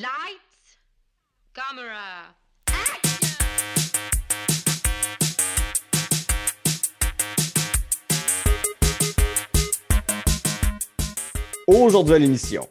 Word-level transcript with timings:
Lights, 0.00 0.80
camera, 1.52 2.34
Aujourd'hui 11.66 12.14
à 12.14 12.18
l'émission, 12.18 12.66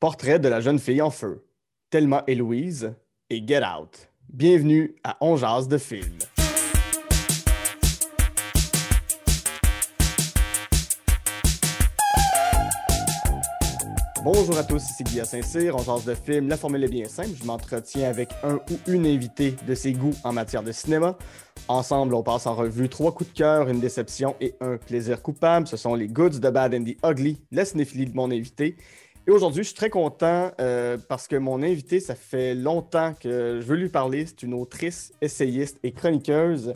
portrait 0.00 0.38
de 0.38 0.48
la 0.48 0.62
jeune 0.62 0.78
fille 0.78 1.02
en 1.02 1.10
feu, 1.10 1.44
Thelma 1.90 2.24
et 2.26 2.34
Louise 2.34 2.94
et 3.28 3.46
Get 3.46 3.62
Out. 3.62 4.08
Bienvenue 4.30 4.94
à 5.04 5.18
On 5.20 5.36
Jase 5.36 5.68
de 5.68 5.76
film. 5.76 6.20
Bonjour 14.24 14.56
à 14.56 14.62
tous, 14.62 14.88
ici 14.88 15.02
Guillaume 15.02 15.26
Saint-Cyr, 15.26 15.74
on 15.74 15.82
jase 15.82 16.04
de 16.04 16.14
film. 16.14 16.48
La 16.48 16.56
formule 16.56 16.84
est 16.84 16.88
bien 16.88 17.08
simple, 17.08 17.30
je 17.34 17.44
m'entretiens 17.44 18.08
avec 18.08 18.28
un 18.44 18.60
ou 18.70 18.78
une 18.86 19.04
invitée 19.04 19.56
de 19.66 19.74
ses 19.74 19.94
goûts 19.94 20.14
en 20.22 20.32
matière 20.32 20.62
de 20.62 20.70
cinéma. 20.70 21.18
Ensemble, 21.66 22.14
on 22.14 22.22
passe 22.22 22.46
en 22.46 22.54
revue 22.54 22.88
trois 22.88 23.12
coups 23.12 23.32
de 23.32 23.36
cœur, 23.36 23.68
une 23.68 23.80
déception 23.80 24.36
et 24.40 24.54
un 24.60 24.76
plaisir 24.76 25.22
coupable. 25.22 25.66
Ce 25.66 25.76
sont 25.76 25.96
les 25.96 26.06
goods, 26.06 26.38
the 26.38 26.52
bad 26.52 26.72
and 26.72 26.84
the 26.84 26.96
ugly, 27.04 27.40
la 27.50 27.64
cinéphilie 27.64 28.06
de 28.06 28.14
mon 28.14 28.30
invité. 28.30 28.76
Et 29.26 29.32
aujourd'hui, 29.32 29.64
je 29.64 29.70
suis 29.70 29.76
très 29.76 29.90
content 29.90 30.52
euh, 30.60 30.98
parce 31.08 31.26
que 31.26 31.34
mon 31.34 31.60
invité, 31.60 31.98
ça 31.98 32.14
fait 32.14 32.54
longtemps 32.54 33.14
que 33.18 33.58
je 33.60 33.66
veux 33.66 33.76
lui 33.76 33.88
parler. 33.88 34.26
C'est 34.26 34.44
une 34.44 34.54
autrice, 34.54 35.12
essayiste 35.20 35.80
et 35.82 35.90
chroniqueuse. 35.90 36.74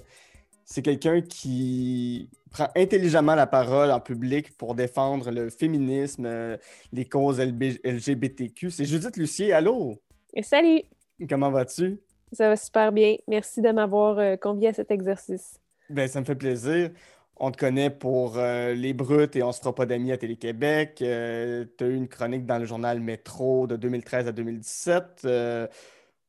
C'est 0.69 0.83
quelqu'un 0.83 1.21
qui 1.21 2.29
prend 2.51 2.67
intelligemment 2.75 3.37
la 3.37 3.47
parole 3.47 3.93
en 3.93 4.01
public 4.01 4.57
pour 4.59 4.75
défendre 4.75 5.31
le 5.31 5.49
féminisme, 5.49 6.27
euh, 6.27 6.57
les 6.93 7.05
causes 7.05 7.41
LB 7.41 7.79
LGBTQ. 7.85 8.73
C'est 8.73 8.85
Judith 8.85 9.17
Lucier. 9.17 9.53
Allô? 9.53 9.95
Et 10.35 10.43
salut! 10.43 10.83
Comment 11.29 11.53
vas-tu? 11.53 12.01
Ça 12.33 12.49
va 12.49 12.57
super 12.57 12.91
bien. 12.91 13.15
Merci 13.29 13.63
de 13.63 13.71
m'avoir 13.71 14.19
euh, 14.19 14.35
convié 14.35 14.69
à 14.71 14.73
cet 14.73 14.91
exercice. 14.91 15.61
Ben, 15.89 16.09
ça 16.09 16.19
me 16.19 16.25
fait 16.25 16.35
plaisir. 16.35 16.91
On 17.37 17.53
te 17.53 17.59
connaît 17.59 17.91
pour 17.91 18.37
euh, 18.37 18.75
Les 18.75 18.93
Brutes 18.93 19.37
et 19.37 19.45
On 19.45 19.53
se 19.53 19.61
fera 19.61 19.73
pas 19.73 19.87
d'amis 19.87 20.11
à 20.11 20.19
Télé-Québec. 20.19 20.95
tu 20.97 21.05
as 21.05 21.87
eu 21.87 21.95
une 21.95 22.09
chronique 22.09 22.45
dans 22.45 22.59
le 22.59 22.65
journal 22.65 22.99
Métro 22.99 23.69
de 23.69 23.77
2013 23.77 24.27
à 24.27 24.33
2017. 24.33 25.29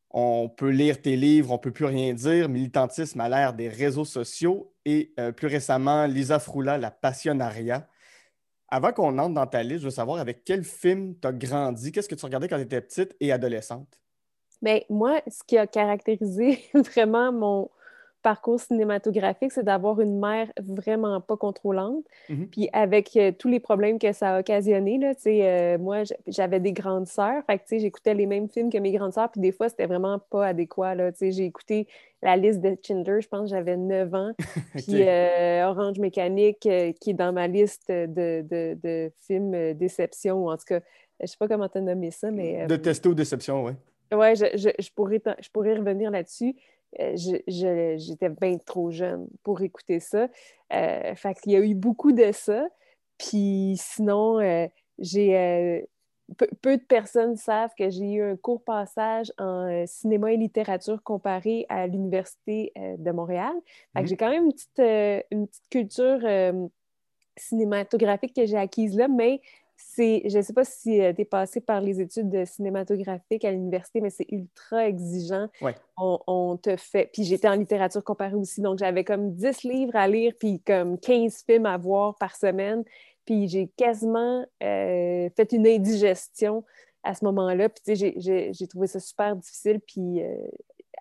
On 0.10 0.50
peut 0.50 0.70
lire 0.70 1.02
tes 1.02 1.16
livres, 1.16 1.52
on 1.52 1.58
peut 1.58 1.72
plus 1.72 1.86
rien 1.86 2.14
dire. 2.14 2.50
Militantisme 2.50 3.20
à 3.20 3.30
l'ère 3.30 3.54
des 3.54 3.68
réseaux 3.68 4.06
sociaux 4.06 4.74
et 4.86 5.14
euh, 5.20 5.32
plus 5.32 5.48
récemment 5.48 6.06
Lisa 6.06 6.40
Froula, 6.40 6.78
La 6.78 6.92
Passionaria. 6.92 7.88
Avant 8.70 8.92
qu'on 8.92 9.18
entre 9.18 9.34
dans 9.34 9.48
ta 9.48 9.64
liste, 9.64 9.80
je 9.80 9.86
veux 9.86 9.92
savoir 9.92 10.20
avec 10.20 10.44
quel 10.44 10.64
film 10.64 11.16
tu 11.22 11.28
as 11.28 11.34
grandi, 11.34 11.92
qu'est-ce 11.92 12.10
que 12.10 12.16
tu 12.16 12.26
regardais 12.26 12.48
quand 12.48 12.58
tu 12.58 12.64
étais 12.64 12.82
petite 12.82 13.16
et 13.20 13.32
adolescente? 13.32 14.00
Bien, 14.62 14.80
moi, 14.90 15.22
ce 15.28 15.44
qui 15.46 15.58
a 15.58 15.68
caractérisé 15.68 16.64
vraiment 16.74 17.32
mon, 17.32 17.70
parcours 18.28 18.60
cinématographique, 18.60 19.54
c'est 19.54 19.64
d'avoir 19.64 20.02
une 20.02 20.20
mère 20.20 20.52
vraiment 20.62 21.22
pas 21.22 21.38
contrôlante. 21.38 22.04
Mhm. 22.28 22.48
Puis 22.50 22.68
avec 22.74 23.16
euh, 23.16 23.32
tous 23.32 23.48
les 23.48 23.62
problèmes 23.62 24.00
que 24.00 24.12
ça 24.12 24.36
a 24.36 24.40
occasionné, 24.42 24.98
là, 24.98 25.14
euh, 25.26 25.78
moi, 25.78 26.04
j'avais 26.28 26.60
des 26.60 26.74
grandes 26.74 27.08
sœurs. 27.08 27.42
Fait 27.46 27.58
que 27.58 27.64
j'écoutais 27.80 28.14
les 28.14 28.26
mêmes 28.26 28.50
films 28.50 28.70
que 28.70 28.80
mes 28.80 28.92
grandes 28.92 29.14
sœurs. 29.14 29.32
Puis 29.32 29.40
des 29.40 29.54
fois, 29.54 29.70
c'était 29.70 29.86
vraiment 29.86 30.20
pas 30.20 30.48
adéquat. 30.48 30.96
J'ai 31.22 31.46
écouté 31.46 31.88
la 32.22 32.36
liste 32.36 32.60
de 32.60 32.76
Tinder, 32.76 33.22
je 33.22 33.30
pense 33.30 33.50
j'avais 33.50 33.78
9 33.78 34.14
ans. 34.14 34.32
Puis 34.74 35.08
euh, 35.08 35.66
Orange 35.66 36.00
Mécanique, 36.00 36.68
qui 37.00 37.10
est 37.10 37.14
dans 37.14 37.32
ma 37.32 37.48
liste 37.48 37.88
de, 37.90 38.42
de, 38.42 38.78
de 38.84 39.10
films 39.22 39.74
déception, 39.76 40.44
ou 40.44 40.52
en 40.52 40.58
tout 40.58 40.66
cas, 40.68 40.82
je 41.22 41.28
sais 41.28 41.38
pas 41.40 41.48
comment 41.48 41.70
tu 41.70 41.78
as 41.78 41.82
nommé 41.82 42.12
ça, 42.12 42.30
mais... 42.30 42.68
de 42.68 42.76
testo 42.76 43.14
déception, 43.14 43.64
oui. 43.64 43.72
Oui, 44.12 44.36
je, 44.36 44.46
je, 44.58 44.70
je, 44.80 44.90
pourrais, 44.94 45.22
je 45.42 45.50
pourrais 45.50 45.76
revenir 45.76 46.12
là-dessus. 46.12 46.56
Euh, 47.00 47.14
j'étais 47.98 48.30
bien 48.30 48.58
trop 48.58 48.92
jeune 48.92 49.28
pour 49.44 49.62
écouter 49.62 50.00
ça. 50.00 50.28
Euh, 50.74 51.16
fait 51.16 51.40
qu'il 51.40 51.52
y 51.52 51.56
a 51.56 51.60
eu 51.60 51.76
beaucoup 51.76 52.12
de 52.12 52.32
ça. 52.32 52.68
Puis 53.18 53.76
sinon, 53.78 54.40
euh, 54.40 54.68
j'ai 55.00 55.86
peu, 56.62 56.78
de 56.78 56.84
personnes 56.84 57.36
savent 57.36 57.72
que 57.78 57.90
j'ai 57.90 58.14
eu 58.14 58.22
un 58.22 58.36
court 58.36 58.64
passage 58.64 59.32
en 59.38 59.86
cinéma 59.86 60.34
et 60.34 60.38
littérature 60.38 61.02
comparé 61.04 61.66
à 61.70 61.88
l'Université 61.88 62.74
de 62.76 63.12
Montréal. 63.12 63.54
Fait 63.94 64.02
que 64.02 64.06
mm-hmm. 64.06 64.10
j'ai 64.10 64.18
quand 64.18 64.30
même 64.30 64.46
une 64.46 64.54
petite, 64.54 64.80
une 65.32 65.48
petite 65.48 65.70
culture 65.70 66.20
cinématographique 67.38 68.36
que 68.36 68.46
j'ai 68.46 68.58
acquise 68.58 68.98
là, 68.98 69.08
mais 69.08 69.42
je 69.98 70.38
ne 70.38 70.42
sais 70.42 70.54
pas 70.54 70.64
si 70.64 71.02
euh, 71.02 71.14
tu 71.14 71.22
es 71.22 71.26
passé 71.26 71.62
par 71.62 71.82
les 71.82 72.02
études 72.02 72.46
cinématographiques 72.46 73.46
à 73.46 73.52
l'université, 73.52 74.02
mais 74.02 74.10
c'est 74.10 74.28
ultra 74.32 74.88
exigeant. 74.88 75.48
On, 75.98 76.58
te 76.58 76.76
fait. 76.78 77.10
Puis 77.14 77.24
j'étais 77.24 77.48
en 77.48 77.56
littérature 77.56 78.04
comparée 78.04 78.36
aussi, 78.36 78.62
donc 78.62 78.80
j'avais 78.80 79.04
comme 79.04 79.34
10 79.34 79.64
livres 79.64 79.96
à 79.96 80.08
lire, 80.08 80.34
puis 80.40 80.62
comme 80.62 81.00
15 81.00 81.44
films 81.46 81.66
à 81.66 81.78
voir 81.78 82.16
par 82.16 82.36
semaine. 82.36 82.84
Puis 83.26 83.48
j'ai 83.48 83.68
quasiment 83.76 84.46
euh, 84.64 85.30
fait 85.36 85.52
une 85.52 85.68
indigestion 85.68 86.64
à 87.04 87.14
ce 87.14 87.26
moment-là. 87.26 87.70
Puis 87.70 87.96
j'ai 87.96 88.68
trouvé 88.68 88.88
ça 88.88 89.00
super 89.00 89.36
difficile. 89.36 89.80
Puis 89.86 90.24
euh, 90.24 90.36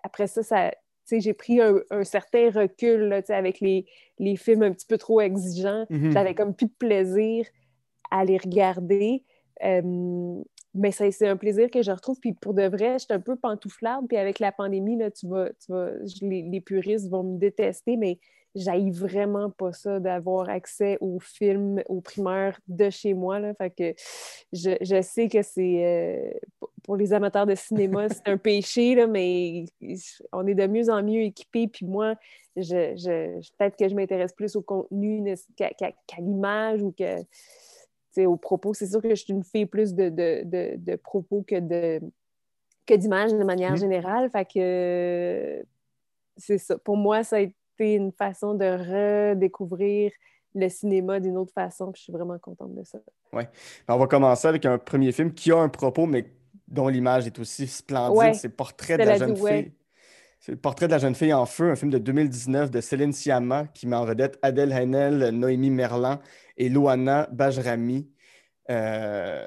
après 0.03 0.27
ça, 0.27 0.43
ça 0.43 0.71
j'ai 1.09 1.33
pris 1.33 1.61
un, 1.61 2.03
certain 2.03 2.51
recul 2.51 3.07
là, 3.07 3.21
avec 3.29 3.61
les, 3.61 3.85
les, 4.19 4.35
films 4.35 4.63
un 4.63 4.73
petit 4.73 4.85
peu 4.85 4.97
trop 4.97 5.21
exigeants. 5.21 5.85
Mm-hmm. 5.89 6.11
J'avais 6.11 6.35
comme 6.35 6.53
plus 6.53 6.65
de 6.65 6.73
plaisir 6.77 7.47
à 8.11 8.25
les 8.25 8.37
regarder. 8.37 9.23
Euh, 9.63 10.41
mais 10.73 10.91
c'est 10.91 11.27
un 11.27 11.37
plaisir 11.37 11.69
que 11.71 11.81
je 11.81 11.91
retrouve. 11.91 12.19
Puis 12.19 12.33
pour 12.33 12.53
de 12.53 12.63
vrai, 12.63 12.93
je 12.93 13.05
suis 13.05 13.13
un 13.13 13.19
peu 13.19 13.35
pantouflarde. 13.35 14.07
Puis 14.07 14.17
avec 14.17 14.39
la 14.39 14.51
pandémie, 14.51 14.97
là, 14.97 15.09
tu 15.11 15.27
vas, 15.27 15.49
tu 15.49 15.71
vas, 15.71 15.89
les, 16.21 16.61
puristes 16.61 17.09
vont 17.09 17.23
me 17.23 17.37
détester, 17.37 17.97
mais 17.97 18.19
j'aille 18.53 18.91
vraiment 18.91 19.49
pas 19.49 19.71
ça 19.71 19.99
d'avoir 19.99 20.49
accès 20.49 20.97
aux 21.01 21.19
films, 21.19 21.81
aux 21.87 22.01
primeurs 22.01 22.59
de 22.67 22.89
chez 22.89 23.13
moi. 23.13 23.39
Là. 23.39 23.53
Fait 23.55 23.71
que 23.71 23.93
je, 24.53 24.71
je 24.81 25.01
sais 25.01 25.27
que 25.27 25.41
c'est 25.41 25.85
euh, 25.85 26.31
pour 26.83 26.95
les 26.95 27.13
amateurs 27.13 27.45
de 27.45 27.55
cinéma, 27.55 28.07
c'est 28.09 28.27
un 28.27 28.37
péché, 28.37 28.95
là, 28.95 29.07
mais 29.07 29.65
on 30.31 30.45
est 30.47 30.55
de 30.55 30.67
mieux 30.67 30.89
en 30.89 31.03
mieux 31.03 31.21
équipés. 31.21 31.67
Puis 31.67 31.85
moi, 31.85 32.15
je, 32.55 32.95
je 32.95 33.51
peut-être 33.57 33.77
que 33.77 33.87
je 33.87 33.95
m'intéresse 33.95 34.33
plus 34.33 34.55
au 34.55 34.61
contenu 34.61 35.23
qu'à 35.55 35.69
l'image 36.19 36.81
ou 36.81 36.91
que 36.91 37.23
aux 38.25 38.37
propos. 38.37 38.73
C'est 38.73 38.87
sûr 38.87 39.01
que 39.01 39.09
je 39.09 39.15
suis 39.15 39.33
une 39.33 39.43
fille 39.43 39.65
plus 39.65 39.93
de, 39.93 40.09
de, 40.09 40.95
propos 40.95 41.43
que 41.47 41.59
de 41.59 42.01
que 42.85 42.93
d'images 42.93 43.33
de 43.33 43.43
manière 43.43 43.73
mm-hmm. 43.73 43.79
générale. 43.79 44.29
Fait 44.29 44.45
que 44.45 45.65
c'est 46.37 46.57
ça. 46.57 46.77
Pour 46.77 46.95
moi, 46.95 47.23
ça 47.23 47.37
a 47.37 47.39
été 47.39 47.95
une 47.95 48.11
façon 48.11 48.53
de 48.53 48.65
redécouvrir 48.65 50.11
le 50.55 50.69
cinéma 50.69 51.19
d'une 51.19 51.37
autre 51.37 51.51
façon. 51.53 51.91
Puis 51.91 51.99
je 51.99 52.03
suis 52.05 52.13
vraiment 52.13 52.39
contente 52.39 52.73
de 52.73 52.83
ça. 52.83 52.99
Oui. 53.33 53.43
On 53.87 53.97
va 53.97 54.07
commencer 54.07 54.47
avec 54.47 54.65
un 54.65 54.77
premier 54.77 55.11
film 55.11 55.33
qui 55.33 55.51
a 55.51 55.57
un 55.57 55.69
propos, 55.69 56.05
mais 56.05 56.31
dont 56.67 56.87
l'image 56.87 57.27
est 57.27 57.39
aussi 57.39 57.67
splendide. 57.67 58.35
c'est 58.35 58.49
Portrait 58.49 58.97
de 58.97 59.03
la, 59.03 59.17
jeune 59.17 59.35
fille. 59.35 59.71
C'est 60.39 60.51
le 60.51 60.57
portrait 60.57 60.87
de 60.87 60.91
la 60.91 60.99
jeune 60.99 61.15
fille 61.15 61.33
en 61.33 61.45
feu, 61.45 61.71
un 61.71 61.75
film 61.75 61.91
de 61.91 61.97
2019 61.97 62.71
de 62.71 62.81
Céline 62.81 63.11
Sciamma 63.11 63.67
qui 63.67 63.87
met 63.87 63.95
en 63.95 64.05
vedette 64.05 64.37
Adèle 64.41 64.71
Haenel, 64.71 65.29
Noémie 65.29 65.71
Merlan 65.71 66.19
et 66.57 66.69
Luana 66.69 67.27
Bajrami. 67.31 68.09
Euh, 68.69 69.45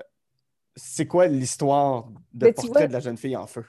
c'est 0.76 1.06
quoi 1.06 1.26
l'histoire 1.26 2.08
de 2.32 2.50
portrait 2.50 2.88
de 2.88 2.92
la 2.92 3.00
jeune 3.00 3.16
fille 3.16 3.36
en 3.36 3.46
feu? 3.46 3.64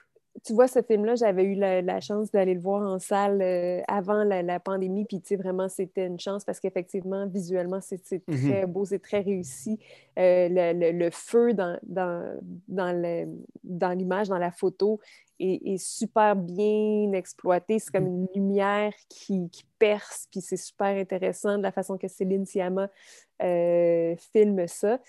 Tu 0.46 0.54
vois, 0.54 0.68
ce 0.70 0.82
film-là, 0.82 1.16
j'avais 1.16 1.44
eu 1.44 1.56
la, 1.56 2.00
chance 2.00 2.32
d'aller 2.32 2.54
le 2.54 2.62
voir 2.62 2.82
en 2.90 3.00
salle 3.00 3.42
euh, 3.42 3.82
avant 3.90 4.24
la, 4.24 4.59
pandémie. 4.62 5.03
Puis, 5.03 5.20
tu 5.20 5.28
sais, 5.28 5.36
vraiment, 5.36 5.68
c'était 5.68 6.08
une 6.08 6.20
chance 6.20 6.46
parce 6.46 6.62
qu'effectivement, 6.62 7.28
visuellement, 7.28 7.80
c'est 7.82 8.02
mhm. 8.28 8.50
très 8.50 8.66
beau, 8.66 8.86
c'est 8.86 9.00
très 9.00 9.20
réussi. 9.20 9.78
Euh, 10.18 10.48
le, 10.50 11.09
feu 11.12 11.53
dans, 11.53 11.78
dans, 11.84 12.40
dans 12.70 13.92
l'image, 13.92 14.30
dans 14.30 14.38
la 14.38 14.52
photo, 14.52 15.02
est, 15.41 15.78
super 15.78 16.35
bien 16.35 17.11
exploité. 17.14 17.79
C'est 17.79 17.91
comme 17.91 18.08
une 18.08 18.28
lumière 18.35 18.93
qui, 19.09 19.49
perce, 19.79 20.28
puis 20.32 20.41
c'est 20.41 20.58
super 20.58 20.96
intéressant 20.96 21.58
de 21.58 21.64
la 21.64 21.72
façon 21.72 21.97
que 21.97 22.08
Céline 22.08 22.46
Sciamma 22.46 22.90
euh, 23.41 24.16
filme 24.34 24.67
ça. 24.67 24.99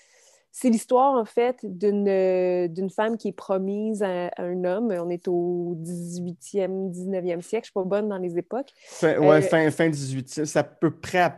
C'est 0.55 0.69
l'histoire, 0.69 1.15
en 1.15 1.25
fait, 1.25 1.57
d'une 1.63 2.89
femme 2.91 3.17
qui 3.17 3.29
est 3.29 3.33
promise 3.33 4.03
à, 4.03 4.29
un 4.37 4.63
homme. 4.65 4.91
On 4.91 5.09
est 5.09 5.27
au 5.27 5.75
18e, 5.81 6.91
19e 6.91 7.41
siècle. 7.41 7.47
Je 7.49 7.57
ne 7.57 7.61
suis 7.63 7.73
pas 7.73 7.83
bonne 7.83 8.07
dans 8.07 8.19
les 8.19 8.37
époques. 8.37 8.71
Fin, 8.85 9.17
ouais, 9.17 9.37
euh, 9.37 9.41
fin, 9.41 9.71
fin 9.71 9.89
18e. 9.89 10.45
C'est 10.45 10.59
à 10.59 10.63
peu 10.63 10.91
près, 10.91 11.33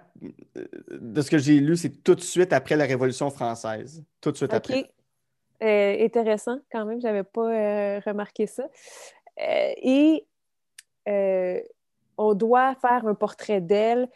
de 0.91 1.21
ce 1.21 1.31
que 1.31 1.37
j'ai 1.37 1.61
lu, 1.61 1.77
c'est 1.77 2.03
tout 2.03 2.15
de 2.15 2.21
suite 2.21 2.51
après 2.51 2.75
la 2.75 2.83
Révolution 2.83 3.29
française. 3.29 4.03
Tout 4.19 4.31
de 4.33 4.37
suite 4.37 4.53
après. 4.53 4.91
Euh, 5.63 6.05
intéressant 6.05 6.59
quand 6.71 6.85
même, 6.85 6.99
je 6.99 7.05
n'avais 7.07 7.23
pas 7.23 7.49
euh, 7.49 7.99
remarqué 8.05 8.45
ça. 8.47 8.63
Euh, 9.41 9.73
et 9.77 10.25
on 12.17 12.33
doit 12.33 12.75
faire 12.75 13.05
un 13.05 13.13
portrait 13.13 13.61
d'elle 13.61 14.09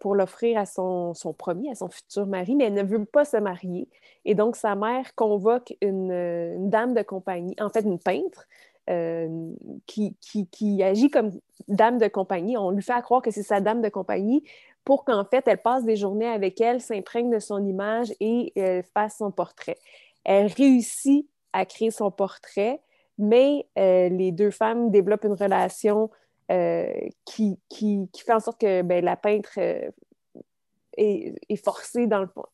pour 0.00 0.14
l'offrir 0.14 0.58
à 0.58 0.66
son, 0.66 1.14
son 1.14 1.32
premier, 1.32 1.70
à 1.70 1.74
son 1.74 1.88
futur 1.88 2.26
mari, 2.26 2.54
mais 2.54 2.64
elle 2.64 2.74
ne 2.74 2.82
veut 2.82 3.04
pas 3.04 3.24
se 3.24 3.36
marier. 3.36 3.88
Et 4.24 4.34
donc, 4.34 4.56
sa 4.56 4.74
mère 4.74 5.14
convoque 5.14 5.74
une, 5.80 6.68
dame 6.68 6.94
de 6.94 7.02
compagnie, 7.02 7.54
en 7.60 7.68
fait, 7.68 7.80
une 7.80 7.98
peintre, 7.98 8.46
euh, 8.90 9.52
qui, 9.86 10.16
qui, 10.20 10.82
agit 10.82 11.10
comme 11.10 11.30
dame 11.68 11.98
de 11.98 12.08
compagnie. 12.08 12.56
On 12.56 12.70
lui 12.70 12.82
fait 12.82 13.00
croire 13.02 13.22
que 13.22 13.30
c'est 13.30 13.42
sa 13.42 13.60
dame 13.60 13.80
de 13.80 13.88
compagnie 13.88 14.44
pour 14.84 15.04
qu'en 15.04 15.24
fait, 15.24 15.46
elle 15.46 15.62
passe 15.62 15.84
des 15.84 15.96
journées 15.96 16.26
avec 16.26 16.60
elle, 16.60 16.80
s'imprègne 16.80 17.30
de 17.30 17.38
son 17.38 17.64
image 17.64 18.12
et 18.18 18.52
fasse 18.94 19.18
son 19.18 19.30
portrait. 19.30 19.78
Elle 20.24 20.46
réussit 20.46 21.28
à 21.52 21.66
créer 21.66 21.90
son 21.90 22.10
portrait, 22.10 22.80
mais 23.18 23.66
les 23.76 24.32
deux 24.32 24.50
femmes 24.50 24.90
développent 24.90 25.24
une 25.24 25.32
relation 25.32 26.10
euh, 26.52 26.92
qui, 27.24 27.58
qui, 27.70 28.08
fait 28.14 28.32
en 28.32 28.40
sorte 28.40 28.60
que 28.60 28.82
ben, 28.82 29.02
la 29.02 29.16
peintre 29.16 29.52
euh, 29.58 29.88
est, 30.98 31.64
forcée, 31.64 32.06
dans 32.06 32.20
le 32.20 32.26
fond, 32.26 32.44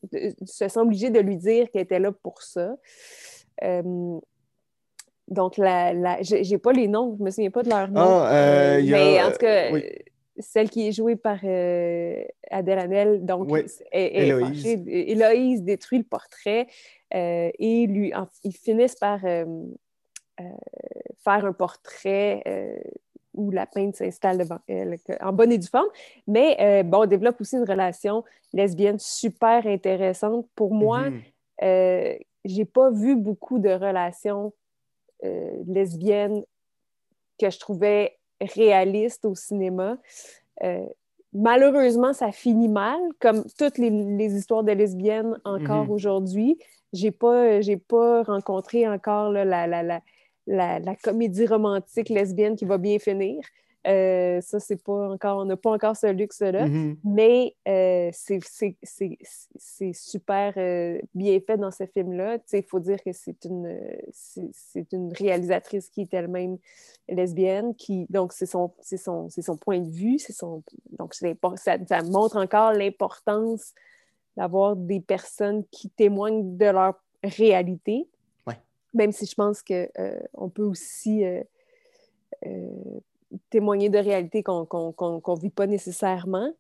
se 0.45 0.69
sent 0.69 0.79
obligée 0.79 1.11
de 1.11 1.19
lui 1.19 1.37
dire 1.37 1.69
qu'elle 1.71 1.83
était 1.83 1.99
là 1.99 2.13
pour 2.13 2.43
ça. 2.43 2.77
Euh, 3.65 4.21
donc, 5.27 5.57
la, 5.57 5.93
la, 5.95 6.19
j'ai 6.23 6.59
pas 6.59 6.73
les 6.73 6.87
noms, 6.87 7.17
je 7.19 7.25
me 7.25 7.31
souviens 7.31 7.51
pas 7.51 7.63
de 7.63 7.71
leur 7.71 7.89
nom. 7.89 8.01
Ah, 8.01 8.77
mais 8.81 9.21
en 9.23 9.33
tout 9.33 9.39
cas, 9.39 9.71
celle 10.39 10.71
qui 10.71 10.89
est 10.89 10.93
jouée 10.93 11.17
par 11.17 11.39
Adèle 11.39 12.79
Hanel, 12.79 13.25
donc 13.25 13.49
Héloïse. 13.93 14.67
Héloïse 14.87 15.63
détruit 15.63 15.99
le 15.99 16.05
portrait 16.05 16.67
et 17.11 17.87
lui, 17.89 18.13
ils 18.45 18.57
finissent 18.57 18.97
par 18.97 19.21
faire 19.21 19.55
un 21.27 21.53
portrait 21.53 22.43
où 23.39 23.51
la 23.51 23.67
peinte 23.67 23.97
s'installe 23.97 24.39
devant 24.39 24.59
elle, 24.67 24.99
en 25.21 25.33
bonne 25.33 25.53
et 25.53 25.59
due 25.59 25.69
forme. 25.69 25.89
Mais 26.27 26.57
euh, 26.61 26.83
bon, 26.83 27.03
on 27.03 27.07
développe 27.07 27.41
aussi 27.41 27.57
une 27.57 27.69
relation 27.69 28.25
lesbienne 28.53 28.99
super 28.99 29.67
intéressante. 29.67 30.47
Pour 30.55 30.75
moi, 30.75 31.09
mhm. 31.11 31.23
euh, 31.63 32.15
j'ai 32.45 32.65
pas 32.65 32.91
vu 32.91 33.17
beaucoup 33.17 33.59
de 33.61 33.71
relations 33.71 34.53
euh, 35.25 35.53
lesbiennes 35.67 36.45
que 37.39 37.49
je 37.49 37.59
trouvais 37.59 38.18
réalistes 38.41 39.25
au 39.25 39.35
cinéma. 39.35 39.99
malheureusement, 41.33 42.13
ça 42.13 42.33
finit 42.33 42.69
mal, 42.69 42.99
comme 43.21 43.45
toutes 43.59 43.79
les, 43.79 44.37
histoires 44.37 44.65
de 44.65 44.73
lesbiennes 44.73 45.39
encore 45.45 45.85
mhm. 45.85 45.91
aujourd'hui. 45.91 46.59
J'ai 46.93 47.11
pas, 47.11 47.61
j'ai 47.61 47.77
pas 47.77 48.23
rencontré 48.23 48.89
encore 48.89 49.31
la, 49.31 49.45
la, 49.45 49.83
la 49.83 50.01
la, 50.49 50.97
comédie 50.97 51.47
romantique 51.47 52.09
lesbienne 52.09 52.57
qui 52.57 52.65
va 52.65 52.79
bien 52.79 52.99
finir. 52.99 53.41
Euh, 53.89 54.41
ça, 54.41 54.61
c'est 54.61 54.83
pas 54.83 55.11
encore, 55.11 55.39
on 55.39 55.45
n'a 55.47 55.57
pas 55.57 55.71
encore 55.71 55.97
ce 55.97 56.09
luxe-là, 56.09 56.67
mm-hmm. 56.67 56.97
mais 57.05 57.57
euh, 57.67 58.11
c'est 58.13 59.93
super 59.95 60.53
euh, 60.57 60.99
bien 61.15 61.41
fait 61.41 61.57
dans 61.57 61.71
ce 61.71 61.87
film-là. 61.87 62.39
Il 62.53 62.63
faut 62.65 62.81
dire 62.81 63.03
que 63.03 63.13
c'est 63.13 63.45
une, 63.45 63.79
c'est 64.13 64.93
une 64.93 65.13
réalisatrice 65.13 65.89
qui 65.89 66.03
est 66.03 66.15
elle-même 66.15 66.59
lesbienne, 67.09 67.75
qui, 67.75 68.07
donc 68.11 68.33
c'est 68.33 68.47
son, 68.47 68.73
son, 68.83 69.29
son 69.31 69.57
point 69.57 69.81
de 69.81 69.91
vue, 69.91 70.19
son, 70.19 70.63
donc 70.99 71.15
ça, 71.15 71.33
ça 71.57 72.03
montre 72.03 72.37
encore 72.37 72.73
l'importance 72.73 73.73
d'avoir 74.37 74.77
des 74.77 75.01
personnes 75.01 75.65
qui 75.71 75.89
témoignent 75.89 76.57
de 76.57 76.67
leur 76.67 76.95
réalité 77.25 78.07
même 78.95 79.13
si 79.13 79.27
je 79.27 79.35
pense 79.35 79.63
qu'on 79.63 80.49
peut 80.49 80.63
aussi 80.63 81.25
euh, 81.25 81.43
témoigner 83.51 83.89
de 83.89 83.99
réalités 83.99 84.43
qu'on 84.43 84.67
ne 84.67 85.41
vit 85.41 85.51
pas 85.51 85.67
nécessairement. 85.67 86.53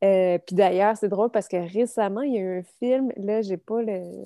puis 0.00 0.54
d'ailleurs, 0.54 0.96
c'est 0.96 1.08
drôle 1.08 1.30
parce 1.30 1.48
que 1.48 1.56
récemment, 1.56 2.22
il 2.22 2.34
y 2.34 2.38
a 2.38 2.40
eu 2.40 2.58
un 2.58 2.62
film, 2.78 3.12
là, 3.16 3.42
j'ai 3.42 3.56
pas 3.56 3.82
le. 3.82 4.24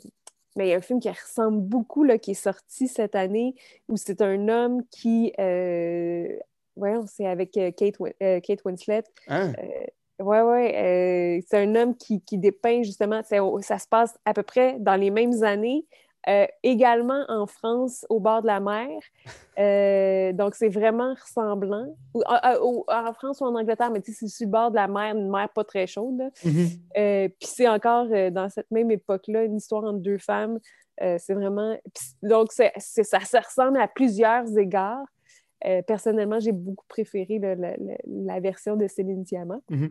Mais 0.56 0.66
il 0.66 0.70
y 0.70 0.74
a 0.74 0.76
un 0.78 0.80
film 0.80 0.98
qui 0.98 1.08
ressemble 1.08 1.60
beaucoup, 1.60 2.02
là, 2.02 2.18
qui 2.18 2.32
est 2.32 2.34
sorti 2.34 2.88
cette 2.88 3.14
année, 3.14 3.54
où 3.88 3.96
c'est 3.96 4.22
un 4.22 4.48
homme 4.48 4.82
qui. 4.90 5.32
Ouais, 5.38 6.94
c'est 7.06 7.26
avec 7.26 7.52
Kate, 7.52 7.96
Kate, 8.42 8.64
Winslet. 8.64 9.04
Ah. 9.28 9.48
Oui, 10.20 10.38
oui. 10.38 11.42
c'est 11.48 11.58
un 11.58 11.76
homme 11.76 11.96
qui, 11.96 12.20
qui 12.22 12.38
dépeint 12.38 12.82
justement, 12.82 13.22
ça 13.22 13.78
se 13.78 13.86
passe 13.86 14.18
à 14.24 14.34
peu 14.34 14.42
près 14.42 14.76
dans 14.80 14.96
les 14.96 15.10
mêmes 15.10 15.44
années, 15.44 15.86
euh, 16.26 16.46
également 16.62 17.24
en 17.28 17.46
France, 17.46 18.04
au 18.08 18.20
bord 18.20 18.42
de 18.42 18.46
la 18.46 18.60
mer. 18.60 18.88
Euh, 19.58 20.32
donc, 20.32 20.54
c'est 20.54 20.68
vraiment 20.68 21.14
ressemblant. 21.20 21.92
en 22.14 23.12
France 23.12 23.40
ou 23.40 23.44
en 23.44 23.56
Angleterre, 23.56 23.90
mais 23.90 24.00
c'est 24.04 24.28
sur 24.28 24.46
le 24.46 24.52
bord 24.52 24.70
de 24.70 24.76
la 24.76 24.86
mer, 24.86 25.16
une 25.16 25.28
mer 25.28 25.48
pas 25.52 25.64
très 25.64 25.88
chaude. 25.88 26.30
Mm-hmm. 26.44 26.78
Euh, 26.96 27.28
puis 27.28 27.48
c'est 27.48 27.66
encore 27.66 28.06
dans 28.30 28.48
cette 28.48 28.70
même 28.70 28.92
époque-là, 28.92 29.42
une 29.42 29.56
histoire 29.56 29.82
entre 29.82 29.98
deux 29.98 30.18
femmes. 30.18 30.60
c'est 31.00 31.34
vraiment. 31.34 31.76
donc, 32.22 32.52
ça, 32.52 32.70
ça 32.78 33.40
ressemble 33.40 33.80
à 33.80 33.88
plusieurs 33.88 34.56
égards. 34.56 35.08
personnellement, 35.88 36.38
j'ai 36.38 36.52
beaucoup 36.52 36.86
préféré 36.86 37.40
la, 37.40 38.38
version 38.38 38.76
de 38.76 38.86
Céline 38.86 39.24
Diamant. 39.24 39.60
Mm-hmm. 39.72 39.90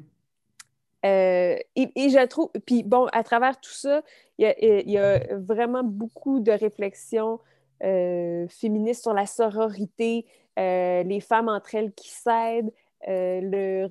Euh, 1.05 1.57
et, 1.75 2.09
je 2.09 2.25
trouve, 2.25 2.49
puis 2.65 2.83
bon, 2.83 3.05
à 3.13 3.23
travers 3.23 3.59
tout 3.59 3.71
ça, 3.71 4.01
il 4.37 4.53
y 4.85 4.97
a, 4.97 5.19
vraiment 5.37 5.83
beaucoup 5.83 6.39
de 6.39 6.51
réflexions 6.51 7.39
euh, 7.83 8.47
féministes 8.49 9.03
sur 9.03 9.13
la 9.13 9.25
sororité, 9.25 10.25
euh, 10.57 11.03
les 11.03 11.19
femmes 11.19 11.49
entre 11.49 11.75
elles 11.75 11.93
qui 11.93 12.09
s'aident, 12.09 12.71
le, 13.07 13.87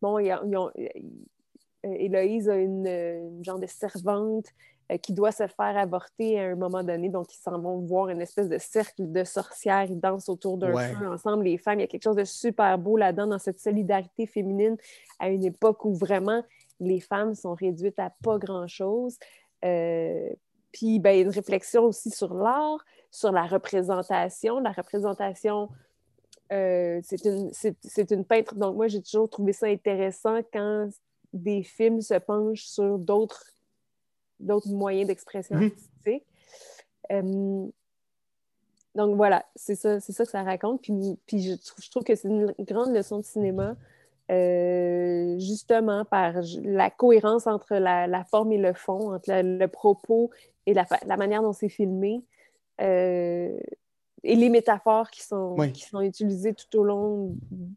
bon, 0.00 0.18
Héloïse 1.84 2.48
a 2.48 2.56
une, 2.56 3.42
genre 3.42 3.58
de 3.58 3.66
servante 3.66 4.46
euh, 4.46 4.77
qui 4.96 5.12
doit 5.12 5.32
se 5.32 5.46
faire 5.46 5.76
avorter 5.76 6.40
à 6.40 6.44
un 6.44 6.54
moment 6.54 6.82
donné. 6.82 7.10
Donc, 7.10 7.34
ils 7.34 7.38
s'en 7.38 7.58
vont 7.58 7.78
voir 7.80 8.08
une 8.08 8.22
espèce 8.22 8.48
de 8.48 8.56
cercle 8.56 9.12
de 9.12 9.22
sorcières. 9.22 9.84
Ils 9.84 10.00
dansent 10.00 10.30
autour 10.30 10.56
d'un 10.56 10.72
feu 10.72 11.06
ensemble, 11.06 11.44
les 11.44 11.58
femmes. 11.58 11.80
Il 11.80 11.82
y 11.82 11.84
a 11.84 11.88
quelque 11.88 12.04
chose 12.04 12.16
de 12.16 12.24
super 12.24 12.78
beau 12.78 12.96
là-dedans, 12.96 13.26
dans 13.26 13.38
cette 13.38 13.60
solidarité 13.60 14.26
féminine, 14.26 14.76
à 15.18 15.28
une 15.28 15.44
époque 15.44 15.84
où 15.84 15.94
vraiment 15.94 16.42
les 16.80 17.00
femmes 17.00 17.34
sont 17.34 17.54
réduites 17.54 17.98
à 17.98 18.10
pas 18.22 18.38
grand-chose. 18.38 19.18
Euh, 19.64 20.30
puis, 20.72 20.98
ben, 21.00 21.20
une 21.20 21.30
réflexion 21.30 21.84
aussi 21.84 22.10
sur 22.10 22.32
l'art, 22.32 22.82
sur 23.10 23.30
la 23.30 23.44
représentation. 23.44 24.58
La 24.60 24.72
représentation, 24.72 25.68
euh, 26.50 27.00
c'est 27.02 27.24
une, 27.26 27.50
une, 28.10 28.24
peintre. 28.24 28.54
Donc, 28.54 28.76
moi, 28.76 28.88
j'ai 28.88 29.02
toujours 29.02 29.28
trouvé 29.28 29.52
ça 29.52 29.66
intéressant 29.66 30.40
quand 30.50 30.88
des 31.34 31.62
films 31.62 32.00
se 32.00 32.14
penchent 32.14 32.64
sur 32.64 32.98
d'autres 32.98 33.44
d'autres 34.40 34.68
moyens 34.68 35.08
d'expression 35.08 35.56
mhm. 35.56 35.64
artistique. 35.64 36.26
Euh, 37.10 37.66
donc 38.94 39.16
voilà, 39.16 39.44
c'est 39.54 39.76
ça, 39.76 40.00
c'est 40.00 40.12
ça 40.12 40.24
que 40.24 40.30
ça 40.30 40.42
raconte. 40.42 40.82
Puis, 40.82 41.18
puis 41.26 41.42
je, 41.42 41.54
trouve, 41.54 41.84
je 41.84 41.90
trouve 41.90 42.04
que 42.04 42.14
c'est 42.14 42.28
une 42.28 42.54
grande 42.60 42.94
leçon 42.94 43.18
de 43.18 43.24
cinéma, 43.24 43.76
euh, 44.30 45.38
justement 45.38 46.04
par 46.04 46.34
la 46.64 46.90
cohérence 46.90 47.46
entre 47.46 47.76
la, 47.76 48.24
forme 48.24 48.52
et 48.52 48.58
le 48.58 48.72
fond, 48.72 49.14
entre 49.14 49.30
le 49.30 49.66
propos 49.66 50.30
et 50.66 50.74
la, 50.74 50.86
la, 51.06 51.16
manière 51.16 51.42
dont 51.42 51.52
c'est 51.52 51.68
filmé. 51.68 52.22
Euh, 52.80 53.56
et 54.24 54.34
les 54.34 54.48
métaphores 54.48 55.10
qui 55.10 55.22
sont, 55.22 55.54
qui 55.72 55.82
sont 55.82 56.00
utilisées 56.00 56.52
tout 56.52 56.78
au 56.78 56.84
long 56.84 57.36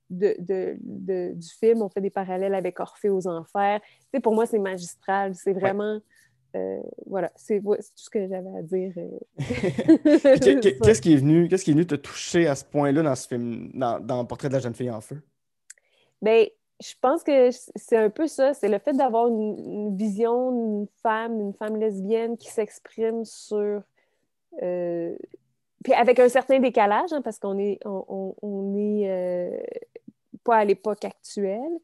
de, 0.10 0.36
de, 0.40 1.34
du 1.34 1.50
film. 1.50 1.84
On 1.84 1.90
fait 1.90 2.02
des 2.02 2.10
parallèles 2.10 2.56
avec 2.56 2.80
Orphée 2.80 3.10
aux 3.10 3.28
Enfers. 3.28 3.80
Tu 4.12 4.20
pour 4.22 4.34
moi, 4.34 4.46
c'est 4.46 4.60
magistral. 4.60 5.36
C'est 5.36 5.54
vraiment... 5.54 6.00
Euh, 6.56 6.82
voilà, 7.06 7.32
c'est 7.36 7.62
tout 7.62 7.78
ce 7.96 8.10
que 8.10 8.28
j'avais 8.28 8.50
à 8.58 8.62
dire. 8.62 8.94
Euh. 8.98 9.20
qu'est-ce 10.84 11.02
qui 11.02 11.14
est 11.14 11.18
venu, 11.18 11.48
qu'est-ce 11.48 11.64
qui 11.64 11.72
est 11.72 11.74
venu 11.74 11.88
te 11.88 11.96
toucher 11.96 12.48
à 12.48 12.56
ce 12.56 12.66
point-là 12.66 13.04
dans 13.04 13.16
ce 13.16 13.28
film, 13.28 13.70
dans, 13.74 14.00
dans 14.00 14.26
Portrait 14.26 14.50
de 14.50 14.54
la 14.54 14.60
jeune 14.60 14.76
fille 14.76 14.92
en 14.92 15.02
feu? 15.02 15.22
Bien, 16.22 16.46
je 16.82 16.94
pense 17.00 17.24
que 17.24 17.50
c'est 17.52 17.98
un 17.98 18.10
peu 18.10 18.28
ça, 18.28 18.54
c'est 18.54 18.68
le 18.68 18.80
fait 18.80 18.94
d'avoir 18.94 19.28
une, 19.28 19.96
vision 19.96 20.52
d'une 20.52 20.88
femme, 21.02 21.40
une 21.40 21.54
femme 21.54 21.78
lesbienne 21.78 22.38
qui 22.38 22.50
s'exprime 22.50 23.24
sur. 23.24 23.82
Euh, 24.62 25.16
puis 25.84 25.94
avec 25.94 26.20
un 26.20 26.30
certain 26.30 26.60
décalage, 26.60 27.14
hein, 27.14 27.22
parce 27.22 27.40
qu'on 27.40 27.58
est, 27.58 27.80
on, 27.86 28.36
on, 28.42 28.76
est 28.78 29.64
pas 30.44 30.58
à 30.58 30.66
l'époque 30.66 31.06
actuelle. 31.06 31.80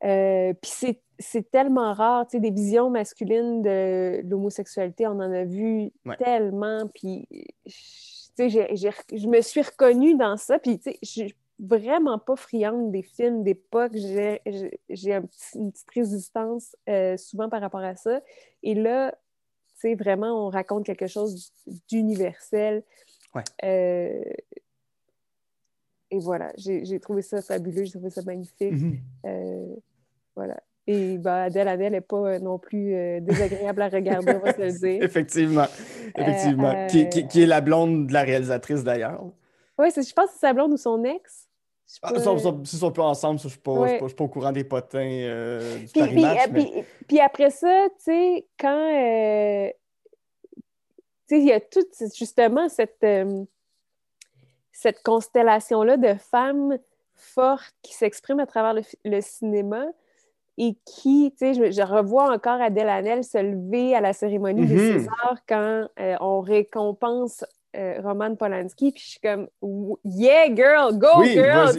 puis 0.00 0.70
c'est 0.70 1.00
c'est 1.22 1.50
tellement 1.50 1.94
rare, 1.94 2.26
tu 2.26 2.36
sais, 2.36 2.40
des 2.40 2.50
visions 2.50 2.90
masculines 2.90 3.62
de 3.62 4.20
l'homosexualité, 4.28 5.06
on 5.06 5.12
en 5.12 5.32
a 5.32 5.44
vu 5.44 5.90
tellement, 6.18 6.88
puis, 6.94 7.26
tu 7.64 8.50
sais, 8.50 8.50
je 8.50 9.28
me 9.28 9.40
suis 9.40 9.62
reconnue 9.62 10.16
dans 10.16 10.36
ça, 10.36 10.58
puis, 10.58 10.78
tu 10.78 10.90
sais, 10.90 10.98
je 11.02 11.08
suis 11.08 11.34
vraiment 11.58 12.18
pas 12.18 12.36
friande 12.36 12.90
des 12.90 13.02
films 13.02 13.42
d'époque, 13.44 13.92
j'ai 13.94 14.40
une 14.46 15.70
petite 15.70 15.90
résistance 15.94 16.76
euh, 16.88 17.16
souvent 17.16 17.48
par 17.48 17.60
rapport 17.60 17.80
à 17.80 17.96
ça, 17.96 18.20
et 18.62 18.74
là, 18.74 19.12
tu 19.74 19.88
sais, 19.88 19.94
vraiment, 19.94 20.46
on 20.46 20.50
raconte 20.50 20.84
quelque 20.84 21.06
chose 21.06 21.52
d'universel. 21.88 22.82
Ouais. 23.34 23.44
Euh, 23.64 24.22
et 26.12 26.18
voilà, 26.18 26.52
j'ai 26.56 27.00
trouvé 27.00 27.22
ça 27.22 27.40
fabuleux, 27.40 27.84
j'ai 27.84 27.92
trouvé 27.92 28.10
ça 28.10 28.22
magnifique. 28.22 28.72
Mhm. 28.72 28.98
Euh, 29.24 29.74
voilà. 30.36 30.62
Et 30.86 31.18
ben, 31.18 31.44
Adèle 31.44 31.68
Adèle 31.68 31.92
n'est 31.92 32.00
pas 32.00 32.38
non 32.40 32.58
plus 32.58 33.20
désagréable 33.20 33.82
à 33.82 33.88
regarder, 33.88 34.34
on 34.34 34.44
va 34.44 34.52
se 34.52 34.60
le 34.60 34.72
dire. 34.78 35.02
Effectivement. 35.02 35.66
Effectivement. 36.16 36.86
Qui, 36.88 37.08
qui, 37.08 37.26
qui, 37.28 37.42
est 37.42 37.46
la 37.46 37.60
blonde 37.60 38.08
de 38.08 38.12
la 38.12 38.22
réalisatrice 38.22 38.82
d'ailleurs. 38.82 39.22
Oui, 39.78 39.88
je 39.90 40.12
pense 40.12 40.26
que 40.26 40.32
c'est 40.32 40.40
sa 40.40 40.52
blonde 40.52 40.72
ou 40.72 40.76
son 40.76 41.04
ex. 41.04 41.48
Ah, 42.00 42.12
ils, 42.14 42.20
sont, 42.20 42.64
sont, 42.64 42.90
pas 42.90 43.02
ensemble, 43.02 43.38
je 43.38 43.46
ne 43.46 43.50
suis, 43.50 43.58
pas 43.58 44.24
au 44.24 44.28
courant 44.28 44.52
des 44.52 44.64
potins 44.64 44.98
euh, 45.00 45.78
du 45.78 45.86
puis, 45.88 46.24
puis, 46.52 46.84
puis, 47.06 47.20
après 47.20 47.50
ça, 47.50 47.86
tu 47.98 48.04
sais, 48.04 48.46
quand... 48.58 48.94
Euh, 48.94 49.68
tu 51.28 51.36
sais, 51.36 51.38
il 51.40 51.44
y 51.44 51.52
a 51.52 51.60
toute, 51.60 51.92
justement, 52.16 52.70
cette, 52.70 53.04
euh, 53.04 53.44
cette 54.72 55.02
constellation-là 55.02 55.98
de 55.98 56.14
femmes 56.14 56.78
fortes 57.14 57.74
qui 57.82 57.92
s'expriment 57.92 58.40
à 58.40 58.46
travers 58.46 58.82
le, 59.04 59.20
cinéma 59.20 59.84
et 60.62 60.76
qui, 60.84 61.34
tu 61.38 61.54
sais, 61.54 61.72
je, 61.72 61.82
revois 61.82 62.32
encore 62.32 62.60
Adèle 62.60 62.88
Hanel 62.88 63.24
se 63.24 63.38
lever 63.38 63.96
à 63.96 64.00
la 64.00 64.12
cérémonie 64.12 64.66
des 64.66 64.76
mm-hmm. 64.76 64.98
Césars 64.98 65.38
quand 65.48 65.86
on 66.20 66.40
récompense 66.40 67.44
euh, 67.74 68.00
Roman 68.02 68.36
Polanski, 68.36 68.92
puis 68.92 69.02
je 69.02 69.10
suis 69.12 69.20
comme 69.20 69.48
Yeah, 70.04 70.54
girl, 70.54 70.98
go, 70.98 71.24
girl! 71.24 71.70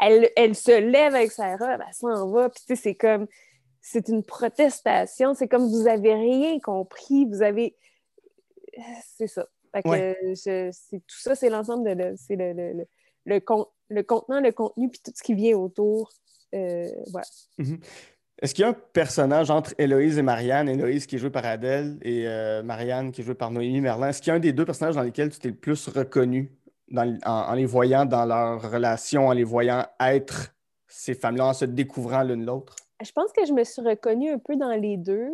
Elle, 0.00 0.30
elle, 0.34 0.54
se 0.56 0.72
lève 0.72 1.14
avec 1.14 1.30
sa 1.30 1.56
robe, 1.56 1.80
elle 1.86 1.94
s'en 1.94 2.28
va, 2.30 2.48
puis 2.48 2.76
c'est 2.76 2.94
comme 2.94 3.26
c'est 3.80 4.08
une 4.08 4.24
protestation, 4.24 5.34
c'est 5.34 5.46
comme 5.46 5.68
vous 5.68 5.86
avez 5.86 6.14
rien 6.14 6.58
compris, 6.58 7.26
vous 7.26 7.42
avez. 7.42 7.76
C'est 9.16 9.26
ça. 9.26 9.46
c'est 10.34 10.70
tout 10.90 11.20
ça, 11.20 11.34
c'est 11.34 11.50
l'ensemble 11.50 11.94
de. 11.96 12.14
c'est 12.16 12.36
le, 12.36 12.52
le, 12.54 12.72
le, 12.72 12.86
le, 13.26 13.40
le, 13.90 14.02
contenant, 14.02 14.40
le 14.40 14.52
contenu, 14.52 14.88
puis 14.88 15.00
tout 15.04 15.12
ce 15.14 15.22
qui 15.22 15.34
vient 15.34 15.56
autour. 15.56 16.10
Euh. 16.54 16.88
Mm-hmm. 17.58 17.78
Est-ce 18.42 18.54
qu'il 18.54 18.62
y 18.62 18.66
a 18.66 18.70
un 18.70 18.76
personnage 18.92 19.50
entre 19.50 19.74
Héloïse 19.78 20.18
et 20.18 20.22
Marianne, 20.22 20.68
Héloïse 20.68 21.06
qui 21.06 21.16
est 21.16 21.18
jouée 21.18 21.30
par 21.30 21.44
Adèle 21.44 21.98
et 22.02 22.26
euh, 22.26 22.62
Marianne 22.62 23.12
qui 23.12 23.20
est 23.20 23.24
jouée 23.24 23.34
par 23.34 23.50
Noémie 23.50 23.80
Merlin? 23.80 24.08
Est-ce 24.08 24.20
qu'il 24.20 24.30
y 24.30 24.32
a 24.32 24.34
un 24.34 24.40
des 24.40 24.52
deux 24.52 24.64
personnages 24.64 24.96
dans 24.96 25.02
lesquels 25.02 25.30
tu 25.30 25.38
t'es 25.38 25.48
le 25.48 25.54
plus 25.54 25.88
reconnu 25.88 26.52
en, 26.94 27.54
les 27.54 27.64
voyant 27.64 28.04
dans 28.04 28.26
leur 28.26 28.70
relation, 28.70 29.28
en 29.28 29.32
les 29.32 29.44
voyant 29.44 29.86
être 30.00 30.54
ces 30.88 31.14
femmes-là, 31.14 31.46
en 31.46 31.52
se 31.52 31.64
découvrant 31.64 32.22
l'une 32.22 32.44
l'autre? 32.44 32.76
Je 33.04 33.12
pense 33.12 33.32
que 33.32 33.46
je 33.46 33.52
me 33.52 33.64
suis 33.64 33.82
reconnue 33.82 34.30
un 34.30 34.38
peu 34.38 34.56
dans 34.56 34.74
les 34.74 34.96
deux. 34.96 35.30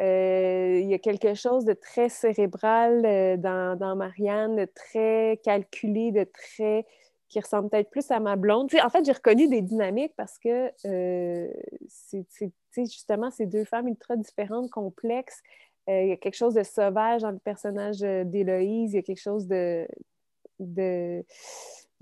Euh, 0.00 0.80
il 0.80 0.88
y 0.88 0.94
a 0.94 0.98
quelque 0.98 1.34
chose 1.34 1.64
de 1.64 1.74
très 1.74 2.08
cérébral 2.08 3.02
dans, 3.40 3.78
dans, 3.78 3.94
Marianne, 3.94 4.56
de 4.56 4.64
très 4.64 5.40
calculé, 5.44 6.10
de 6.10 6.24
très 6.24 6.86
qui 7.32 7.40
ressemble 7.40 7.70
peut-être 7.70 7.90
plus 7.90 8.10
à 8.10 8.20
ma 8.20 8.36
blonde. 8.36 8.68
en 8.84 8.90
fait, 8.90 9.04
j'ai 9.06 9.12
reconnu 9.12 9.48
des 9.48 9.62
dynamiques 9.62 10.12
parce 10.16 10.38
que 10.38 10.70
euh, 10.84 11.50
c'est 11.88 12.26
justement 12.76 13.30
ces 13.30 13.46
deux 13.46 13.64
femmes 13.64 13.88
ultra 13.88 14.16
différentes, 14.16 14.70
complexes. 14.70 15.40
Euh, 15.88 16.02
il 16.02 16.08
y 16.10 16.12
a 16.12 16.16
quelque 16.16 16.36
chose 16.36 16.54
de 16.54 16.62
sauvage 16.62 17.22
dans 17.22 17.30
le 17.30 17.38
personnage 17.38 18.02
euh, 18.02 18.24
d'Héloïse, 18.24 18.92
il 18.92 18.96
y 18.96 18.98
a 18.98 19.02
quelque 19.02 19.22
chose 19.22 19.46
de, 19.48 19.88
de 20.60 21.24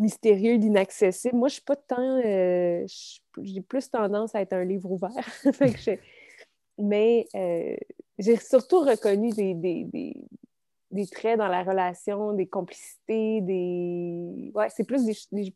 mystérieux, 0.01 0.59
d'inaccessible. 0.59 1.37
Moi, 1.37 1.47
je 1.47 1.55
suis 1.55 1.63
pas 1.63 1.77
tant. 1.77 2.21
j'ai 3.41 3.61
plus 3.61 3.89
tendance 3.89 4.35
à 4.35 4.41
être 4.41 4.53
un 4.53 4.65
livre 4.65 4.91
ouvert. 4.91 5.15
Mais 6.79 7.29
j'ai 8.19 8.37
surtout 8.37 8.81
reconnu 8.81 9.31
des, 9.31 9.55
des 9.55 10.15
traits 11.11 11.39
dans 11.39 11.49
la 11.49 11.63
relation, 11.63 12.33
des 12.33 12.47
complicités, 12.47 13.41
des. 13.41 14.51
Ouais, 14.55 14.69
c'est 14.71 14.85
plus 14.85 15.05
des. 15.05 15.55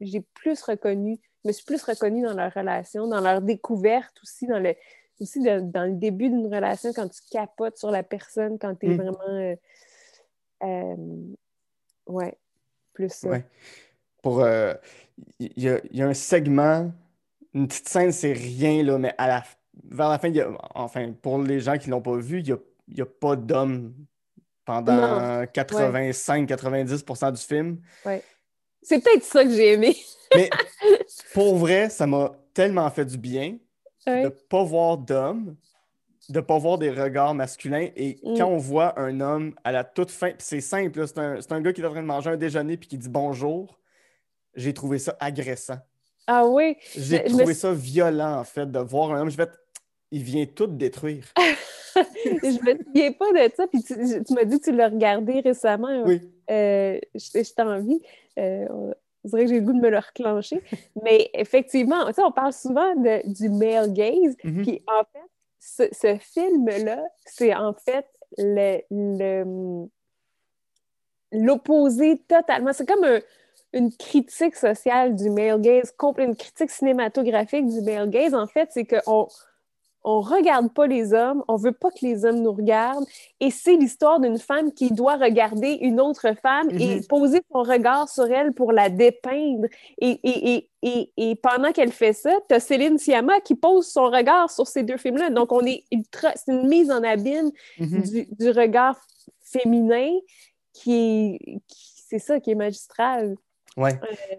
J'ai 0.00 0.20
plus 0.34 0.62
reconnu, 0.62 1.18
je 1.44 1.48
me 1.48 1.52
suis 1.52 1.64
plus 1.64 1.82
reconnue 1.82 2.22
dans 2.22 2.34
leur 2.34 2.52
relation, 2.52 3.06
dans 3.06 3.20
leur 3.20 3.40
découverte 3.40 4.14
aussi, 4.22 4.46
dans 4.46 4.58
le, 4.58 4.74
aussi 5.20 5.40
dans 5.42 5.86
le 5.86 5.92
début 5.92 6.28
d'une 6.28 6.52
relation, 6.52 6.92
quand 6.92 7.08
tu 7.08 7.20
capotes 7.30 7.78
sur 7.78 7.90
la 7.90 8.02
personne, 8.02 8.58
quand 8.58 8.74
tu 8.74 8.86
es 8.86 8.88
mm. 8.90 8.96
vraiment. 8.96 9.18
Euh, 9.28 9.56
euh, 10.62 10.96
ouais, 12.06 12.36
plus. 12.92 13.24
Ouais. 13.24 13.44
Pour. 14.22 14.46
Il 15.38 15.62
y, 15.62 15.70
a, 15.70 15.80
y, 15.90 16.02
a 16.02 16.08
un 16.08 16.14
segment, 16.14 16.92
une 17.54 17.68
petite 17.68 17.88
scène, 17.88 18.12
c'est 18.12 18.34
rien, 18.34 18.82
là, 18.82 18.98
mais 18.98 19.14
à 19.16 19.28
la, 19.28 19.44
vers 19.84 20.10
la 20.10 20.18
fin, 20.18 20.28
y 20.28 20.40
a, 20.40 20.50
enfin, 20.74 21.12
pour 21.22 21.38
les 21.38 21.60
gens 21.60 21.78
qui 21.78 21.88
ne 21.88 21.92
l'ont 21.94 22.02
pas 22.02 22.16
vu, 22.16 22.40
il 22.40 22.56
n'y 22.94 23.00
a, 23.00 23.04
a 23.04 23.06
pas 23.06 23.36
d'homme 23.36 23.94
pendant 24.66 25.44
85-90% 25.44 27.32
du 27.32 27.40
film. 27.40 27.78
Ouais. 28.04 28.22
C'est 28.82 29.02
peut-être 29.02 29.24
ça 29.24 29.42
que 29.44 29.50
j'ai 29.50 29.72
aimé. 29.72 29.96
Mais 30.34 30.50
pour 31.32 31.56
vrai, 31.56 31.88
ça 31.88 32.06
m'a 32.06 32.32
tellement 32.52 32.90
fait 32.90 33.06
du 33.06 33.16
bien 33.16 33.56
de 34.06 34.12
ne 34.12 34.28
pas 34.28 34.62
voir 34.62 34.98
d'homme, 34.98 35.56
de 36.28 36.38
ne 36.38 36.40
pas 36.40 36.58
voir 36.58 36.78
des 36.78 36.90
regards 36.90 37.34
masculins. 37.34 37.88
Et 37.96 38.18
mm. 38.22 38.36
quand 38.36 38.46
on 38.46 38.58
voit 38.58 38.98
un 39.00 39.20
homme 39.20 39.54
à 39.64 39.72
la 39.72 39.84
toute 39.84 40.10
fin, 40.10 40.32
c'est 40.38 40.60
simple, 40.60 41.06
c'est 41.06 41.18
un, 41.18 41.38
un, 41.50 41.60
gars 41.60 41.72
qui 41.72 41.80
est 41.80 41.86
en 41.86 41.90
train 41.90 42.02
de 42.02 42.06
manger 42.06 42.30
un 42.30 42.36
déjeuner 42.36 42.76
puis 42.76 42.88
qui 42.88 42.98
dit 42.98 43.08
bonjour, 43.08 43.78
j'ai 44.54 44.74
trouvé 44.74 44.98
ça 44.98 45.16
agressant. 45.20 45.78
Ah 46.26 46.44
oui. 46.44 46.76
J'ai 46.96 47.22
trouvé 47.24 47.54
ça 47.54 47.72
violent, 47.72 48.40
en 48.40 48.44
fait, 48.44 48.70
de 48.70 48.78
voir 48.80 49.12
un 49.12 49.20
homme. 49.20 49.30
Je 49.30 49.36
vais 49.36 49.46
il 50.16 50.22
vient 50.22 50.46
tout 50.46 50.66
détruire. 50.66 51.24
je 51.94 52.48
me 52.48 52.82
souviens 52.82 53.12
pas 53.12 53.32
de 53.32 53.52
ça, 53.54 53.66
puis 53.66 53.82
tu, 53.82 53.94
m'as 54.34 54.44
dit 54.44 54.58
que 54.58 54.64
tu 54.64 54.72
l'as 54.72 54.88
regardé 54.88 55.40
récemment. 55.40 56.04
Oui. 56.04 56.20
Euh, 56.50 56.98
J'étais 57.14 57.62
envie. 57.62 58.00
Euh, 58.38 58.66
on 59.24 59.28
dirait 59.28 59.42
que 59.42 59.48
j'ai 59.48 59.60
le 59.60 59.66
goût 59.66 59.74
de 59.74 59.80
me 59.80 59.90
le 59.90 59.98
reclencher. 59.98 60.62
Mais 61.02 61.30
effectivement, 61.34 62.06
on 62.18 62.32
parle 62.32 62.52
souvent 62.52 62.94
de, 62.94 63.28
du 63.30 63.50
male 63.50 63.92
gaze, 63.92 64.36
mm-hmm. 64.42 64.62
puis 64.62 64.82
en 64.86 65.02
fait, 65.04 65.90
ce, 65.92 66.16
film-là, 66.18 67.02
c'est 67.26 67.54
en 67.54 67.74
fait 67.74 68.06
le, 68.38 69.86
l'opposé 71.32 72.22
totalement. 72.26 72.72
C'est 72.72 72.88
comme 72.88 73.20
une 73.74 73.92
critique 73.92 74.56
sociale 74.56 75.14
du 75.14 75.28
male 75.28 75.60
gaze, 75.60 75.92
une 76.18 76.36
critique 76.36 76.70
cinématographique 76.70 77.66
du 77.66 77.82
male 77.82 78.08
gaze. 78.08 78.32
En 78.32 78.46
fait, 78.46 78.70
c'est 78.72 78.86
qu'on 78.86 79.28
on 80.08 80.20
regarde 80.20 80.72
pas 80.72 80.86
les 80.86 81.12
hommes, 81.12 81.42
on 81.48 81.56
veut 81.56 81.72
pas 81.72 81.90
que 81.90 81.98
les 82.02 82.24
hommes 82.24 82.40
nous 82.40 82.52
regardent. 82.52 83.04
Et 83.40 83.50
c'est 83.50 83.74
l'histoire 83.74 84.20
d'une 84.20 84.38
femme 84.38 84.72
qui 84.72 84.92
doit 84.92 85.16
regarder 85.16 85.78
une 85.80 86.00
autre 86.00 86.32
femme 86.40 86.70
et 86.70 86.96
mhm. 86.96 87.06
poser 87.08 87.40
son 87.52 87.62
regard 87.64 88.08
sur 88.08 88.30
elle 88.30 88.52
pour 88.52 88.70
la 88.70 88.88
dépeindre. 88.88 89.66
Et, 90.00 90.68
et, 90.82 91.36
pendant 91.42 91.72
qu'elle 91.72 91.90
fait 91.90 92.12
ça, 92.12 92.30
tu 92.48 92.54
as 92.54 92.60
Céline 92.60 92.98
Sciamma 92.98 93.40
qui 93.40 93.56
pose 93.56 93.88
son 93.88 94.04
regard 94.04 94.48
sur 94.48 94.68
ces 94.68 94.84
deux 94.84 94.96
films-là. 94.96 95.30
Donc, 95.30 95.50
on 95.50 95.66
est 95.66 95.82
C'est 95.90 96.52
une 96.52 96.68
mise 96.68 96.92
en 96.92 97.02
abîme 97.02 97.50
mhm. 97.80 98.02
du, 98.38 98.50
regard 98.50 98.96
féminin 99.40 100.12
qui 100.72 100.94
est. 100.94 101.60
c'est 101.68 102.20
ça 102.20 102.38
qui 102.38 102.52
est 102.52 102.54
magistral. 102.54 103.36
Ouais. 103.76 103.98
Euh, 104.04 104.36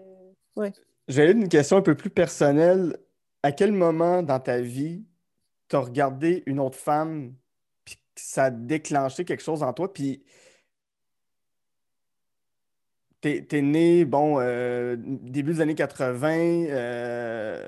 ouais. 0.62 0.72
J'ai 1.08 1.30
une 1.30 1.50
question 1.50 1.76
un 1.76 1.82
peu 1.82 1.94
plus 1.94 2.10
personnelle. 2.10 2.96
À 3.42 3.52
quel 3.52 3.70
moment 3.70 4.22
dans 4.22 4.40
ta 4.40 4.60
vie 4.60 5.04
tu 5.68 5.76
as 5.76 5.80
regardé 5.80 6.42
une 6.46 6.60
autre 6.60 6.78
femme, 6.78 7.34
puis 7.84 7.98
ça 8.16 8.44
a 8.44 8.50
déclenché 8.50 9.24
quelque 9.24 9.42
chose 9.42 9.62
en 9.62 9.72
toi, 9.72 9.92
puis 9.92 10.22
t'es 13.20 13.46
es 13.50 13.62
né, 13.62 14.04
bon, 14.04 14.38
euh, 14.38 14.96
début 14.98 15.54
des 15.54 15.60
années 15.60 15.74
80, 15.74 16.28
euh, 16.70 17.66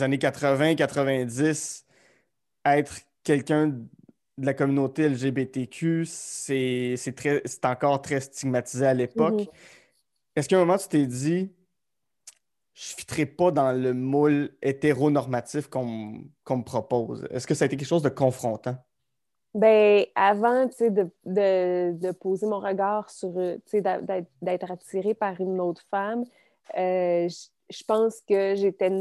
années 0.00 0.18
80, 0.18 0.76
90, 0.76 1.84
être 2.64 3.00
quelqu'un 3.24 3.68
de 3.68 4.46
la 4.46 4.54
communauté 4.54 5.08
LGBTQ, 5.08 6.04
c'est 6.06 6.94
encore 7.64 8.00
très 8.00 8.20
stigmatisé 8.20 8.86
à 8.86 8.94
l'époque. 8.94 9.40
Mm-hmm. 9.40 9.50
Est-ce 10.36 10.48
qu'à 10.48 10.56
un 10.56 10.60
moment, 10.60 10.78
tu 10.78 10.88
t'es 10.88 11.06
dit, 11.06 11.50
je 12.78 12.92
ne 12.92 12.96
fitterai 12.98 13.26
pas 13.26 13.50
dans 13.50 13.72
le 13.72 13.92
moule 13.92 14.50
hétéronormatif 14.62 15.66
qu'on 15.66 15.84
me 15.84 16.62
propose. 16.62 17.26
Est-ce 17.30 17.44
que 17.44 17.54
ça 17.54 17.64
a 17.64 17.66
été 17.66 17.76
quelque 17.76 17.88
chose 17.88 18.02
de 18.02 18.08
confrontant? 18.08 18.76
Ben, 19.52 20.04
avant 20.14 20.66
de, 20.66 21.10
de, 21.24 21.92
de, 21.92 22.10
poser 22.12 22.46
mon 22.46 22.60
regard 22.60 23.10
sur, 23.10 23.30
d'être 23.32 24.70
attirée 24.70 25.14
par 25.14 25.40
une 25.40 25.60
autre 25.60 25.82
femme, 25.90 26.24
euh, 26.76 27.28
je 27.68 27.84
pense 27.84 28.20
que 28.20 28.54
j'étais 28.54 28.92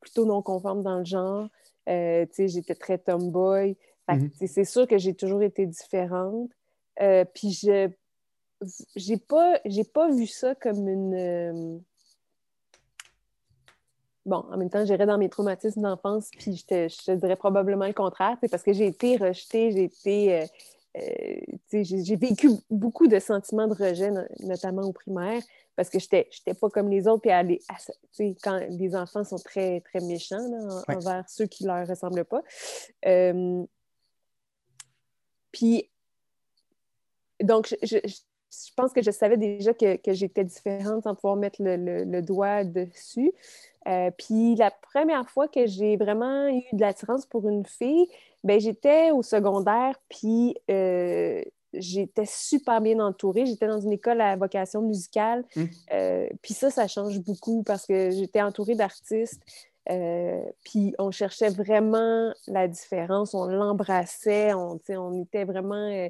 plutôt 0.00 0.24
non 0.24 0.40
conforme 0.40 0.82
dans 0.82 0.98
le 0.98 1.04
genre. 1.04 1.48
Euh, 1.90 2.24
j'étais 2.38 2.74
très 2.74 2.96
tomboy. 2.96 3.76
Mm-hmm. 4.08 4.46
C'est 4.46 4.64
sûr 4.64 4.86
que 4.86 4.96
j'ai 4.96 5.12
toujours 5.12 5.42
été 5.42 5.66
différente. 5.66 6.48
Euh, 7.02 7.26
puis 7.34 7.50
je 7.50 7.90
j'ai 8.94 9.18
pas, 9.18 9.60
pas 9.92 10.10
vu 10.10 10.26
ça 10.26 10.54
comme 10.54 10.88
une 10.88 11.82
bon, 14.26 14.44
en 14.50 14.56
même 14.56 14.68
temps, 14.68 14.84
j'irais 14.84 15.06
dans 15.06 15.18
mes 15.18 15.28
traumatismes 15.28 15.80
d'enfance, 15.80 16.30
puis 16.38 16.56
je 16.56 16.66
te, 16.66 16.88
je 16.88 17.12
dirais 17.12 17.36
probablement 17.36 17.86
le 17.86 17.92
contraire, 17.92 18.36
c'est 18.42 18.50
parce 18.50 18.62
que 18.62 18.72
j'ai 18.72 18.86
été 18.86 19.16
rejetée, 19.16 19.72
j'ai 19.72 19.84
été. 19.84 20.40
Euh, 20.40 20.46
j'ai 21.72 22.16
vécu 22.16 22.48
beaucoup 22.70 23.06
de 23.06 23.18
sentiments 23.18 23.68
de 23.68 23.74
rejet, 23.74 24.10
notamment 24.40 24.80
au 24.80 24.92
primaire, 24.94 25.42
parce 25.76 25.90
que 25.90 25.98
je 25.98 26.06
n'étais 26.10 26.54
pas 26.58 26.70
comme 26.70 26.88
les 26.88 27.06
autres. 27.06 27.28
Puis 28.16 28.34
quand 28.42 28.60
les 28.70 28.96
enfants 28.96 29.22
sont 29.22 29.36
très, 29.36 29.82
très 29.82 30.00
méchants 30.00 30.48
envers 30.88 31.28
ceux 31.28 31.44
qui 31.44 31.64
ne 31.64 31.68
leur 31.68 31.86
ressemblent 31.86 32.24
pas. 32.24 32.40
puis, 35.52 35.90
donc, 37.42 37.76
je, 37.82 37.98
je 38.02 38.16
pense 38.76 38.92
que 38.92 39.02
je 39.02 39.10
savais 39.10 39.36
déjà 39.36 39.74
que, 39.74 39.98
j'étais 40.12 40.44
différente 40.44 41.04
sans 41.04 41.14
pouvoir 41.14 41.36
mettre 41.36 41.58
le, 41.60 42.20
doigt 42.20 42.64
dessus. 42.64 43.32
Euh, 43.86 44.10
puis 44.16 44.56
la 44.56 44.70
première 44.70 45.28
fois 45.28 45.48
que 45.48 45.66
j'ai 45.66 45.96
vraiment 45.96 46.48
eu 46.48 46.62
de 46.72 46.80
l'attirance 46.80 47.26
pour 47.26 47.48
une 47.48 47.64
fille, 47.64 48.06
ben 48.44 48.60
j'étais 48.60 49.10
au 49.10 49.22
secondaire, 49.22 49.94
puis 50.08 50.56
euh, 50.70 51.42
j'étais 51.72 52.26
super 52.26 52.80
bien 52.80 52.98
entourée. 53.00 53.46
J'étais 53.46 53.66
dans 53.66 53.80
une 53.80 53.92
école 53.92 54.20
à 54.20 54.36
vocation 54.36 54.82
musicale. 54.82 55.44
Mmh. 55.54 55.64
Euh, 55.92 56.28
puis 56.42 56.54
ça, 56.54 56.70
ça 56.70 56.88
change 56.88 57.20
beaucoup 57.20 57.62
parce 57.62 57.86
que 57.86 58.10
j'étais 58.10 58.42
entourée 58.42 58.74
d'artistes. 58.74 59.40
puis 60.64 60.94
on 60.98 61.10
cherchait 61.10 61.50
vraiment 61.50 62.32
la 62.48 62.66
différence, 62.66 63.34
on 63.34 63.44
l'embrassait, 63.44 64.52
on, 64.54 64.80
on 64.88 65.22
était 65.22 65.44
vraiment 65.44 66.08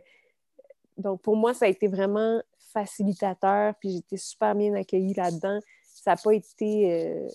donc, 0.99 1.23
pour 1.23 1.37
moi, 1.37 1.55
ça 1.55 1.67
a 1.67 1.69
été 1.69 1.89
vraiment 1.89 2.41
facilitateur, 2.73 3.75
puis 3.81 3.93
j'étais 3.93 4.17
super 4.17 4.55
bien 4.55 4.75
accueillie 4.75 5.15
là-dedans. 5.15 5.61
Ça 5.95 6.13
n'a 6.13 6.17
pas 6.17 6.33
été... 6.33 6.93
Euh, 6.93 7.29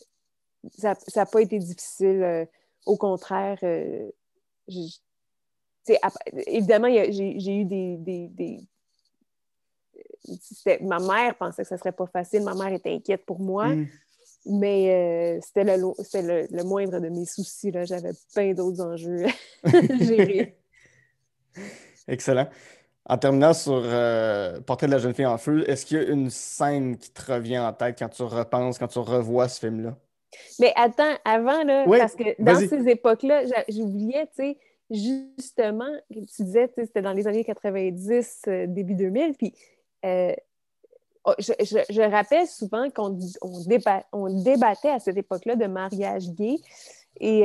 ça, 0.78 1.26
pas 1.26 1.42
été 1.42 1.58
difficile. 1.60 2.22
Euh, 2.24 2.46
au 2.86 2.98
contraire, 2.98 3.58
euh, 3.64 4.10
évidemment, 6.48 6.90
j'ai 6.90 7.62
eu 7.62 7.66
des, 7.66 7.98
des, 7.98 8.68
ma 10.82 11.00
mère 11.00 11.36
pensait 11.36 11.64
que 11.64 11.70
ça 11.70 11.78
serait 11.78 11.92
pas 11.92 12.08
facile. 12.08 12.44
Ma 12.44 12.54
mère 12.54 12.74
était 12.74 12.94
inquiète 12.94 13.26
pour 13.26 13.40
moi. 13.40 13.68
Mm. 13.68 13.88
Mais 14.46 15.40
c'était 15.44 15.64
le, 15.64 16.48
le, 16.52 16.64
moindre 16.64 17.00
de 17.00 17.10
mes 17.10 17.26
soucis. 17.26 17.72
J'avais 17.84 18.14
plein 18.34 18.54
d'autres 18.54 18.82
enjeux 18.82 19.26
à 19.64 19.70
gérer. 20.00 20.58
Excellent. 22.08 22.48
En 23.10 23.18
terminant 23.18 23.54
sur 23.54 23.82
euh, 23.84 24.62
Portrait 24.62 24.88
de 24.88 24.92
la 24.92 25.00
jeune 25.00 25.14
fille 25.14 25.26
en 25.26 25.38
feu, 25.38 25.68
est-ce 25.68 25.86
qu'il 25.86 25.98
y 25.98 26.00
a 26.02 26.04
une 26.04 26.30
scène 26.30 26.98
qui 26.98 27.12
te 27.12 27.32
revient 27.32 27.58
en 27.58 27.74
tête 27.74 27.98
quand 27.98 28.10
tu 28.10 28.22
repenses, 28.22 28.78
quand 28.78 28.88
tu 28.88 29.00
revois 29.00 29.48
ce 29.48 29.60
film-là? 29.60 29.96
Mais 30.60 30.72
attends, 30.76 31.16
avant, 31.26 31.64
là, 31.64 31.86
parce 31.88 32.16
que 32.16 32.42
dans 32.42 32.56
ces 32.56 32.88
époques-là, 32.88 33.44
j'oubliais, 33.68 34.28
tu 34.28 34.44
sais, 34.44 34.58
justement, 34.92 35.92
tu 36.12 36.44
disais, 36.44 36.68
tu 36.68 36.76
sais, 36.76 36.86
c'était 36.86 37.02
dans 37.02 37.14
les 37.14 37.28
années 37.28 37.44
90, 37.44 38.42
euh, 38.48 38.66
début 38.68 38.94
2000, 38.94 39.34
puis 39.34 39.54
euh, 40.06 40.34
oh, 41.26 41.34
je, 41.40 42.10
rappelle 42.10 42.48
souvent 42.48 42.90
qu'on 42.92 43.18
on 44.12 44.44
débattait 44.44 44.90
à 44.90 45.00
cette 45.00 45.18
époque-là 45.18 45.56
de 45.56 45.66
mariage 45.66 46.30
gay. 46.30 46.58
Et, 47.20 47.42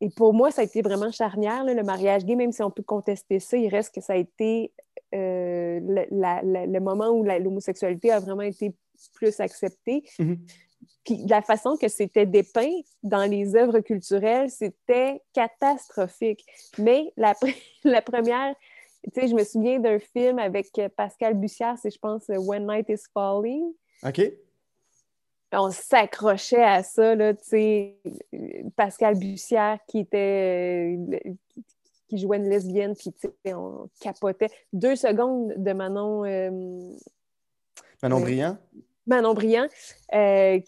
et, 0.00 0.10
pour 0.16 0.32
moi, 0.32 0.50
ça 0.50 0.62
a 0.62 0.64
été 0.64 0.80
vraiment 0.80 1.12
charnière, 1.12 1.64
le 1.64 1.82
mariage 1.82 2.24
gay, 2.24 2.34
même 2.34 2.50
si 2.50 2.62
on 2.62 2.70
peut 2.70 2.82
contester 2.82 3.40
ça, 3.40 3.56
il 3.56 3.68
reste 3.68 3.94
que 3.94 4.00
ça 4.00 4.14
a 4.14 4.16
été 4.16 4.72
euh, 5.14 5.80
le, 5.82 6.78
moment 6.80 7.08
où 7.10 7.24
l'homosexualité 7.24 8.10
a 8.10 8.20
vraiment 8.20 8.42
été 8.42 8.74
plus 9.14 9.40
acceptée. 9.40 10.04
Mhm. 10.18 10.38
Puis 11.04 11.24
la 11.28 11.42
façon 11.42 11.76
que 11.76 11.88
c'était 11.88 12.26
dépeint 12.26 12.80
dans 13.02 13.28
les 13.28 13.56
œuvres 13.56 13.80
culturelles, 13.80 14.50
c'était 14.50 15.20
catastrophique. 15.32 16.44
Mais 16.78 17.12
la, 17.16 17.34
la 17.84 18.02
première, 18.02 18.54
tu 19.12 19.20
sais, 19.20 19.28
je 19.28 19.34
me 19.34 19.44
souviens 19.44 19.80
d'un 19.80 19.98
film 19.98 20.38
avec 20.38 20.68
Pascal 20.96 21.34
Bussière, 21.34 21.76
c'est, 21.80 21.90
je 21.90 21.98
pense, 21.98 22.24
When 22.28 22.66
Night 22.66 22.88
is 22.88 23.04
Falling. 23.12 23.72
OK. 24.04 24.20
On 25.54 25.70
s'accrochait 25.70 26.62
à 26.62 26.82
ça, 26.82 27.14
là, 27.14 27.34
tu 27.34 27.44
sais, 27.44 27.96
Pascal 28.74 29.18
Bussière 29.18 29.78
qui 29.86 29.98
était, 29.98 30.98
qui 32.12 32.18
jouait 32.18 32.36
une 32.36 32.48
lesbienne, 32.48 32.94
puis 32.94 33.12
on 33.54 33.88
capotait. 34.00 34.50
Deux 34.72 34.96
secondes 34.96 35.54
de 35.56 35.72
Manon. 35.72 36.24
Euh, 36.24 36.50
Manon 38.02 38.18
euh, 38.18 38.20
Briand? 38.20 38.58
Manon 39.06 39.34
Briand. 39.34 39.66
Euh, 40.14 40.60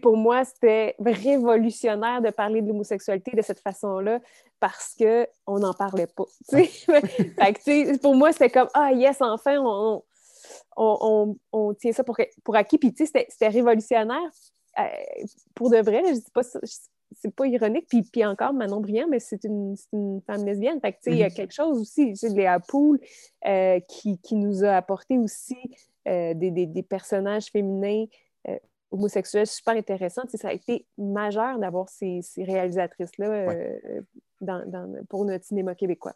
pour 0.00 0.16
moi, 0.16 0.44
c'était 0.44 0.94
révolutionnaire 1.00 2.22
de 2.22 2.30
parler 2.30 2.62
de 2.62 2.68
l'homosexualité 2.68 3.32
de 3.32 3.42
cette 3.42 3.60
façon-là 3.60 4.20
parce 4.60 4.94
qu'on 4.96 5.58
n'en 5.58 5.72
parlait 5.74 6.06
pas. 6.06 6.24
fait 6.48 8.00
pour 8.00 8.14
moi, 8.14 8.32
c'était 8.32 8.50
comme 8.50 8.68
Ah, 8.72 8.92
yes, 8.92 9.20
enfin, 9.20 9.58
on, 9.58 10.02
on, 10.76 11.36
on, 11.52 11.74
tient 11.74 11.92
ça 11.92 12.04
pour, 12.04 12.16
pour 12.44 12.54
acquis. 12.54 12.78
Puis, 12.78 12.94
c'était 12.96 13.48
révolutionnaire. 13.48 14.30
pour 15.56 15.70
de 15.70 15.78
vrai, 15.78 16.02
je 16.06 16.10
ne 16.10 16.14
dis 16.14 16.30
pas 16.32 16.42
c'est 17.16 17.34
pas 17.34 17.46
ironique. 17.46 17.86
Puis, 17.88 18.02
puis 18.02 18.24
encore, 18.24 18.52
Manon 18.52 18.80
Briand, 18.80 19.06
mais 19.10 19.20
c'est 19.20 19.44
une, 19.44 19.74
une, 19.92 20.20
femme 20.26 20.44
lesbienne. 20.44 20.80
Fait 20.80 20.92
que, 20.92 20.98
il 21.06 21.16
y 21.16 21.22
a 21.22 21.28
mhm. 21.28 21.34
quelque 21.34 21.52
chose 21.52 21.80
aussi. 21.80 22.16
C'est 22.16 22.28
Léa 22.30 22.60
Poule 22.60 23.00
euh, 23.46 23.80
qui, 23.80 24.18
qui, 24.18 24.36
nous 24.36 24.64
a 24.64 24.72
apporté 24.72 25.18
aussi 25.18 25.56
euh, 26.08 26.34
des, 26.34 26.50
des, 26.50 26.66
des, 26.66 26.82
personnages 26.82 27.46
féminins 27.46 28.04
euh, 28.48 28.56
homosexuels 28.90 29.46
super 29.46 29.74
intéressants. 29.74 30.22
ça 30.34 30.48
a 30.48 30.52
été 30.52 30.86
majeur 30.98 31.58
d'avoir 31.58 31.88
ces, 31.88 32.20
ces 32.22 32.44
réalisatrices-là 32.44 33.46
dans, 34.40 34.68
dans, 34.68 35.04
pour 35.08 35.24
notre 35.24 35.44
cinéma 35.44 35.74
québécois. 35.74 36.14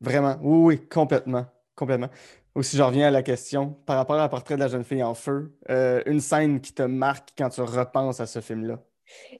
Vraiment, 0.00 0.36
oui, 0.42 0.76
oui, 0.76 0.88
complètement. 0.88 1.46
Complètement. 1.74 2.08
Aussi, 2.54 2.76
je 2.76 2.82
reviens 2.82 3.06
à 3.06 3.10
la 3.10 3.22
question. 3.22 3.70
Par 3.86 3.96
rapport 3.96 4.18
à 4.18 4.28
Portrait 4.28 4.56
de 4.56 4.60
la 4.60 4.68
jeune 4.68 4.82
fille 4.82 5.02
en 5.02 5.14
feu, 5.14 5.56
une 5.68 6.20
scène 6.20 6.60
qui 6.60 6.72
te 6.72 6.82
marque 6.82 7.30
quand 7.38 7.50
tu 7.50 7.60
repenses 7.60 8.20
à 8.20 8.26
ce 8.26 8.40
film-là? 8.40 8.80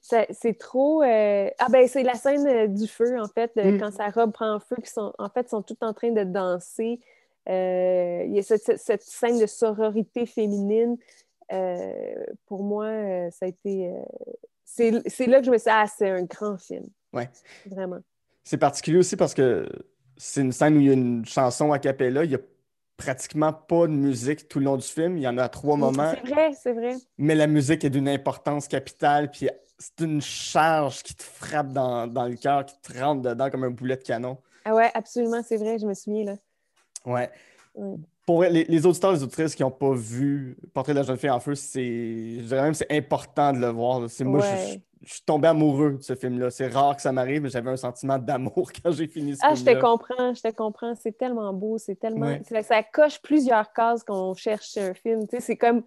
C'est 0.01 0.57
trop. 0.57 1.03
Euh, 1.03 1.49
ah, 1.59 1.67
ben, 1.69 1.87
c'est 1.87 2.03
la 2.03 2.15
scène 2.15 2.47
euh, 2.47 2.67
du 2.67 2.87
feu, 2.87 3.19
en 3.19 3.27
fait, 3.27 3.51
euh, 3.57 3.71
mm. 3.71 3.79
quand 3.79 3.91
sa 3.91 4.09
robe 4.09 4.31
prend 4.31 4.59
feu, 4.59 4.75
qui 4.83 4.91
sont, 4.91 5.13
en 5.17 5.29
fait, 5.29 5.49
sont 5.49 5.61
toutes 5.61 5.83
en 5.83 5.93
train 5.93 6.11
de 6.11 6.23
danser. 6.23 6.99
il 7.47 8.31
y 8.31 8.39
a 8.39 8.41
cette, 8.43 9.03
scène 9.03 9.39
de 9.39 9.45
sororité 9.45 10.25
féminine. 10.25 10.97
pour 12.45 12.63
moi, 12.63 12.87
ça 13.31 13.45
a 13.45 13.49
été. 13.49 13.93
c'est 14.65 14.91
là 15.27 15.39
que 15.39 15.45
je 15.45 15.51
me 15.51 15.57
suis 15.57 15.65
dit, 15.65 15.71
ah, 15.71 15.85
c'est 15.87 16.09
un 16.09 16.23
grand 16.23 16.57
film. 16.57 16.85
Ouais. 17.13 17.29
Vraiment. 17.65 17.99
C'est 18.43 18.57
particulier 18.57 18.97
aussi 18.97 19.15
parce 19.15 19.33
que 19.33 19.67
c'est 20.17 20.41
une 20.41 20.51
scène 20.51 20.77
où 20.77 20.79
il 20.79 20.87
y 20.87 20.89
a 20.89 20.93
une 20.93 21.25
chanson 21.25 21.71
a 21.71 21.79
cappella. 21.79 22.23
Il 22.23 22.35
a 22.35 22.39
pratiquement 22.99 23.53
pas 23.53 23.87
de 23.87 23.93
musique 23.93 24.47
tout 24.47 24.59
le 24.59 24.65
long 24.65 24.77
du 24.77 24.85
film. 24.85 25.17
Il 25.17 25.23
y 25.23 25.27
en 25.27 25.37
a 25.37 25.49
trois 25.49 25.77
moments. 25.77 26.13
C'est 26.13 26.29
vrai, 26.29 26.51
c'est 26.53 26.73
vrai. 26.73 26.95
Mais 27.17 27.33
la 27.33 27.47
musique 27.47 27.83
est 27.83 27.89
d'une 27.89 28.09
importance 28.09 28.67
capitale, 28.67 29.31
puis 29.31 29.49
c'est 29.79 30.03
une 30.03 30.21
charge 30.21 31.01
qui 31.01 31.15
te 31.15 31.23
frappe 31.23 31.71
dans, 31.71 32.05
le 32.05 32.35
cœur, 32.35 32.65
qui 32.65 32.75
te 32.81 32.99
rentre 32.99 33.21
dedans 33.21 33.49
comme 33.49 33.63
un 33.63 33.71
boulet 33.71 33.95
de 33.95 34.03
canon. 34.03 34.37
Ah 34.65 34.75
ouais, 34.75 34.91
absolument, 34.93 35.41
c'est 35.41 35.57
vrai, 35.57 35.79
je 35.79 35.87
me 35.87 35.93
souviens 35.93 36.25
là. 36.25 36.35
Ouais. 37.05 37.31
Pour 38.25 38.43
les, 38.43 38.63
les, 38.65 38.85
auditeurs 38.85 39.11
les 39.11 39.23
auditrices 39.23 39.55
qui 39.55 39.63
n'ont 39.63 39.71
pas 39.71 39.93
vu 39.93 40.57
Portrait 40.73 40.93
de 40.93 40.99
la 40.99 41.03
jeune 41.03 41.17
fille 41.17 41.29
en 41.29 41.39
feu, 41.39 41.55
c'est, 41.55 42.39
je 42.39 42.45
dirais 42.45 42.61
même 42.61 42.73
c'est 42.75 42.91
important 42.91 43.51
de 43.53 43.57
le 43.57 43.69
voir. 43.69 44.07
C'est 44.09 44.23
moi, 44.23 44.41
je, 44.41 44.77
je 45.01 45.13
suis 45.13 45.23
tombé 45.23 45.47
amoureux 45.47 45.93
de 45.93 46.03
ce 46.03 46.15
film-là. 46.15 46.49
C'est 46.49 46.67
rare 46.67 46.95
que 46.95 47.01
ça 47.01 47.11
m'arrive, 47.11 47.41
mais 47.41 47.49
j'avais 47.49 47.69
un 47.69 47.77
sentiment 47.77 48.17
d'amour 48.17 48.71
quand 48.83 48.91
j'ai 48.91 49.07
fini 49.07 49.35
ce 49.35 49.39
film. 49.39 49.51
Ah, 49.51 49.55
je 49.55 49.63
te 49.63 49.81
comprends, 49.81 50.33
je 50.33 50.41
te 50.41 50.51
comprends. 50.51 50.93
C'est 50.95 51.17
tellement 51.17 51.53
beau, 51.53 51.77
c'est 51.77 51.95
tellement. 51.95 52.37
Ça 52.43 52.83
coche 52.83 53.21
plusieurs 53.21 53.71
cases 53.73 54.03
quand 54.03 54.31
on 54.31 54.33
cherche 54.33 54.77
un 54.77 54.93
film. 54.93 55.25
c'est 55.39 55.57
comme. 55.57 55.83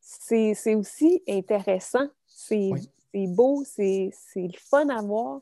C'est 0.00 0.74
aussi 0.74 1.22
intéressant. 1.28 2.08
C'est 2.26 2.70
beau, 3.14 3.62
c'est 3.64 4.10
le 4.36 4.58
fun 4.58 4.88
à 4.88 5.02
voir, 5.02 5.40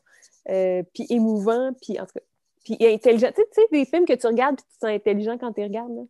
euh, 0.49 0.83
puis 0.93 1.05
émouvant, 1.09 1.71
puis 1.81 1.99
en 1.99 2.05
tout 2.05 2.13
cas. 2.15 2.21
Puis 2.67 2.77
intelligent. 2.81 3.31
Tu 3.33 3.41
sais, 3.51 3.61
des 3.71 3.85
films 3.85 4.05
que 4.05 4.13
tu 4.13 4.27
regardes 4.27 4.57
puis 4.57 4.65
tu 4.69 4.77
te 4.77 4.85
sens 4.85 4.95
intelligent 4.95 5.37
quand 5.37 5.53
tu 5.53 5.61
les 5.61 5.67
regardes. 5.67 5.95
Là. 5.95 6.01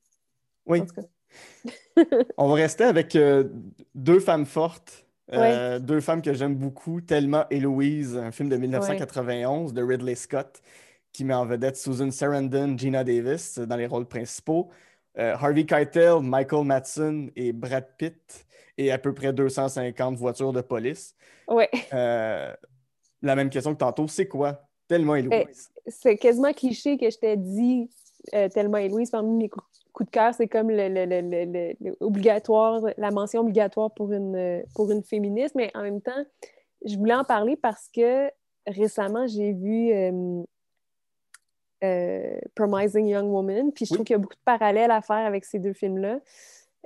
Oui. 0.65 0.81
on 2.37 2.47
va 2.47 2.55
rester 2.55 2.83
avec 2.83 3.15
euh, 3.15 3.43
deux 3.93 4.19
femmes 4.19 4.45
fortes 4.45 5.05
euh, 5.33 5.79
deux 5.79 5.99
femmes 5.99 6.21
que 6.21 6.33
j'aime 6.33 6.55
beaucoup, 6.55 7.01
Thelma 7.01 7.47
et 7.49 7.59
Louise, 7.59 8.15
un 8.15 8.31
film 8.31 8.47
de 8.47 8.55
1991 8.55 9.73
de 9.73 9.83
Ridley 9.83 10.15
Scott 10.15 10.61
qui 11.11 11.25
met 11.25 11.33
en 11.33 11.45
vedette 11.45 11.75
Susan 11.75 12.09
Sarandon, 12.11 12.77
Gina 12.77 13.03
Davis 13.03 13.59
dans 13.59 13.75
les 13.75 13.87
rôles 13.87 14.05
principaux. 14.05 14.69
Euh, 15.17 15.33
Harvey 15.33 15.65
Keitel, 15.65 16.21
Michael 16.21 16.63
Madsen 16.63 17.29
et 17.35 17.51
Brad 17.51 17.87
Pitt 17.97 18.45
et 18.77 18.89
à 18.89 18.97
peu 18.97 19.13
près 19.13 19.33
250 19.33 20.15
voitures 20.15 20.53
de 20.53 20.61
police. 20.61 21.13
Ouais. 21.49 21.69
La 21.91 23.35
même 23.35 23.49
question 23.49 23.73
que 23.73 23.79
tantôt, 23.79 24.07
c'est 24.07 24.27
quoi? 24.27 24.66
Thelma 24.88 25.19
et 25.19 25.21
Louise? 25.23 25.71
C'est 25.88 26.17
quasiment 26.17 26.54
cliché 26.54 26.97
que 26.97 27.10
je 27.10 27.17
t'ai 27.17 27.38
dit 27.38 27.89
Thelma 28.32 28.82
et 28.82 28.89
Louise 28.89 29.10
parmi 29.10 29.36
mes 29.36 29.50
coup 29.97 30.04
de 30.04 30.10
cœur, 30.12 30.34
c'est 30.36 30.47
comme 30.47 30.69
le, 30.69 31.95
obligatoire, 32.02 32.82
la 32.97 33.10
mention 33.10 33.41
obligatoire 33.41 33.91
pour 33.91 34.13
une, 34.13 34.63
pour 34.76 34.91
une 34.91 35.02
féministe, 35.02 35.56
mais 35.56 35.71
en 35.73 35.82
même 35.82 36.02
temps, 36.02 36.23
je 36.86 36.95
voulais 36.97 37.15
en 37.15 37.23
parler 37.23 37.56
parce 37.56 37.89
que 37.89 38.30
récemment, 38.67 39.26
j'ai 39.26 39.54
vu 39.54 39.91
euh, 41.84 42.39
Promising 42.56 43.08
Young 43.08 43.32
Woman. 43.32 43.71
Puis 43.71 43.86
je 43.86 43.93
trouve 43.93 44.06
qu'il 44.06 44.13
y 44.13 44.17
a 44.17 44.19
beaucoup 44.19 44.36
de 44.36 44.45
parallèles 44.45 44.91
à 44.91 45.02
faire 45.02 45.26
avec 45.26 45.45
ces 45.45 45.58
deux 45.60 45.73
films-là. 45.73 46.19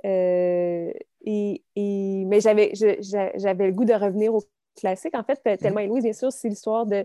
et, 0.04 1.62
mais 1.76 2.40
j'avais, 2.40 2.72
j'avais 2.74 3.66
le 3.66 3.72
goût 3.72 3.84
de 3.84 3.92
revenir 3.92 4.34
au 4.34 4.40
classique. 4.74 5.14
En 5.14 5.22
fait, 5.22 5.40
mhm. 5.44 5.56
Thelma 5.56 5.82
et 5.82 5.86
Louise, 5.86 6.04
bien 6.04 6.12
sûr, 6.12 6.32
c'est 6.32 6.48
l'histoire 6.48 6.86
de, 6.86 7.04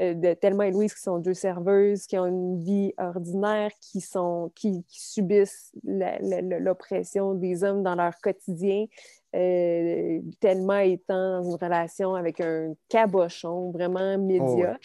euh, 0.00 0.14
de 0.14 0.34
Thelma 0.34 0.68
et 0.68 0.70
Louise 0.70 0.94
qui 0.94 1.02
sont 1.02 1.18
deux 1.18 1.34
serveuses, 1.34 2.06
qui 2.06 2.18
ont 2.18 2.26
une 2.26 2.58
vie 2.58 2.92
ordinaire, 2.98 3.70
qui, 3.80 4.00
sont, 4.00 4.50
qui, 4.54 4.84
subissent 4.88 5.72
l'oppression 5.84 7.34
des 7.34 7.64
hommes 7.64 7.82
dans 7.82 7.94
leur 7.94 8.16
quotidien. 8.20 8.86
Euh, 9.34 10.20
Thelma 10.40 10.84
étant 10.84 11.42
dans 11.42 11.50
une 11.50 11.56
relation 11.56 12.14
avec 12.14 12.40
un 12.40 12.74
cabochon 12.88 13.70
vraiment 13.70 14.14
oh, 14.16 14.22
médiocre. 14.22 14.78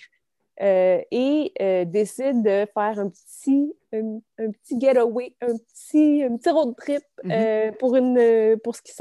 Euh, 0.62 1.02
et 1.12 1.52
décide 1.86 2.42
de 2.42 2.66
faire 2.74 2.98
un 2.98 3.10
petit, 3.10 3.74
un, 3.92 4.22
petit 4.38 4.80
getaway, 4.80 5.36
un 5.42 5.58
petit, 5.58 6.24
un 6.24 6.38
petit 6.38 6.50
road 6.50 6.74
trip 6.78 7.04
mhm. 7.26 7.76
pour, 7.78 7.98
une, 7.98 8.58
pour 8.64 8.74
ce 8.74 8.82
qui 8.82 8.94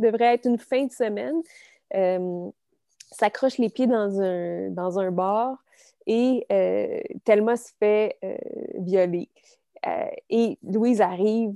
devrait 0.00 0.34
être 0.34 0.46
une 0.46 0.58
fin 0.58 0.86
de 0.86 0.92
semaine 0.92 1.40
s'accroche 3.10 3.58
les 3.58 3.68
pieds 3.68 3.86
dans 3.86 4.20
un, 4.20 4.70
dans 4.70 4.98
un 4.98 5.10
bar 5.10 5.56
et 6.06 6.46
euh, 6.50 7.00
Thelma 7.24 7.56
se 7.56 7.72
fait 7.78 8.16
euh, 8.24 8.36
violer. 8.78 9.28
Euh, 9.86 10.10
et 10.30 10.58
Louise 10.62 11.00
arrive 11.00 11.54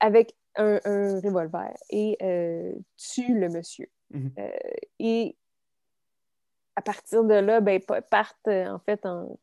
avec 0.00 0.34
un, 0.56 0.78
revolver 0.84 1.72
et 1.90 2.18
tue 2.96 3.38
le 3.38 3.48
monsieur. 3.48 3.88
Mhm. 4.10 4.30
et 5.00 5.34
à 6.76 6.82
partir 6.82 7.24
de 7.24 7.34
là, 7.34 7.60
ben, 7.60 7.80
partent 8.10 8.48
en 8.48 8.78
fait 8.78 9.04
en, 9.06 9.36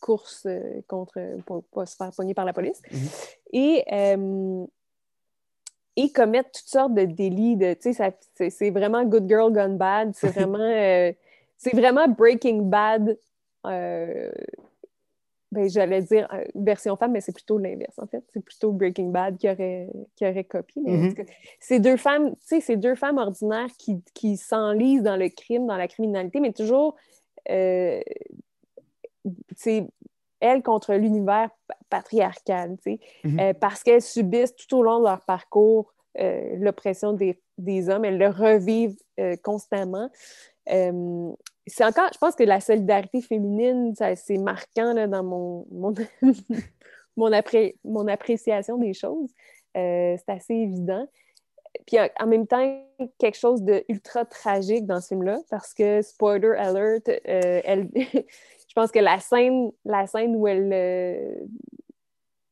course 0.00 0.48
contre 0.88 1.20
pour 1.44 1.62
pas 1.64 1.84
se 1.84 1.94
faire 1.94 2.10
pogner 2.16 2.32
par 2.32 2.46
la 2.46 2.52
police. 2.52 2.80
Mhm. 2.90 3.08
Et 3.52 3.84
et 6.00 6.10
commettent 6.10 6.52
toutes 6.52 6.68
sortes 6.68 6.94
de 6.94 7.04
délits. 7.04 7.56
De, 7.56 7.76
c'est 7.80 8.70
vraiment 8.70 9.04
Good 9.04 9.28
Girl 9.28 9.52
Gone 9.52 9.76
Bad. 9.76 10.12
C'est 10.14 10.28
vraiment, 10.34 10.58
euh, 10.58 11.12
c'est 11.58 11.76
vraiment 11.76 12.08
Breaking 12.08 12.62
Bad. 12.62 13.18
Euh, 13.66 14.30
ben, 15.52 15.68
J'allais 15.68 16.02
dire 16.02 16.28
euh, 16.32 16.44
version 16.54 16.96
femme, 16.96 17.12
mais 17.12 17.20
c'est 17.20 17.32
plutôt 17.32 17.58
l'inverse, 17.58 17.98
en 17.98 18.06
fait. 18.06 18.24
C'est 18.32 18.42
plutôt 18.42 18.72
Breaking 18.72 19.08
Bad 19.08 19.36
qui 19.36 19.48
aurait, 19.50 19.90
qui 20.16 20.24
aurait 20.24 20.44
copié. 20.44 20.82
Mm-hmm. 20.82 21.26
C'est 21.58 21.80
deux 21.80 21.96
femmes, 21.96 22.30
tu 22.30 22.36
sais, 22.42 22.60
c'est 22.60 22.76
deux 22.76 22.94
femmes 22.94 23.18
ordinaires 23.18 23.70
qui, 23.78 24.02
qui 24.14 24.36
s'enlisent 24.36 25.02
dans 25.02 25.16
le 25.16 25.28
crime, 25.28 25.66
dans 25.66 25.76
la 25.76 25.88
criminalité, 25.88 26.40
mais 26.40 26.52
toujours 26.52 26.96
elles 30.40 30.62
contre 30.62 30.94
l'univers 30.94 31.50
patriarcal, 31.88 32.76
tu 32.82 32.92
sais, 32.92 33.00
mhm. 33.24 33.40
euh, 33.40 33.52
parce 33.52 33.82
qu'elles 33.82 34.02
subissent 34.02 34.56
tout 34.56 34.76
au 34.76 34.82
long 34.82 34.98
de 34.98 35.04
leur 35.04 35.20
parcours 35.20 35.92
euh, 36.18 36.56
l'oppression 36.56 37.12
des, 37.12 37.40
des, 37.58 37.88
hommes, 37.88 38.04
elles 38.04 38.18
le 38.18 38.28
revivent 38.28 38.98
euh, 39.20 39.36
constamment. 39.44 40.10
c'est 40.66 41.84
encore, 41.84 42.10
je 42.12 42.18
pense 42.18 42.34
que 42.34 42.42
la 42.42 42.60
solidarité 42.60 43.20
féminine, 43.20 43.94
c'est 43.94 44.38
marquant 44.38 44.92
là, 44.92 45.06
dans 45.06 45.22
mon, 45.22 45.66
mon, 45.70 45.94
mon, 47.16 47.30
mon, 47.84 48.08
appréciation 48.08 48.76
des 48.78 48.92
choses. 48.92 49.30
c'est 49.74 50.28
assez 50.28 50.54
évident. 50.54 51.06
Puis 51.86 51.98
en 52.18 52.26
même 52.26 52.48
temps, 52.48 52.82
quelque 53.18 53.38
chose 53.38 53.62
de 53.62 53.84
ultra 53.88 54.24
tragique 54.24 54.86
dans 54.86 55.00
ce 55.00 55.08
film-là, 55.08 55.38
parce 55.48 55.74
que, 55.74 56.02
spoiler 56.02 56.54
alert, 56.56 57.08
elle, 57.24 57.88
pense 58.80 58.90
que 58.90 58.98
la 58.98 59.20
scène, 59.20 59.72
la 59.84 60.06
scène 60.06 60.34
où 60.36 60.48
elle 60.48 60.70
euh, 60.72 61.34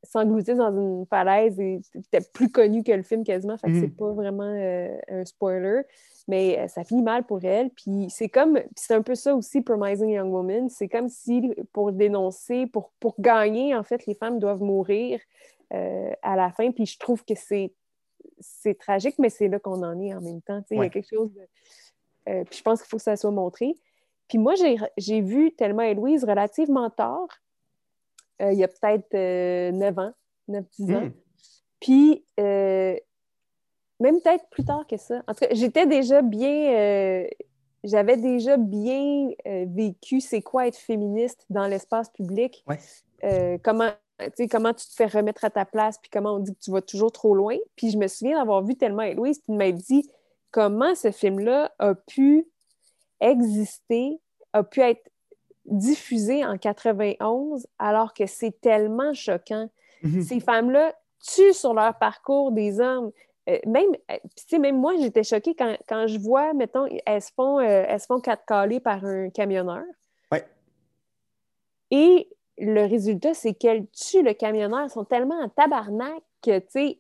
s'engloutisse 0.03 0.59
dans 0.59 0.77
une 0.77 1.07
falaise 1.07 1.59
était 1.59 2.21
plus 2.33 2.51
connue 2.51 2.83
que 2.83 2.93
le 2.93 3.03
film 3.03 3.25
quasiment, 3.25 3.57
fait 3.57 3.69
que 3.69 3.81
c'est 3.81 3.87
mm. 3.87 3.97
pas 3.97 4.13
vraiment 4.13 4.45
euh, 4.45 4.95
un 5.09 5.25
spoiler, 5.25 5.83
mais 6.27 6.59
euh, 6.59 6.69
ça 6.69 6.85
finit 6.85 7.03
mal 7.03 7.25
pour 7.25 7.43
elle. 7.45 7.71
Puis 7.71 8.09
c'est 8.11 8.29
comme, 8.29 8.61
c'est 8.77 8.95
un 8.95 9.03
peu 9.03 9.15
ça 9.15 9.35
aussi, 9.35 9.63
Promising 9.63 10.11
Young 10.11 10.31
Woman, 10.31 10.69
c'est 10.69 10.89
comme 10.89 11.09
si 11.09 11.55
pour 11.73 11.93
dénoncer, 11.93 12.67
pour, 12.67 12.93
pour 13.01 13.15
gagner, 13.19 13.75
en 13.75 13.83
fait, 13.83 14.05
les 14.07 14.15
femmes 14.15 14.39
doivent 14.39 14.63
mourir 14.63 15.21
à 15.71 16.35
la 16.35 16.51
fin, 16.51 16.71
puis 16.71 16.87
je 16.87 16.99
trouve 16.99 17.25
que 17.25 17.35
c'est 17.35 17.73
c'est 18.41 18.79
tragique, 18.79 19.17
mais 19.19 19.29
c'est 19.29 19.49
là 19.49 19.59
qu'on 19.59 19.83
en 19.83 20.01
est 20.01 20.15
en 20.15 20.21
même 20.21 20.41
temps. 20.41 20.63
Il 20.71 20.79
y 20.79 20.81
a 20.81 20.89
quelque 20.89 21.09
chose 21.09 21.31
de... 21.35 22.45
puis 22.45 22.59
je 22.59 22.63
pense 22.63 22.81
qu'il 22.81 22.89
faut 22.89 22.97
que 22.97 23.03
ça 23.03 23.17
soit 23.17 23.31
montré. 23.31 23.75
Puis 24.29 24.39
moi, 24.39 24.55
j'ai 24.97 25.21
vu 25.21 25.53
Thelma 25.53 25.89
et 25.89 25.95
Louise 25.95 26.25
relativement 26.25 26.91
tard, 26.91 27.29
euh, 28.43 28.53
il 28.53 28.59
y 28.59 28.65
a 28.65 28.69
peut-être 28.69 29.13
9 29.13 29.99
euh, 29.99 30.01
ans, 30.01 30.13
9-10 30.49 30.97
ans. 30.97 31.05
Hmm. 31.07 31.13
Puis, 31.81 32.25
euh, 32.39 32.97
même 34.01 34.21
peut-être 34.21 34.49
plus 34.51 34.65
tard 34.65 34.87
que 34.87 34.97
ça. 34.97 35.23
En 35.27 35.35
tout 35.35 35.41
cas, 35.41 35.49
j'étais 35.53 35.87
déjà 35.87 36.23
bien. 36.23 37.27
J'avais 37.85 38.17
déjà 38.17 38.57
bien 38.57 39.31
vécu 39.45 40.21
c'est 40.21 40.43
quoi 40.43 40.67
être 40.67 40.77
féministe 40.77 41.47
dans 41.49 41.67
l'espace 41.67 42.11
public. 42.11 42.65
comment, 43.63 43.91
comment 44.51 44.75
tu 44.75 44.87
te 44.87 44.95
fais 44.95 45.07
remettre 45.07 45.45
à 45.45 45.51
ta 45.51 45.65
place, 45.65 45.99
puis 45.99 46.11
comment 46.11 46.35
on 46.35 46.39
dit 46.41 46.55
que 46.55 46.61
tu 46.61 46.71
vas 46.71 46.83
toujours 46.83 47.13
trop 47.13 47.35
loin. 47.35 47.57
Puis 47.77 47.91
je 47.91 47.99
me 47.99 48.09
souviens 48.09 48.39
d'avoir 48.39 48.63
vu 48.63 48.77
et 48.81 49.15
Louise, 49.15 49.41
puis 49.41 49.57
m'être 49.57 49.77
dit 49.77 50.09
comment 50.51 50.95
ce 50.95 51.11
film-là 51.11 51.73
a 51.79 51.95
pu 51.95 52.49
existé, 53.21 54.21
a 54.53 54.63
pu 54.63 54.81
être 54.81 55.11
diffusé 55.67 56.45
en 56.45 56.57
91, 56.57 57.67
alors 57.79 58.15
que 58.15 58.27
c'est 58.27 58.61
tellement 58.61 59.13
choquant. 59.13 59.69
Mhm. 60.03 60.23
Ces 60.23 60.41
femmes-là 60.41 60.95
tuent 61.21 61.53
sur 61.53 61.75
leur 61.75 61.95
parcours 61.99 62.53
des 62.53 62.81
hommes. 62.81 63.11
Euh, 63.49 63.59
même, 63.67 63.91
euh, 64.11 64.59
même 64.59 64.79
moi, 64.79 64.95
j'étais 64.99 65.25
choquée 65.25 65.55
quand, 65.55 65.77
quand, 65.89 66.07
je 66.07 66.19
vois, 66.19 66.53
mettons, 66.55 66.87
elles 67.07 67.23
se 67.23 67.33
font, 67.35 67.59
euh, 67.59 67.85
elles 67.89 68.01
se 68.01 68.07
font 68.07 68.21
par 68.21 69.05
un 69.05 69.31
camionneur. 69.31 69.85
Ouais. 70.31 70.47
Et 71.91 72.29
le 72.59 72.87
résultat, 72.87 73.35
c'est 73.35 73.55
qu'elles 73.55 73.87
tuent 73.89 74.23
le 74.23 74.35
camionneur. 74.35 74.81
Elles 74.81 74.91
sont 74.91 75.05
tellement 75.05 75.41
en 75.41 75.49
tabarnak 75.49 76.23
que, 76.43 76.59
tu 76.59 76.67
sais, 76.69 76.99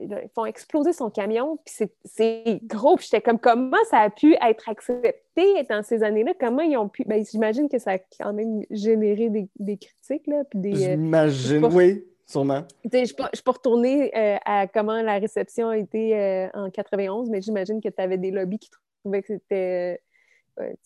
ils 0.00 0.30
font 0.34 0.44
exploser 0.44 0.92
son 0.92 1.10
camion, 1.10 1.58
puis 1.64 1.88
c'est 2.04 2.60
gros. 2.64 2.96
Puis 2.96 3.08
j'étais 3.10 3.22
comme, 3.22 3.38
comment 3.38 3.76
ça 3.90 3.98
a 3.98 4.10
pu 4.10 4.34
être 4.34 4.68
accepté 4.68 5.62
dans 5.68 5.82
ces 5.82 6.02
années-là? 6.02 6.32
Comment 6.38 6.62
ils 6.62 6.76
ont 6.76 6.88
pu... 6.88 7.04
Ben, 7.04 7.24
j'imagine 7.24 7.68
que 7.68 7.78
ça 7.78 7.92
a 7.92 7.98
quand 7.98 8.32
même 8.32 8.62
généré 8.70 9.30
des, 9.30 9.48
des 9.58 9.76
critiques, 9.76 10.26
là, 10.26 10.44
puis 10.44 10.58
des... 10.58 10.86
Euh, 10.86 10.90
j'imagine, 10.90 11.64
oui, 11.66 12.04
sûrement. 12.26 12.64
Je 12.84 12.98
ne 12.98 13.14
peux 13.14 13.42
pas 13.44 13.52
retourner 13.52 14.16
euh, 14.16 14.36
à 14.44 14.66
comment 14.66 15.00
la 15.02 15.18
réception 15.18 15.68
a 15.68 15.78
été 15.78 16.18
euh, 16.18 16.48
en 16.54 16.70
91, 16.70 17.30
mais 17.30 17.40
j'imagine 17.40 17.80
que 17.80 17.88
tu 17.88 18.02
avais 18.02 18.18
des 18.18 18.30
lobbies 18.30 18.58
qui 18.58 18.70
trouvaient 19.02 19.22
que 19.22 19.34
c'était... 19.34 20.00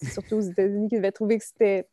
surtout 0.02 0.36
aux 0.36 0.40
États-Unis, 0.40 0.88
qui 0.88 0.96
devaient 0.96 1.12
trouver 1.12 1.38
que 1.38 1.44
c'était 1.44 1.86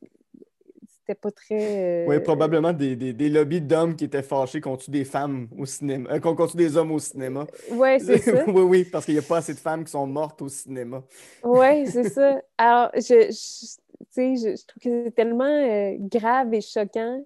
pas 1.16 1.32
très. 1.32 2.06
Euh, 2.06 2.06
oui, 2.08 2.20
probablement 2.20 2.74
des, 2.74 2.96
des, 2.96 3.30
lobbies 3.30 3.62
d'hommes 3.62 3.96
qui 3.96 4.06
étaient 4.06 4.24
fâchés 4.24 4.62
contre 4.62 4.90
des 4.90 5.06
femmes 5.06 5.48
au 5.58 5.66
cinéma, 5.66 6.10
euh, 6.12 6.20
contre 6.20 6.56
des 6.56 6.78
hommes 6.78 6.92
au 6.92 7.00
cinéma. 7.00 7.46
Oui, 7.72 8.00
c'est 8.00 8.18
ça. 8.20 8.44
oui, 8.48 8.62
oui, 8.62 8.84
parce 8.86 9.06
qu'il 9.06 9.16
n'y 9.16 9.20
a 9.20 9.24
pas 9.24 9.38
assez 9.38 9.54
de 9.54 9.60
femmes 9.60 9.84
qui 9.84 9.92
sont 9.92 10.08
mortes 10.08 10.42
au 10.42 10.50
cinéma. 10.50 11.04
oui, 11.44 11.88
c'est 11.88 12.10
ça. 12.10 12.42
Alors, 12.58 12.92
je, 12.96 13.32
je, 13.32 14.56
je, 14.56 14.66
trouve 14.66 14.82
que 14.82 15.04
c'est 15.06 15.16
tellement 15.16 15.44
euh, 15.46 15.96
grave 16.00 16.54
et 16.54 16.62
choquant. 16.62 17.24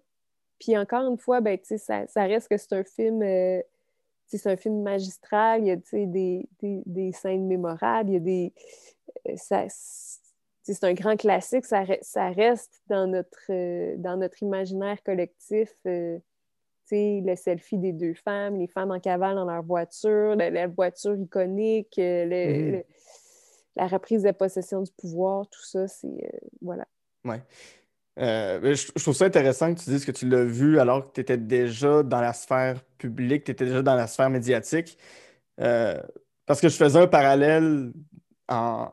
Puis 0.60 0.78
encore 0.78 1.10
une 1.10 1.18
fois, 1.18 1.42
ben, 1.42 1.58
ça, 1.64 2.08
ça 2.08 2.24
reste 2.24 2.48
que 2.48 2.58
c'est 2.58 2.74
un 2.74 2.84
film. 2.84 3.22
c'est 4.28 4.48
un 4.48 4.56
film 4.56 4.82
magistral, 4.82 5.62
il 5.62 5.68
y 5.68 5.72
a 5.72 5.76
des, 5.76 6.48
des, 6.62 6.84
des, 6.86 7.12
scènes 7.12 7.48
mémorables, 7.48 8.12
il 8.12 8.14
y 8.14 8.18
a 8.18 8.20
des. 8.20 8.54
Ça, 9.36 9.66
c'est 10.64 10.84
un 10.86 10.94
grand 10.94 11.18
classique, 11.18 11.66
ça, 11.66 11.84
ça 12.02 12.30
reste 12.30 12.82
dans 12.88 13.06
notre, 13.08 13.52
euh, 13.52 13.96
dans 13.98 14.18
notre 14.18 14.42
imaginaire 14.44 15.02
collectif. 15.04 15.70
Euh, 15.86 16.20
le 16.96 17.36
selfie 17.36 17.80
des 17.80 17.92
deux 17.92 18.14
femmes, 18.14 18.60
les 18.60 18.68
femmes 18.68 18.92
en 18.92 19.00
cavale 19.00 19.34
dans 19.34 19.46
leur 19.46 19.64
voiture, 19.64 20.36
la, 20.36 20.68
voiture 20.68 21.16
iconique, 21.16 21.98
euh, 21.98 22.26
mm-hmm. 22.26 22.84
la 23.78 23.88
reprise 23.88 24.22
de 24.22 24.30
possession 24.30 24.84
du 24.84 24.92
pouvoir, 24.92 25.48
tout 25.50 25.64
ça, 25.64 25.88
c'est. 25.88 26.32
voilà. 26.62 26.86
Ouais. 27.26 27.42
je, 28.16 29.02
trouve 29.02 29.16
ça 29.16 29.26
intéressant 29.26 29.74
que 29.74 29.80
tu 29.80 29.90
dises 29.90 30.06
que 30.06 30.12
tu 30.12 30.30
l'as 30.30 30.44
vu 30.44 30.78
alors 30.78 31.08
que 31.08 31.14
tu 31.14 31.22
étais 31.22 31.38
déjà 31.38 32.04
dans 32.04 32.22
la 32.22 32.34
sphère 32.34 32.84
publique, 33.00 33.46
tu 33.46 33.52
étais 33.54 33.66
déjà 33.66 33.82
dans 33.82 33.96
la 33.96 34.06
sphère 34.06 34.30
médiatique. 34.30 34.96
parce 35.58 36.62
que 36.62 36.70
je 36.70 36.76
faisais 36.76 37.00
un 37.00 37.08
parallèle 37.08 37.92
en, 38.50 38.92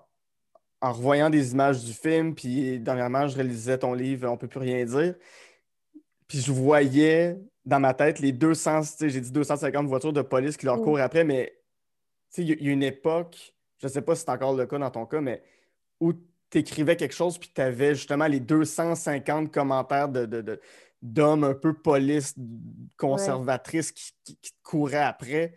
en 0.80 0.92
revoyant 0.92 1.30
des 1.30 1.52
images 1.52 1.84
du 1.84 1.92
film, 1.92 2.34
puis 2.34 2.78
dernièrement, 2.78 3.28
je 3.28 3.36
réalisais 3.36 3.78
ton 3.78 3.92
livre 3.92 4.28
On 4.28 4.36
peut 4.36 4.48
plus 4.48 4.60
rien 4.60 4.84
dire. 4.84 5.14
Puis 6.26 6.40
je 6.40 6.52
voyais 6.52 7.36
dans 7.64 7.80
ma 7.80 7.94
tête 7.94 8.18
les 8.20 8.32
200, 8.32 8.80
j'ai 9.00 9.20
dit 9.20 9.30
250 9.30 9.86
voitures 9.86 10.12
de 10.12 10.22
police 10.22 10.56
qui 10.56 10.66
leur 10.66 10.80
courent 10.80 11.00
après, 11.00 11.24
mais 11.24 11.56
il 12.38 12.48
y, 12.48 12.68
a 12.68 12.72
une 12.72 12.82
époque, 12.82 13.54
je 13.78 13.86
ne 13.86 13.92
sais 13.92 14.02
pas 14.02 14.14
si 14.14 14.22
c'est 14.22 14.30
encore 14.30 14.54
le 14.54 14.66
cas 14.66 14.78
dans 14.78 14.90
ton 14.90 15.06
cas, 15.06 15.20
mais 15.20 15.42
où 15.98 16.12
tu 16.12 16.58
écrivais 16.58 16.96
quelque 16.96 17.14
chose, 17.14 17.38
puis 17.38 17.50
tu 17.54 17.60
avais 17.60 17.94
justement 17.94 18.26
les 18.26 18.40
250 18.40 19.52
commentaires 19.52 20.08
de, 20.08 20.24
de, 20.26 20.60
d'hommes 21.02 21.44
un 21.44 21.54
peu 21.54 21.74
polices, 21.74 22.34
conservatrices 22.96 23.92
qui, 23.92 24.12
qui, 24.24 24.36
te 24.36 24.62
couraient 24.62 24.98
après. 24.98 25.56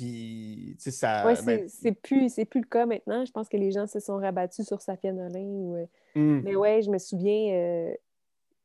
Puis, 0.00 0.76
tu 0.78 0.84
sais, 0.84 0.90
ça. 0.92 1.24
Oui, 1.26 1.34
ben 1.44 1.68
c'est, 1.68 1.92
plus, 1.92 2.34
plus 2.48 2.60
le 2.60 2.66
cas 2.66 2.86
maintenant. 2.86 3.22
Je 3.26 3.32
pense 3.32 3.50
que 3.50 3.58
les 3.58 3.70
gens 3.70 3.86
se 3.86 4.00
sont 4.00 4.16
rabattus 4.16 4.66
sur 4.66 4.80
Safia 4.80 5.12
Nolin. 5.12 5.44
Ou... 5.44 5.76
Euh, 5.76 5.84
hmm. 6.14 6.40
Mais 6.42 6.56
ouais, 6.56 6.80
je 6.80 6.90
me 6.90 6.96
souviens. 6.96 7.52
Euh, 7.52 7.94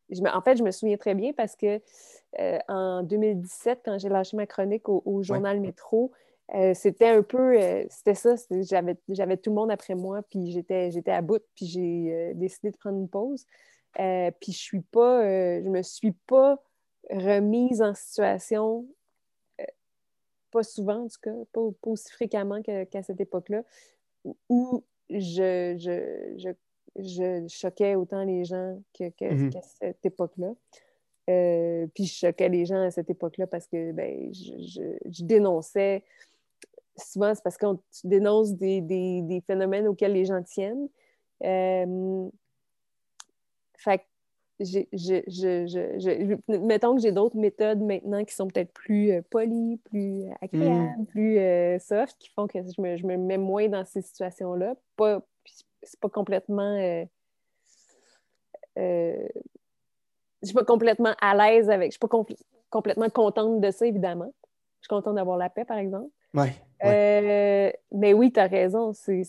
je 0.09 0.21
En 0.33 0.41
fait, 0.41 0.55
je 0.55 0.63
me 0.63 0.71
souviens 0.71 0.95
très 0.95 1.13
bien 1.13 1.33
parce 1.33 1.57
que 1.57 1.81
euh, 2.39 2.57
en 2.69 3.03
2017, 3.03 3.81
quand 3.83 3.97
j'ai 3.99 4.07
lâché 4.07 4.37
ma 4.37 4.45
chronique 4.45 4.87
au, 4.87 5.23
journal 5.23 5.59
Métro, 5.59 6.13
c'était 6.73 7.09
un 7.09 7.21
peu. 7.21 7.57
c'était 7.89 8.15
ça. 8.15 8.35
j'avais, 8.61 8.95
tout 9.35 9.49
le 9.49 9.55
monde 9.55 9.71
après 9.71 9.95
moi, 9.95 10.21
puis 10.29 10.51
j'étais, 10.51 10.89
à 11.07 11.21
bout, 11.21 11.43
puis 11.53 11.65
j'ai 11.65 12.33
décidé 12.35 12.71
de 12.71 12.77
prendre 12.77 12.97
une 12.97 13.09
pause. 13.09 13.45
puis 13.93 14.53
je 14.53 14.57
suis 14.57 14.81
pas. 14.81 15.21
je 15.61 15.67
me 15.67 15.81
suis 15.81 16.13
pas 16.13 16.63
remise 17.09 17.81
en 17.81 17.93
situation 17.93 18.85
pas 20.55 20.63
souvent 20.63 21.03
en 21.03 21.07
tout 21.09 21.19
cas, 21.21 21.33
pas, 21.51 21.61
aussi 21.83 22.09
fréquemment 22.13 22.61
qu'à 22.61 23.03
cette 23.03 23.19
époque-là, 23.19 23.63
où 24.47 24.85
je, 25.09 25.75
je, 25.77 26.53
je, 26.95 27.45
choquais 27.49 27.95
autant 27.95 28.23
les 28.23 28.45
gens 28.45 28.81
mm-hmm. 28.97 29.49
qu'à 29.49 29.61
cette 29.61 30.05
époque-là. 30.05 30.53
Euh, 31.29 31.87
puis 31.93 32.05
je 32.05 32.13
choquais 32.13 32.47
les 32.47 32.65
gens 32.65 32.81
à 32.81 32.91
cette 32.91 33.09
époque-là 33.09 33.47
parce 33.47 33.67
que 33.67 33.91
ben, 33.91 34.33
je, 34.33 35.23
dénonçais. 35.23 36.03
Souvent, 36.95 37.35
c'est 37.35 37.43
parce 37.43 37.57
qu'on 37.57 37.77
dénonce 38.05 38.53
des, 38.53 38.79
des, 38.79 39.43
phénomènes 39.45 39.89
auxquels 39.89 40.13
les 40.13 40.23
gens 40.23 40.41
tiennent. 40.41 40.87
Euh, 41.43 42.29
fait 43.77 44.01
je, 44.59 44.79
je, 44.93 46.57
mettons 46.57 46.95
que 46.95 47.01
j'ai 47.01 47.11
d'autres 47.11 47.35
méthodes 47.35 47.81
maintenant 47.81 48.23
qui 48.23 48.33
sont 48.33 48.47
peut-être 48.47 48.71
plus 48.71 49.11
euh, 49.11 49.21
polies, 49.29 49.77
plus 49.77 50.25
agréables, 50.41 51.01
mm. 51.01 51.05
plus 51.07 51.37
euh, 51.39 51.77
soft, 51.79 52.15
qui 52.17 52.29
font 52.29 52.47
que 52.47 52.59
je 52.59 52.81
me, 52.81 52.95
je 52.95 53.05
me, 53.05 53.17
mets 53.17 53.37
moins 53.37 53.67
dans 53.67 53.83
ces 53.83 54.01
situations-là. 54.01 54.75
Pas, 54.95 55.21
c'est 55.83 55.99
pas 55.99 56.09
complètement. 56.09 56.77
Euh, 56.77 57.05
je 60.41 60.47
suis 60.47 60.53
pas 60.53 60.63
complètement 60.63 61.13
à 61.21 61.35
l'aise 61.35 61.69
avec. 61.69 61.91
Je 61.91 61.97
suis 61.97 62.07
pas 62.07 62.25
complètement 62.69 63.09
contente 63.09 63.59
de 63.59 63.71
ça, 63.71 63.85
évidemment. 63.85 64.33
Je 64.81 64.87
suis 64.87 64.89
contente 64.89 65.15
d'avoir 65.15 65.37
la 65.37 65.49
paix, 65.49 65.65
par 65.65 65.77
exemple. 65.77 66.09
Ouais, 66.33 66.53
mais 67.91 68.13
oui, 68.13 68.31
tu 68.31 68.39
as 68.39 68.47
raison. 68.47 68.93
C'est 68.93 69.23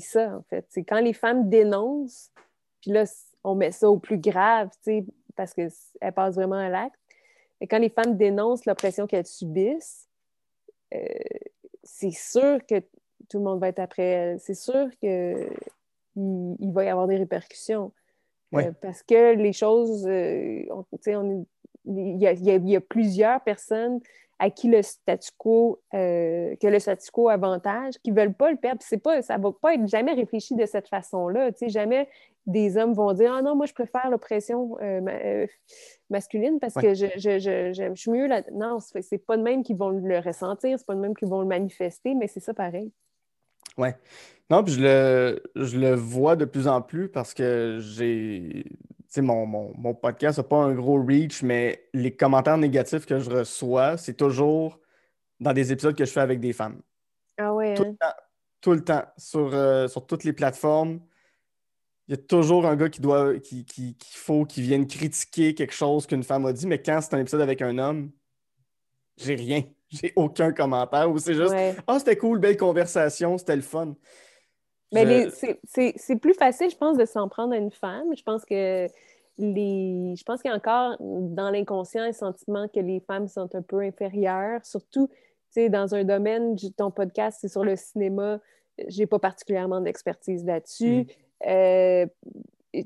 ça, 0.00 0.36
en 0.36 0.42
fait. 0.42 0.66
C'est 0.68 0.82
quand 0.82 1.00
les 1.00 1.12
femmes 1.12 1.48
dénoncent, 1.48 2.32
puis 2.80 2.90
là, 2.90 3.04
on 3.44 3.54
met 3.54 3.72
ça 3.72 3.90
au 3.90 3.98
plus 3.98 4.18
grave, 4.18 4.70
parce 5.36 5.54
qu'elles 5.54 5.72
passent 6.14 6.34
vraiment 6.34 6.56
à 6.56 6.68
l'acte. 6.68 6.98
Et 7.60 7.66
quand 7.66 7.78
les 7.78 7.90
femmes 7.90 8.16
dénoncent 8.16 8.66
l'oppression 8.66 9.06
qu'elles 9.06 9.26
subissent, 9.26 10.08
euh, 10.94 10.98
c'est 11.82 12.10
sûr 12.10 12.58
que 12.66 12.80
tout 13.28 13.38
le 13.38 13.44
monde 13.44 13.60
va 13.60 13.68
être 13.68 13.78
après 13.78 14.02
elles. 14.02 14.40
C'est 14.40 14.54
sûr 14.54 14.90
qu'il 15.00 15.48
il 16.16 16.72
va 16.72 16.84
y 16.84 16.88
avoir 16.88 17.06
des 17.06 17.16
répercussions. 17.16 17.92
Euh, 18.54 18.72
parce 18.80 19.02
que 19.02 19.34
les 19.34 19.52
choses, 19.52 20.06
euh, 20.06 20.64
il 21.84 22.18
y, 22.18 22.76
a 22.76 22.80
plusieurs 22.80 23.40
personnes 23.42 24.00
à 24.38 24.50
qui 24.50 24.68
le 24.68 24.82
statu 24.82 25.30
quo, 25.38 25.80
euh, 25.94 26.56
que 26.60 26.66
le 26.66 26.78
statu 26.80 27.10
quo 27.12 27.28
avantage, 27.28 27.94
qui 28.02 28.10
ne 28.10 28.20
veulent 28.20 28.34
pas 28.34 28.50
le 28.50 28.56
perdre. 28.56 28.80
C'est 28.82 28.98
pas, 28.98 29.22
ça 29.22 29.38
ne 29.38 29.42
va 29.42 29.52
pas 29.52 29.74
être 29.74 29.86
jamais 29.86 30.12
réfléchi 30.12 30.56
de 30.56 30.66
cette 30.66 30.88
façon-là. 30.88 31.50
Jamais 31.68 32.08
des 32.46 32.76
hommes 32.76 32.92
vont 32.92 33.12
dire 33.12 33.32
Ah 33.32 33.42
non, 33.42 33.54
moi, 33.54 33.66
je 33.66 33.72
préfère 33.72 34.10
l'oppression 34.10 34.76
euh, 34.82 35.00
euh, 35.06 35.46
masculine 36.10 36.58
parce 36.58 36.74
que 36.74 36.94
je, 36.94 37.06
je, 37.16 37.38
je, 37.38 37.94
suis 37.94 38.10
mieux 38.10 38.26
là. 38.26 38.42
Non, 38.52 38.78
c'est 38.80 39.24
pas 39.24 39.36
de 39.36 39.42
même 39.42 39.62
qu'ils 39.62 39.76
vont 39.76 39.90
le 39.90 40.18
ressentir, 40.18 40.76
c'est 40.78 40.86
pas 40.86 40.94
de 40.94 41.00
même 41.00 41.14
qu'ils 41.14 41.28
vont 41.28 41.40
le 41.40 41.46
manifester, 41.46 42.14
mais 42.14 42.26
c'est 42.26 42.40
ça 42.40 42.52
pareil. 42.52 42.90
Oui. 43.78 43.88
Non, 44.50 44.62
puis 44.62 44.74
je 44.74 44.82
le, 44.82 45.42
je 45.54 45.78
le 45.78 45.94
vois 45.94 46.36
de 46.36 46.44
plus 46.44 46.66
en 46.66 46.82
plus 46.82 47.08
parce 47.08 47.32
que 47.32 47.78
j'ai 47.80 48.66
mon, 49.20 49.46
mon, 49.46 49.72
mon, 49.76 49.94
podcast 49.94 50.38
n'a 50.38 50.44
pas 50.44 50.56
un 50.56 50.74
gros 50.74 51.02
reach, 51.04 51.42
mais 51.42 51.88
les 51.92 52.16
commentaires 52.16 52.56
négatifs 52.56 53.04
que 53.04 53.18
je 53.18 53.30
reçois, 53.30 53.98
c'est 53.98 54.14
toujours 54.14 54.80
dans 55.40 55.52
des 55.52 55.72
épisodes 55.72 55.94
que 55.94 56.04
je 56.04 56.10
fais 56.10 56.20
avec 56.20 56.40
des 56.40 56.52
femmes. 56.52 56.80
Ah 57.36 57.52
ouais. 57.52 57.74
Tout, 57.74 57.84
le, 57.84 57.90
hein? 57.90 57.96
temps, 58.00 58.14
tout 58.60 58.72
le 58.72 58.84
temps, 58.84 59.04
sur, 59.18 59.50
euh, 59.52 59.88
sur 59.88 60.06
toutes 60.06 60.24
les 60.24 60.32
plateformes. 60.32 61.00
Il 62.08 62.12
y 62.12 62.14
a 62.14 62.22
toujours 62.22 62.66
un 62.66 62.76
gars 62.76 62.88
qui 62.88 63.00
doit, 63.00 63.38
qui, 63.38 63.64
qui, 63.64 63.96
qu'il 63.96 64.16
faut 64.16 64.44
qu'il 64.44 64.64
vienne 64.64 64.86
critiquer 64.86 65.54
quelque 65.54 65.74
chose 65.74 66.06
qu'une 66.06 66.22
femme 66.24 66.46
a 66.46 66.52
dit, 66.52 66.66
mais 66.66 66.80
quand 66.80 67.00
c'est 67.00 67.14
un 67.14 67.18
épisode 67.18 67.40
avec 67.40 67.62
un 67.62 67.78
homme, 67.78 68.10
j'ai 69.16 69.34
rien. 69.34 69.62
J'ai 69.92 70.10
aucun 70.16 70.52
commentaire. 70.52 71.10
Ou 71.10 71.18
c'est 71.18 71.34
juste 71.34 71.52
Ah, 71.54 71.82
oh, 71.86 71.98
c'était 71.98 72.16
cool, 72.16 72.38
belle 72.38 72.56
conversation, 72.56 73.36
c'était 73.36 73.56
le 73.56 73.60
fun. 73.60 73.94
Mais 74.92 75.28
c'est 75.30 76.16
plus 76.16 76.34
facile, 76.34 76.70
je 76.70 76.76
pense, 76.76 76.96
de 76.96 77.04
s'en 77.04 77.28
prendre 77.28 77.54
à 77.54 77.56
une 77.56 77.70
femme. 77.70 78.14
Je 78.16 78.22
pense 78.22 78.44
que 78.44 78.86
les. 79.38 80.14
Je 80.16 80.22
pense 80.24 80.42
qu'il 80.42 80.50
y 80.50 80.54
a 80.54 80.56
encore 80.56 80.96
dans 81.00 81.50
l'inconscient 81.50 82.02
un 82.02 82.12
sentiment 82.12 82.68
que 82.68 82.80
les 82.80 83.00
femmes 83.00 83.28
sont 83.28 83.54
un 83.54 83.62
peu 83.62 83.80
inférieures, 83.80 84.64
surtout 84.64 85.08
dans 85.56 85.94
un 85.94 86.04
domaine, 86.04 86.56
ton 86.76 86.90
podcast, 86.90 87.38
c'est 87.40 87.48
sur 87.48 87.64
le 87.64 87.76
cinéma. 87.76 88.40
J'ai 88.88 89.06
pas 89.06 89.18
particulièrement 89.18 89.80
d'expertise 89.80 90.44
là-dessus. 90.44 91.02
Mm. 91.02 91.06
Euh, 91.48 92.06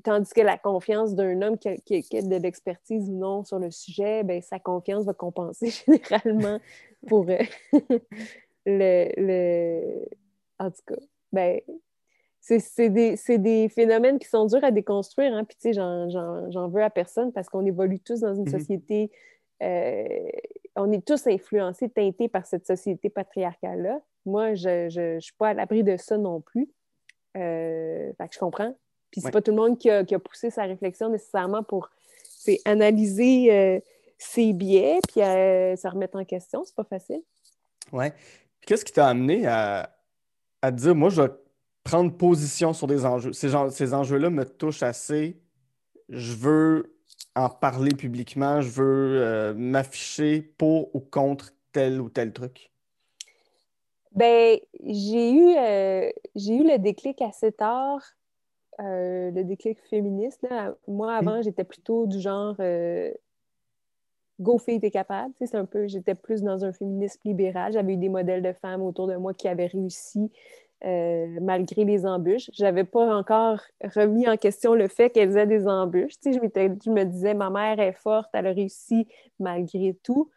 tandis 0.03 0.33
que 0.33 0.41
la 0.41 0.59
confiance 0.59 1.15
d'un 1.15 1.43
homme 1.43 1.59
qui 1.59 1.69
a, 1.69 2.23
de 2.23 2.37
l'expertise 2.37 3.09
ou 3.09 3.19
non 3.19 3.45
sur 3.45 3.59
le 3.59 3.71
sujet, 3.71 4.25
ben, 4.25 4.43
sa 4.43 4.59
confiance 4.59 5.05
va 5.05 5.15
compenser 5.15 5.71
généralement 5.87 6.59
pour 7.07 7.27
euh, 7.29 7.39
le, 8.67 9.11
le, 9.17 10.05
En 10.59 10.71
tout 10.71 10.83
cas, 10.87 11.01
ben, 11.33 11.61
c'est 12.47 12.89
des, 12.91 13.69
phénomènes 13.69 14.19
qui 14.19 14.29
sont 14.29 14.47
durs 14.47 14.63
à 14.63 14.71
déconstruire. 14.71 15.35
Hein? 15.35 15.45
Puis, 15.45 15.57
tu 15.61 15.73
sais, 15.73 15.81
j'en 15.81 16.69
veux 16.69 16.83
à 16.83 16.91
personne 16.91 17.33
parce 17.33 17.49
qu'on 17.49 17.67
évolue 17.67 17.99
tous 17.99 18.21
dans 18.21 18.35
une 18.35 18.45
mm-hmm. 18.45 18.59
société. 18.59 19.11
Euh, 19.63 20.29
on 20.77 20.93
est 20.93 21.05
tous 21.05 21.27
influencés, 21.27 21.89
teintés 21.89 22.29
par 22.29 22.47
cette 22.47 22.67
société 22.67 23.11
patriarcale-là. 23.11 24.01
Moi, 24.27 24.55
je 24.55 25.15
ne 25.15 25.21
suis 25.21 25.35
pas 25.35 25.49
à 25.49 25.55
l'abri 25.55 25.83
de 25.83 25.97
ça 25.97 26.19
non 26.19 26.41
plus. 26.41 26.69
Euh, 27.37 28.13
fait 28.17 28.29
que 28.29 28.35
je 28.35 28.39
comprends. 28.39 28.77
Puis, 29.11 29.21
c'est 29.21 29.31
pas 29.31 29.43
tout 29.43 29.51
le 29.51 29.57
monde 29.57 29.79
qui 29.79 29.91
a, 29.91 30.05
poussé 30.05 30.51
sa 30.51 30.65
réflexion 30.65 31.09
nécessairement 31.09 31.63
pour 31.63 31.91
analyser 32.65 33.53
euh, 33.53 33.81
ses 34.19 34.53
biais 34.53 35.01
puis 35.09 35.21
se 35.21 35.89
remettre 35.89 36.17
en 36.17 36.25
question. 36.25 36.65
C'est 36.65 36.77
pas 36.77 36.85
facile. 36.85 37.23
Oui. 37.93 38.07
Qu'est-ce 38.65 38.85
qui 38.85 38.93
t'a 38.93 39.09
amené 39.09 39.47
à, 39.47 39.97
à 40.63 40.71
dire, 40.71 40.95
moi, 40.95 41.09
je 41.09 41.23
prendre 41.87 42.13
position 42.13 42.73
sur 42.73 42.89
des 42.89 43.07
enjeux. 43.07 43.33
Ces, 43.33 43.53
ces 43.71 43.95
enjeux-là 43.95 44.29
me 44.29 44.45
touchent 44.45 44.83
assez. 44.83 45.41
Je 46.09 46.35
veux 46.35 46.97
en 47.37 47.49
parler 47.49 47.95
publiquement, 47.95 48.61
je 48.61 48.71
veux 48.71 49.23
euh, 49.23 49.55
m'afficher 49.55 50.43
pour 50.43 50.95
ou 50.95 51.01
contre 51.01 51.53
tel 51.73 52.01
ou 52.01 52.09
tel 52.09 52.33
truc. 52.33 52.73
Ben, 54.13 54.59
j'ai 54.83 55.33
eu, 55.33 55.55
euh, 55.57 56.11
j'ai 56.35 56.55
eu 56.55 56.65
le 56.65 56.79
déclic 56.79 57.21
assez 57.23 57.53
tard, 57.53 58.01
euh, 58.81 59.31
le 59.31 59.45
déclic 59.45 59.79
féministe. 59.89 60.45
Moi, 60.89 61.15
avant, 61.15 61.43
j'étais 61.43 61.65
plutôt 61.65 62.07
du 62.07 62.19
genre 62.21 62.57
go 64.41 64.59
fille, 64.59 64.81
t'es 64.81 64.91
capable. 64.91 65.33
c'est 65.39 65.55
un 65.55 65.65
peu, 65.67 65.87
j'étais 65.87 66.15
plus 66.15 66.43
dans 66.43 66.65
un 66.65 66.73
féminisme 66.73 67.21
libéral. 67.25 67.73
J'avais 67.73 67.93
eu 67.93 67.97
des 67.97 68.09
modèles 68.09 68.43
de 68.43 68.53
femmes 68.53 68.83
autour 68.83 69.07
de 69.07 69.17
moi 69.17 69.35
qui 69.35 69.49
avaient 69.49 69.67
réussi 69.67 70.31
euh, 70.85 71.39
malgré 71.41 71.85
les 71.85 72.05
embûches. 72.05 72.51
Je 72.53 72.63
n'avais 72.63 72.85
pas 72.85 73.17
encore 73.17 73.61
remis 73.83 74.29
en 74.29 74.37
question 74.37 74.75
le 74.75 74.89
fait 74.89 75.11
qu'elle 75.11 75.29
faisait 75.29 75.47
des 75.47 75.67
embûches. 75.67 76.13
je, 76.25 76.33
je, 76.33 76.91
me 76.91 77.05
disais, 77.05 77.33
ma 77.33 77.49
mère 77.49 77.81
est 77.81 77.95
forte, 77.95 78.29
elle 78.35 78.47
a 78.47 78.53
réussi 78.53 79.09
malgré 79.39 79.97
tout. 80.03 80.31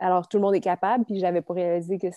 Alors, 0.00 0.26
tout 0.26 0.38
le 0.38 0.42
monde 0.42 0.56
est 0.56 0.60
capable, 0.60 1.04
puis 1.04 1.16
je 1.16 1.22
n'avais 1.22 1.40
pas 1.40 1.54
réalisé 1.54 1.98
que 1.98 2.08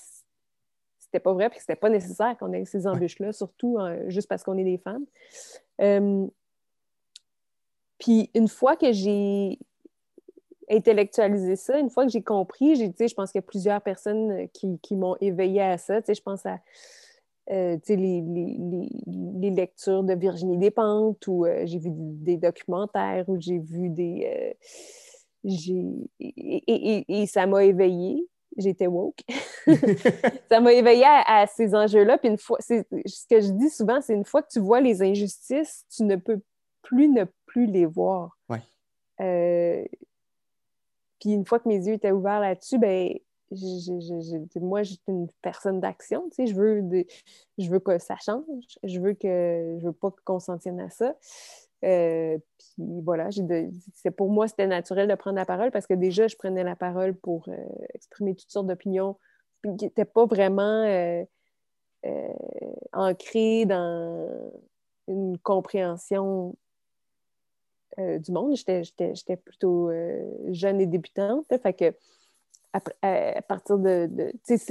c'était 0.97 1.19
pas 1.19 1.33
vrai, 1.33 1.49
puis 1.49 1.57
que 1.57 1.61
c'était 1.61 1.75
pas 1.75 1.89
nécessaire 1.89 2.35
qu'on 2.39 2.51
ait 2.53 2.65
ces 2.65 2.87
embûches-là, 2.87 3.31
surtout 3.31 3.77
hein, 3.79 3.97
juste 4.07 4.27
parce 4.27 4.43
qu'on 4.43 4.57
est 4.57 4.63
des 4.63 4.79
femmes. 4.79 5.05
Euh, 5.81 6.25
puis, 7.99 8.31
une 8.33 8.47
fois 8.47 8.75
que 8.75 8.91
j'ai 8.91 9.59
intellectualisé 10.69 11.55
ça, 11.55 11.79
une 11.79 11.89
fois 11.89 12.05
que 12.05 12.11
j'ai 12.11 12.21
compris, 12.21 12.75
j'ai, 12.75 13.07
je 13.07 13.13
pense 13.13 13.31
qu'il 13.31 13.39
y 13.39 13.43
a 13.43 13.47
plusieurs 13.47 13.81
personnes 13.81 14.47
qui, 14.53 14.79
qui 14.81 14.95
m'ont 14.95 15.15
éveillé 15.21 15.61
à 15.61 15.77
ça. 15.77 15.99
Je 16.07 16.21
pense 16.21 16.45
à 16.45 16.59
euh, 17.51 17.77
les, 17.87 18.23
les, 18.23 19.49
lectures 19.51 20.03
de 20.03 20.15
Virginie 20.15 20.57
Despentes 20.57 21.27
ou 21.27 21.45
euh, 21.45 21.61
j'ai 21.65 21.77
vu 21.77 21.89
des 21.91 22.37
documentaires 22.37 23.25
ou 23.27 23.39
j'ai 23.39 23.59
vu 23.59 23.89
des. 23.89 24.55
Euh, 25.45 25.51
et, 26.19 27.05
et, 27.07 27.27
ça 27.27 27.45
m'a 27.45 27.63
éveillée. 27.63 28.27
j'étais 28.57 28.87
woke. 28.87 29.19
ça 30.49 30.59
m'a 30.59 30.73
éveillée 30.73 31.05
à, 31.05 31.45
ces 31.45 31.75
enjeux-là. 31.75 32.17
Puis 32.17 32.29
une 32.29 32.39
fois, 32.39 32.57
ce 32.61 32.81
que 33.29 33.41
je 33.41 33.51
dis 33.51 33.69
souvent, 33.69 34.01
c'est 34.01 34.15
une 34.15 34.25
fois 34.25 34.41
que 34.41 34.49
tu 34.51 34.59
vois 34.59 34.81
les 34.81 35.03
injustices, 35.03 35.85
tu 35.95 36.03
ne 36.03 36.15
peux 36.15 36.41
plus 36.81 37.09
ne 37.09 37.25
plus 37.45 37.67
les 37.67 37.85
voir. 37.85 38.39
Ouais. 38.49 38.61
Euh, 39.21 39.85
puis 41.25 41.33
une 41.33 41.45
fois 41.45 41.59
que 41.59 41.67
mes 41.67 41.87
yeux 41.87 41.93
étaient 41.93 42.11
ouverts 42.11 42.39
là-dessus, 42.39 42.77
ben 42.77 43.17
moi, 44.57 44.83
je 44.83 44.91
suis 44.91 45.01
une 45.07 45.27
personne 45.41 45.79
d'action, 45.79 46.29
tu 46.29 46.35
sais, 46.35 46.47
je 46.47 46.55
veux, 46.55 46.83
je 47.57 47.69
veux 47.69 47.79
que 47.79 47.97
ça 47.97 48.15
change, 48.23 48.45
je 48.83 48.99
veux 48.99 49.13
que 49.13 49.77
je 49.79 49.85
veux 49.87 49.93
pas 49.93 50.13
qu'on 50.23 50.39
s'en 50.39 50.59
tienne 50.59 50.79
à 50.79 50.91
ça. 50.91 51.15
Euh, 51.83 52.37
puis 52.59 53.01
voilà, 53.01 53.29
c'est 53.93 54.11
pour 54.11 54.29
moi, 54.29 54.47
c'était 54.47 54.67
naturel 54.67 55.07
de 55.07 55.15
prendre 55.15 55.35
la 55.35 55.45
parole 55.45 55.71
parce 55.71 55.87
que 55.87 55.95
déjà, 55.95 56.27
je 56.27 56.35
prenais 56.35 56.63
la 56.63 56.75
parole 56.75 57.15
pour 57.15 57.49
euh, 57.49 57.55
exprimer 57.95 58.35
toutes 58.35 58.51
sortes 58.51 58.67
d'opinions 58.67 59.17
qui 59.63 59.85
n'étaient 59.85 60.05
pas 60.05 60.27
vraiment 60.27 60.83
euh, 60.85 61.23
ancrées 62.93 63.65
dans 63.65 64.29
une 65.07 65.39
compréhension 65.39 66.55
du 67.97 68.31
monde. 68.31 68.55
J'étais 68.55 69.37
plutôt 69.37 69.91
jeune 70.49 70.81
et 70.81 70.85
débutante. 70.85 71.45
À, 73.01 73.41
partir 73.41 73.77
de. 73.77 74.09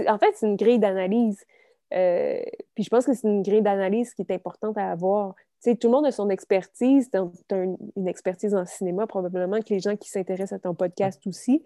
en 0.08 0.18
fait, 0.18 0.32
c'est 0.34 0.46
une 0.46 0.56
grille 0.56 0.78
d'analyse. 0.78 1.44
puis 1.90 2.84
je 2.84 2.88
pense 2.90 3.06
que 3.06 3.14
c'est 3.14 3.26
une 3.26 3.42
grille 3.42 3.62
d'analyse 3.62 4.14
qui 4.14 4.22
est 4.22 4.32
importante 4.32 4.76
à 4.76 4.90
avoir 4.90 5.34
tout 5.72 5.88
le 5.88 5.90
monde 5.90 6.06
a 6.06 6.12
son 6.12 6.28
expertise. 6.28 7.10
Tu 7.10 7.16
as 7.54 7.64
une 7.96 8.08
expertise 8.08 8.54
en 8.54 8.66
cinéma, 8.66 9.06
probablement 9.06 9.60
que 9.60 9.72
les 9.72 9.80
gens 9.80 9.96
qui 9.96 10.10
s'intéressent 10.10 10.52
à 10.52 10.58
ton 10.58 10.74
podcast 10.74 11.26
aussi. 11.26 11.62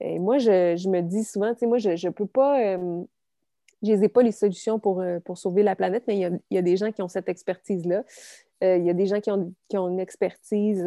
Et 0.00 0.18
moi, 0.18 0.38
je, 0.38 0.88
me 0.88 1.00
dis 1.00 1.24
souvent, 1.24 1.52
moi, 1.62 1.78
je 1.78 1.90
ne 1.90 2.12
peux 2.12 2.26
pas. 2.26 2.60
Euh, 2.60 3.02
je 3.82 3.92
n'ai 3.92 4.08
pas 4.08 4.22
les 4.22 4.32
solutions 4.32 4.80
euh, 4.86 5.20
pour 5.20 5.38
sauver 5.38 5.62
la 5.62 5.74
planète, 5.74 6.04
mais 6.06 6.16
il 6.16 6.40
y 6.50 6.58
a, 6.58 6.62
des 6.62 6.76
gens 6.76 6.92
qui 6.92 7.02
ont 7.02 7.08
cette 7.08 7.28
expertise-là. 7.28 8.04
Euh, 8.62 8.76
il 8.78 8.84
y 8.84 8.90
a 8.90 8.94
des 8.94 9.06
gens 9.06 9.20
qui 9.20 9.30
ont, 9.30 9.52
qui 9.68 9.78
ont 9.78 9.88
une 9.88 10.00
expertise. 10.00 10.84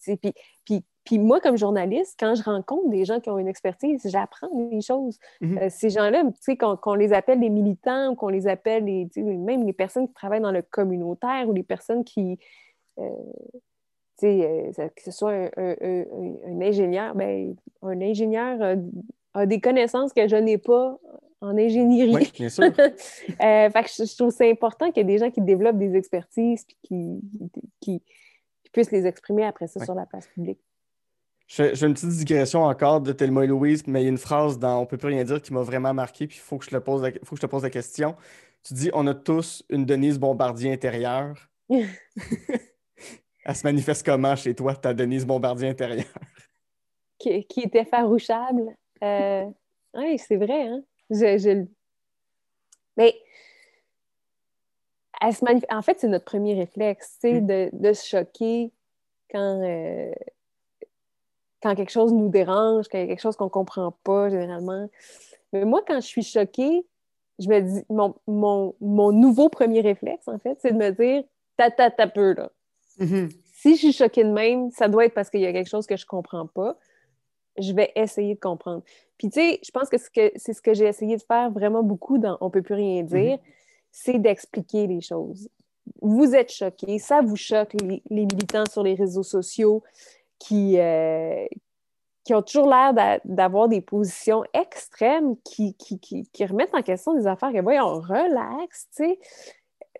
puis, 0.00 0.32
puis 0.64 0.84
puis 1.06 1.20
moi, 1.20 1.40
comme 1.40 1.56
journaliste, 1.56 2.16
quand 2.18 2.34
je 2.34 2.42
rencontre 2.42 2.90
des 2.90 3.04
gens 3.04 3.20
qui 3.20 3.30
ont 3.30 3.38
une 3.38 3.46
expertise, 3.46 4.02
j'apprends 4.04 4.50
des 4.52 4.80
choses. 4.80 5.18
Mhm. 5.40 5.58
Euh, 5.58 5.66
ces 5.70 5.88
gens-là, 5.88 6.24
tu 6.24 6.32
sais, 6.40 6.56
qu'on 6.56 6.94
les 6.94 7.12
appelle 7.12 7.38
les 7.38 7.48
militants 7.48 8.10
ou 8.10 8.14
qu'on 8.16 8.28
les 8.28 8.48
appelle 8.48 8.84
les, 8.84 9.08
même 9.16 9.64
les 9.64 9.72
personnes 9.72 10.08
qui 10.08 10.14
travaillent 10.14 10.40
dans 10.40 10.52
le 10.52 10.62
communautaire 10.62 11.48
ou 11.48 11.52
les 11.52 11.62
personnes 11.62 12.02
qui, 12.02 12.38
euh, 12.98 13.08
tu 14.18 14.26
sais, 14.26 14.72
euh, 14.78 14.88
que 14.88 15.02
ce 15.02 15.12
soit 15.12 15.48
un, 15.56 16.60
ingénieur, 16.60 17.14
ben, 17.14 17.54
un 17.82 18.00
ingénieur 18.00 18.76
a, 19.34 19.46
des 19.46 19.60
connaissances 19.60 20.12
que 20.12 20.26
je 20.26 20.36
n'ai 20.36 20.58
pas 20.58 20.98
en 21.40 21.56
ingénierie. 21.56 22.14
Oui, 22.14 22.32
bien 22.34 22.48
sûr. 22.48 22.64
fait 22.74 23.72
que 23.72 24.04
je, 24.04 24.16
trouve 24.16 24.30
c'est 24.30 24.50
important 24.50 24.90
qu'il 24.90 24.98
y 24.98 25.00
ait 25.00 25.12
des 25.12 25.18
gens 25.18 25.30
qui 25.30 25.40
développent 25.40 25.78
des 25.78 25.94
expertises 25.96 26.64
et 26.68 26.76
qui, 26.82 27.20
qui, 27.80 28.02
puissent 28.72 28.90
les 28.90 29.06
exprimer 29.06 29.44
après 29.44 29.68
ça 29.68 29.82
sur 29.82 29.94
la 29.94 30.04
place 30.04 30.26
publique. 30.26 30.60
J'ai 31.46 31.70
une 31.82 31.94
petite 31.94 32.10
digression 32.10 32.64
encore 32.64 33.00
de 33.00 33.12
Thelma 33.12 33.44
et 33.44 33.46
Louise, 33.46 33.86
mais 33.86 34.02
il 34.02 34.04
y 34.04 34.06
a 34.06 34.10
une 34.10 34.18
phrase 34.18 34.58
dans 34.58 34.80
On 34.80 34.86
peut 34.86 34.98
plus 34.98 35.08
rien 35.08 35.24
dire 35.24 35.40
qui 35.40 35.54
m'a 35.54 35.62
vraiment 35.62 35.94
marqué, 35.94 36.26
puis 36.26 36.36
il 36.36 36.40
faut 36.40 36.58
que, 36.58 36.64
je 36.64 36.70
te 36.70 36.76
pose 36.76 37.02
faut 37.22 37.36
que 37.36 37.40
je 37.40 37.46
te 37.46 37.50
pose 37.50 37.62
la 37.62 37.70
question. 37.70 38.16
Tu 38.64 38.74
dis 38.74 38.90
On 38.92 39.06
a 39.06 39.14
tous 39.14 39.64
une 39.70 39.86
Denise 39.86 40.18
Bombardier 40.18 40.72
intérieure. 40.72 41.36
Elle 41.68 43.54
se 43.54 43.64
manifeste 43.64 44.04
comment 44.04 44.34
chez 44.34 44.54
toi, 44.54 44.74
ta 44.74 44.92
Denise 44.92 45.24
Bombardier 45.24 45.68
intérieure? 45.68 46.04
Qui, 47.18 47.44
qui 47.44 47.60
était 47.60 47.84
farouchable. 47.84 48.76
Euh, 49.02 49.44
oui, 49.94 50.18
c'est 50.18 50.36
vrai. 50.36 50.66
Hein? 50.66 50.82
Mais 52.96 53.22
en 55.70 55.82
fait, 55.82 56.00
c'est 56.00 56.08
notre 56.08 56.24
premier 56.24 56.54
réflexe, 56.54 57.16
c'est 57.20 57.40
mm. 57.40 57.46
de, 57.46 57.70
de, 57.72 57.92
se 57.92 58.06
choquer 58.06 58.72
quand. 59.30 59.62
Euh, 59.62 60.12
quand 61.62 61.74
quelque 61.74 61.90
chose 61.90 62.12
nous 62.12 62.28
dérange, 62.28 62.86
quand 62.88 62.98
il 62.98 63.02
y 63.02 63.04
a 63.04 63.06
quelque 63.08 63.20
chose 63.20 63.36
qu'on 63.36 63.46
ne 63.46 63.50
comprend 63.50 63.92
pas, 64.04 64.28
généralement. 64.28 64.88
Mais 65.52 65.64
moi, 65.64 65.82
quand 65.86 66.00
je 66.00 66.06
suis 66.06 66.22
choquée, 66.22 66.86
je 67.38 67.48
me 67.48 67.60
dis, 67.60 67.84
mon, 67.88 68.14
mon, 68.80 69.12
nouveau 69.12 69.48
premier 69.48 69.80
réflexe, 69.80 70.28
en 70.28 70.38
fait, 70.38 70.58
c'est 70.60 70.72
de 70.72 70.76
me 70.76 70.90
dire, 70.90 71.24
ta 71.56 71.70
ta 71.70 71.90
ta 71.90 72.06
peu, 72.06 72.34
là. 72.34 72.50
Mm-hmm. 72.98 73.30
Si 73.54 73.74
je 73.74 73.80
suis 73.80 73.92
choquée 73.92 74.24
de 74.24 74.30
même, 74.30 74.70
ça 74.70 74.88
doit 74.88 75.06
être 75.06 75.14
parce 75.14 75.30
qu'il 75.30 75.40
y 75.40 75.46
a 75.46 75.52
quelque 75.52 75.68
chose 75.68 75.86
que 75.86 75.96
je 75.96 76.04
ne 76.04 76.08
comprends 76.08 76.46
pas. 76.46 76.76
Je 77.58 77.72
vais 77.72 77.90
essayer 77.96 78.34
de 78.34 78.40
comprendre. 78.40 78.82
Puis, 79.18 79.30
tu 79.30 79.40
sais, 79.40 79.60
je 79.64 79.70
pense 79.70 79.88
que 79.88 79.96
c'est 79.98 80.52
ce 80.52 80.60
que 80.60 80.74
j'ai 80.74 80.86
essayé 80.86 81.16
de 81.16 81.22
faire 81.22 81.50
vraiment 81.50 81.82
beaucoup 81.82 82.18
dans 82.18 82.36
On 82.40 82.50
peut 82.50 82.62
plus 82.62 82.74
rien 82.74 83.02
dire, 83.02 83.36
mm-hmm. 83.36 83.40
c'est 83.92 84.18
d'expliquer 84.18 84.86
les 84.86 85.00
choses. 85.00 85.48
Vous 86.02 86.34
êtes 86.34 86.52
choqués, 86.52 86.98
ça 86.98 87.22
vous 87.22 87.36
choque, 87.36 87.74
les 87.82 88.02
militants 88.10 88.66
sur 88.70 88.82
les 88.82 88.94
réseaux 88.94 89.22
sociaux, 89.22 89.82
qui, 90.38 90.78
euh, 90.78 91.46
qui 92.24 92.34
ont 92.34 92.42
toujours 92.42 92.68
l'air 92.68 92.92
d'avoir 93.24 93.68
des 93.68 93.80
positions 93.80 94.44
extrêmes 94.52 95.36
qui, 95.44 95.74
qui, 95.74 95.98
qui, 96.00 96.46
remettent 96.46 96.74
en 96.74 96.82
question 96.82 97.14
des 97.14 97.26
affaires 97.26 97.52
que, 97.52 97.60
voyons, 97.60 97.94
relax, 97.94 98.88
tu 98.96 99.04
sais. 99.04 99.18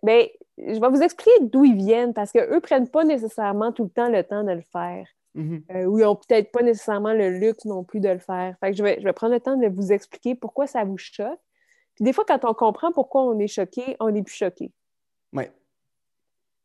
Mais 0.06 0.32
ben, 0.56 0.74
je 0.74 0.80
vais 0.80 0.88
vous 0.88 1.02
expliquer 1.02 1.32
d'où 1.42 1.64
ils 1.64 1.74
viennent 1.74 2.14
parce 2.14 2.30
qu'eux 2.30 2.54
ne 2.54 2.60
prennent 2.60 2.88
pas 2.88 3.04
nécessairement 3.04 3.72
tout 3.72 3.84
le 3.84 3.90
temps 3.90 4.08
le 4.08 4.22
temps 4.22 4.44
de 4.44 4.52
le 4.52 4.62
faire. 4.62 5.06
Mm-hmm. 5.36 5.62
Euh, 5.74 5.84
ou 5.84 5.98
ils 5.98 6.04
n'ont 6.04 6.14
peut-être 6.14 6.52
pas 6.52 6.62
nécessairement 6.62 7.12
le 7.12 7.28
luxe 7.28 7.64
non 7.64 7.82
plus 7.82 7.98
de 8.00 8.08
le 8.08 8.20
faire. 8.20 8.56
Fait 8.60 8.70
que 8.70 8.76
je 8.76 8.82
vais, 8.82 8.98
je 9.00 9.04
vais 9.04 9.12
prendre 9.12 9.34
le 9.34 9.40
temps 9.40 9.56
de 9.56 9.66
vous 9.66 9.92
expliquer 9.92 10.36
pourquoi 10.36 10.68
ça 10.68 10.84
vous 10.84 10.96
choque. 10.96 11.40
Puis 11.96 12.04
des 12.04 12.12
fois, 12.12 12.24
quand 12.24 12.44
on 12.44 12.54
comprend 12.54 12.92
pourquoi 12.92 13.24
on 13.24 13.38
est 13.40 13.48
choqué, 13.48 13.96
on 13.98 14.14
est 14.14 14.22
plus 14.22 14.36
choqué. 14.36 14.70
Oui. 15.32 15.44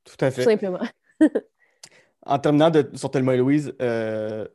Tout 0.04 0.24
à 0.24 0.30
fait. 0.30 0.44
Tout 0.44 0.50
simplement. 0.50 0.86
En 2.24 2.38
terminant 2.38 2.70
de, 2.70 2.88
sur 2.94 3.10
Thelma 3.10 3.34
et 3.34 3.38
Louise, 3.38 3.74
euh, 3.82 4.48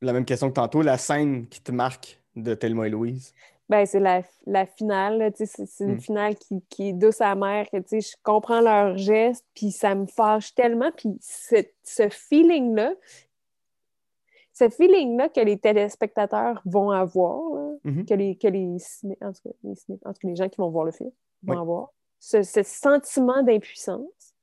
la 0.00 0.14
même 0.14 0.24
question 0.24 0.48
que 0.48 0.54
tantôt, 0.54 0.80
la 0.80 0.96
scène 0.96 1.46
qui 1.46 1.60
te 1.60 1.70
marque 1.70 2.18
de 2.34 2.54
Thelma 2.54 2.86
et 2.86 2.90
Louise? 2.90 3.34
Ben, 3.68 3.86
c'est 3.86 4.00
la, 4.00 4.22
finale. 4.66 5.32
C'est 5.34 5.80
une 5.80 5.94
hmm. 5.94 6.00
finale 6.00 6.36
qui, 6.36 6.62
qui, 6.68 6.88
est 6.88 6.92
douce 6.92 7.20
amère. 7.20 7.68
Que, 7.70 7.78
je 7.78 8.14
comprends 8.22 8.60
leurs 8.60 8.96
gestes, 8.98 9.46
puis 9.54 9.70
ça 9.70 9.94
me 9.94 10.06
fâche 10.06 10.54
tellement. 10.54 10.90
Puis 10.96 11.16
ce, 11.20 12.08
feeling-là, 12.10 12.94
ce 14.52 14.68
feeling-là 14.68 15.28
que 15.28 15.40
les 15.40 15.58
téléspectateurs 15.58 16.60
vont 16.66 16.90
avoir, 16.90 17.40
mm-hmm. 17.84 18.04
que, 18.04 18.14
les, 18.14 18.36
que 18.36 18.48
les, 18.48 18.76
en 19.22 19.32
tout 19.32 19.42
cas, 19.44 19.54
les, 19.64 19.74
les 20.22 20.36
gens 20.36 20.48
qui 20.48 20.60
vont 20.60 20.68
voir 20.68 20.84
le 20.84 20.92
film 20.92 21.10
vont 21.44 21.58
avoir, 21.58 21.88
ce 22.20 22.42
sentiment 22.62 23.42
d'impuissance, 23.42 24.34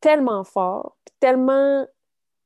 tellement 0.00 0.44
fort, 0.44 0.96
tellement 1.20 1.86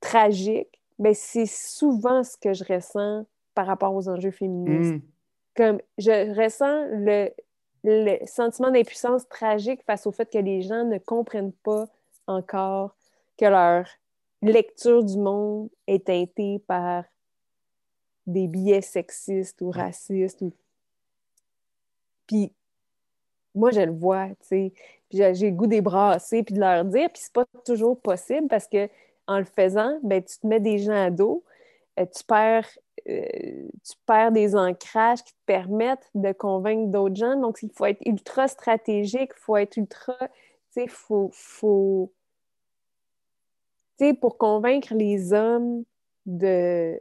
tragique, 0.01 0.81
ben 0.99 1.15
c'est 1.15 1.47
souvent 1.47 2.23
ce 2.23 2.37
que 2.37 2.53
je 2.53 2.65
ressens 2.65 3.27
par 3.55 3.67
rapport 3.67 3.95
aux 3.95 4.09
enjeux 4.09 4.31
féministes. 4.31 4.95
Hmm. 4.95 5.12
Comme 5.57 5.81
je 5.99 6.35
ressens 6.35 6.87
le, 6.91 7.31
le 7.85 8.27
sentiment 8.27 8.71
d'impuissance 8.71 9.29
tragique 9.29 9.83
face 9.85 10.07
au 10.07 10.13
fait 10.13 10.31
que 10.31 10.39
les 10.39 10.63
gens 10.63 10.85
ne 10.85 10.99
comprennent 10.99 11.53
pas 11.53 11.87
encore 12.27 12.95
que 13.37 13.45
leur 13.45 13.87
lecture 14.41 15.05
du 15.05 15.19
monde 15.19 15.69
est 15.87 16.07
teintée 16.07 16.59
par 16.67 17.05
des 18.27 18.47
biais 18.47 18.81
sexistes 18.81 19.61
ou 19.63 19.71
racistes. 19.71 20.43
Ou... 20.43 20.53
Puis 22.27 22.53
moi, 23.55 23.71
je 23.71 23.81
le 23.81 23.93
vois, 23.93 24.29
tu 24.29 24.37
sais. 24.43 24.73
Puis 25.09 25.19
j'ai 25.19 25.51
le 25.51 25.57
goût 25.57 25.67
des 25.67 25.83
brasser 25.83 26.43
puis 26.43 26.55
de 26.55 26.61
leur 26.61 26.85
dire, 26.85 27.11
puis 27.13 27.23
c'est 27.23 27.33
pas 27.33 27.45
toujours 27.65 28.01
possible 28.01 28.49
parce 28.49 28.67
que 28.67 28.89
en 29.27 29.39
le 29.39 29.45
faisant, 29.45 29.99
ben, 30.03 30.23
tu 30.23 30.39
te 30.39 30.47
mets 30.47 30.61
des 30.61 30.79
gens 30.79 31.05
à 31.05 31.11
dos, 31.11 31.45
euh, 32.01 32.07
tu, 32.07 32.25
perds, 32.25 32.69
euh, 33.09 33.69
tu 33.85 33.97
perds 34.07 34.33
des 34.33 34.55
ancrages 34.55 35.23
qui 35.23 35.33
te 35.33 35.39
permettent 35.47 36.11
de 36.15 36.33
convaincre 36.33 36.91
d'autres 36.91 37.17
gens. 37.17 37.37
Donc, 37.37 37.59
il 37.63 37.71
faut 37.71 37.87
être 37.87 38.01
ultra 38.07 38.49
stratégique, 38.49 39.33
il 39.37 39.41
faut 39.41 39.57
être 39.57 39.77
ultra, 39.77 40.17
tu 40.19 40.29
sais, 40.71 40.85
il 40.85 40.91
faut, 40.91 41.31
faut 41.33 42.13
tu 43.99 44.07
sais, 44.07 44.15
pour 44.15 44.39
convaincre 44.39 44.95
les 44.95 45.33
hommes 45.33 45.85
de, 46.27 46.99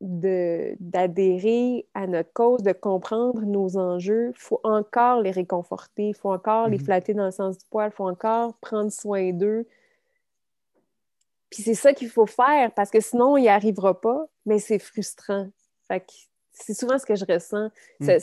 d'adhérer 0.00 1.86
à 1.94 2.06
notre 2.06 2.32
cause, 2.32 2.62
de 2.62 2.72
comprendre 2.72 3.42
nos 3.42 3.76
enjeux, 3.76 4.30
il 4.34 4.38
faut 4.38 4.60
encore 4.64 5.20
les 5.20 5.30
réconforter, 5.30 6.08
il 6.08 6.14
faut 6.14 6.32
encore 6.32 6.68
les 6.68 6.78
mhm. 6.78 6.84
flatter 6.84 7.14
dans 7.14 7.26
le 7.26 7.30
sens 7.30 7.58
du 7.58 7.64
poil, 7.70 7.90
il 7.92 7.96
faut 7.96 8.08
encore 8.08 8.54
prendre 8.58 8.92
soin 8.92 9.32
d'eux. 9.32 9.66
Puis 11.50 11.62
c'est 11.62 11.74
ça 11.74 11.92
qu'il 11.92 12.10
faut 12.10 12.26
faire 12.26 12.72
parce 12.74 12.90
que 12.90 13.00
sinon, 13.00 13.36
il 13.36 13.42
n'y 13.42 13.48
arrivera 13.48 14.00
pas, 14.00 14.26
mais 14.44 14.58
c'est 14.58 14.78
frustrant. 14.78 15.48
c'est 16.52 16.74
souvent 16.74 16.98
ce 16.98 17.06
que 17.06 17.14
je 17.14 17.24
ressens. 17.24 17.70
Mm. 18.00 18.18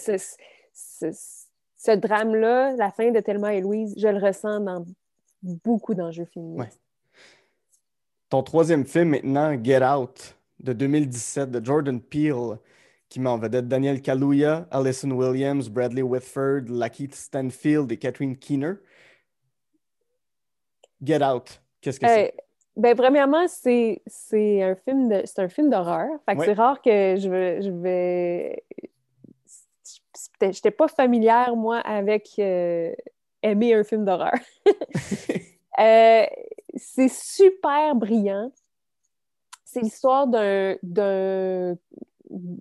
Ce, 1.77 1.95
drame-là, 1.95 2.75
la 2.75 2.91
fin 2.91 3.11
de 3.11 3.19
Thelma 3.19 3.53
et 3.53 3.61
Louise, 3.61 3.95
je 3.97 4.07
le 4.07 4.19
ressens 4.19 4.59
dans 4.59 4.85
beaucoup 5.41 5.93
d'enjeux 5.93 6.25
féministes. 6.25 6.79
Ton 8.29 8.43
troisième 8.43 8.85
film 8.85 9.09
maintenant, 9.09 9.55
Get 9.63 9.83
Out, 9.83 10.35
de 10.59 10.73
2017 10.73 11.51
de 11.51 11.63
Jordan 11.63 12.01
Peele 12.01 12.57
qui 13.09 13.19
met 13.19 13.29
en 13.29 13.37
vedette 13.37 13.67
Daniel 13.67 14.01
Kaluuya, 14.01 14.67
Alison 14.71 15.11
Williams, 15.11 15.69
Bradley 15.69 16.01
Whitford, 16.01 16.63
Lakeith 16.69 17.15
Stanfield 17.15 17.91
et 17.91 17.97
Catherine 17.97 18.35
Keener. 18.35 18.73
Get 21.03 21.23
Out, 21.23 21.61
qu'est-ce 21.81 21.99
que 21.99 22.07
c'est? 22.07 22.33
Ben, 22.77 22.95
premièrement, 22.95 23.45
c'est 23.47 24.01
un 24.61 24.75
film 24.75 25.09
de 25.09 25.21
c'est 25.25 25.39
un 25.39 25.49
film 25.49 25.69
d'horreur. 25.69 26.09
Fait 26.25 26.35
que 26.35 26.39
Ouais. 26.39 26.45
c'est 26.45 26.53
rare 26.53 26.81
que 26.81 27.15
je 27.17 27.29
vais. 27.29 27.61
Je 27.61 27.71
vais... 27.71 28.63
J'étais 30.41 30.71
pas 30.71 30.87
familière, 30.87 31.55
moi, 31.55 31.77
avec 31.79 32.29
euh, 32.39 32.93
aimer 33.41 33.73
un 33.73 33.83
film 33.83 34.05
d'horreur. 34.05 34.35
Euh, 35.77 36.25
c'est 36.73 37.09
super 37.11 37.95
brillant. 37.95 38.49
C'est 39.65 39.81
l'histoire 39.81 40.25
d'un 40.25 40.77
d'un 40.83 41.75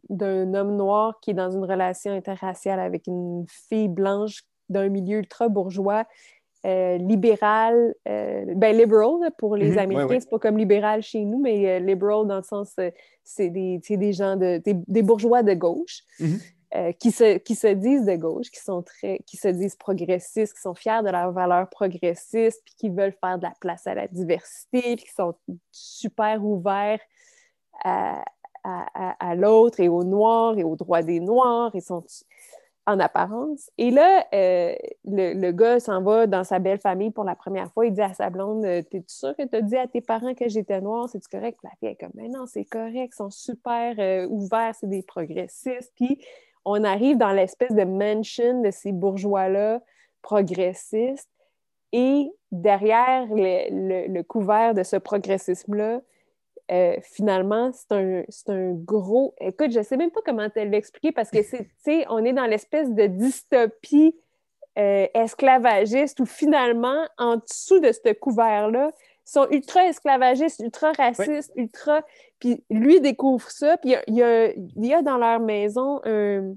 d'un 0.08 0.52
homme 0.52 0.74
noir 0.74 1.20
qui 1.20 1.30
est 1.30 1.34
dans 1.34 1.52
une 1.52 1.64
relation 1.64 2.10
interraciale 2.12 2.80
avec 2.80 3.06
une 3.06 3.46
fille 3.48 3.86
blanche 3.86 4.42
d'un 4.68 4.88
milieu 4.88 5.18
ultra 5.18 5.48
bourgeois, 5.48 6.06
euh, 6.64 6.96
libéral, 6.98 7.94
euh, 8.08 8.44
ben 8.56 8.76
liberal 8.76 9.20
là, 9.20 9.30
pour 9.36 9.54
les 9.56 9.70
Mhm, 9.70 9.76
ouais, 9.76 9.82
Américains, 9.82 10.08
ouais. 10.08 10.20
c'est 10.20 10.30
pas 10.30 10.38
comme 10.38 10.56
libéral 10.56 11.02
chez 11.02 11.24
nous, 11.24 11.38
mais 11.40 11.68
euh, 11.68 11.78
liberal 11.78 12.26
dans 12.26 12.38
le 12.38 12.42
sens, 12.42 12.72
euh, 12.78 12.90
c'est 13.22 13.50
des, 13.50 13.78
des 13.88 14.12
gens 14.12 14.36
de 14.36 14.58
des, 14.58 14.74
des 14.86 15.02
bourgeois 15.02 15.42
de 15.42 15.54
gauche 15.54 16.00
Mhm. 16.20 16.38
qui, 16.98 17.12
se, 17.12 17.38
qui 17.38 17.54
se 17.54 17.68
disent 17.68 18.04
de 18.04 18.16
gauche, 18.16 18.50
qui 18.50 18.58
sont 18.60 18.82
très, 18.82 19.20
qui 19.26 19.36
se 19.36 19.46
disent 19.48 19.76
progressistes, 19.76 20.54
qui 20.54 20.60
sont 20.60 20.74
fiers 20.74 21.02
de 21.04 21.10
leurs 21.10 21.30
valeurs 21.32 21.68
progressistes, 21.68 22.62
puis 22.64 22.74
qui 22.76 22.88
veulent 22.90 23.14
faire 23.20 23.38
de 23.38 23.44
la 23.44 23.52
place 23.60 23.86
à 23.86 23.94
la 23.94 24.08
diversité, 24.08 24.80
puis 24.96 25.04
qui 25.04 25.12
sont 25.14 25.34
super 25.70 26.44
ouverts 26.44 26.98
à, 27.84 28.24
à, 28.64 28.86
à- 28.94 29.30
à 29.30 29.34
l'autre 29.36 29.78
et 29.80 29.88
aux 29.88 30.02
Noirs 30.02 30.58
et 30.58 30.64
aux 30.64 30.74
droits 30.76 31.02
des 31.02 31.20
Noirs. 31.20 31.70
Ils 31.74 31.82
sont 31.82 32.02
en 32.86 33.00
apparence. 33.00 33.70
Et 33.78 33.90
là, 33.90 34.26
euh, 34.34 34.74
le, 35.04 35.32
le 35.34 35.52
gars 35.52 35.80
s'en 35.80 36.02
va 36.02 36.26
dans 36.26 36.44
sa 36.44 36.58
belle 36.58 36.78
famille 36.78 37.10
pour 37.10 37.24
la 37.24 37.34
première 37.34 37.72
fois. 37.72 37.86
Il 37.86 37.92
dit 37.92 38.02
à 38.02 38.12
sa 38.12 38.28
blonde 38.30 38.64
euh, 38.64 38.82
T'es-tu 38.82 39.14
sûr 39.14 39.34
que 39.36 39.42
tu 39.46 39.56
as 39.56 39.62
dit 39.62 39.76
à 39.76 39.86
tes 39.86 40.00
parents 40.02 40.34
que 40.34 40.48
j'étais 40.48 40.80
noire? 40.80 41.08
C'est-tu 41.08 41.28
correct? 41.28 41.58
La 41.62 41.70
fille 41.80 41.88
est 41.88 41.96
comme 41.96 42.12
Mais 42.14 42.28
non, 42.28 42.46
c'est 42.46 42.64
correct. 42.66 43.12
Ils 43.14 43.16
sont 43.16 43.30
super 43.30 43.94
euh, 43.98 44.26
ouverts. 44.28 44.74
C'est 44.78 44.88
des 44.88 45.02
progressistes. 45.02 45.92
Puis 45.96 46.22
on 46.64 46.84
arrive 46.84 47.16
dans 47.16 47.32
l'espèce 47.32 47.72
de 47.72 47.84
mansion 47.84 48.60
de 48.60 48.70
ces 48.70 48.92
bourgeois-là 48.92 49.80
progressistes. 50.20 51.30
Et 51.92 52.30
derrière 52.50 53.26
le- 53.30 54.08
le 54.12 54.22
couvert 54.22 54.74
de 54.74 54.82
ce 54.82 54.96
progressisme-là, 54.96 56.00
euh, 56.70 56.96
finalement, 57.02 57.72
c'est 57.72 57.92
un, 57.92 58.24
c'est 58.28 58.48
un 58.48 58.72
gros. 58.72 59.34
Écoute, 59.40 59.70
je 59.70 59.82
sais 59.82 59.96
même 59.96 60.10
pas 60.10 60.20
comment 60.24 60.48
te 60.48 60.60
l'expliquer 60.60 61.12
parce 61.12 61.30
que 61.30 61.42
c'est, 61.42 61.64
tu 61.64 61.70
sais, 61.78 62.06
on 62.08 62.24
est 62.24 62.32
dans 62.32 62.46
l'espèce 62.46 62.90
de 62.90 63.06
dystopie 63.06 64.16
euh, 64.78 65.06
esclavagiste 65.12 66.20
où 66.20 66.26
finalement, 66.26 67.06
en 67.18 67.36
dessous 67.36 67.80
de 67.80 67.92
ce 67.92 68.12
couvert-là, 68.14 68.92
ils 69.26 69.30
sont 69.30 69.46
ultra 69.50 69.86
esclavagistes, 69.86 70.60
ultra 70.60 70.92
racistes, 70.92 71.52
ultra. 71.56 72.02
Puis 72.38 72.64
lui 72.70 73.00
découvre 73.00 73.50
ça, 73.50 73.76
puis 73.76 73.94
il 74.06 74.14
y 74.14 74.20
y 74.20 74.88
y 74.88 74.94
a 74.94 75.02
dans 75.02 75.18
leur 75.18 75.40
maison 75.40 76.00
un. 76.04 76.54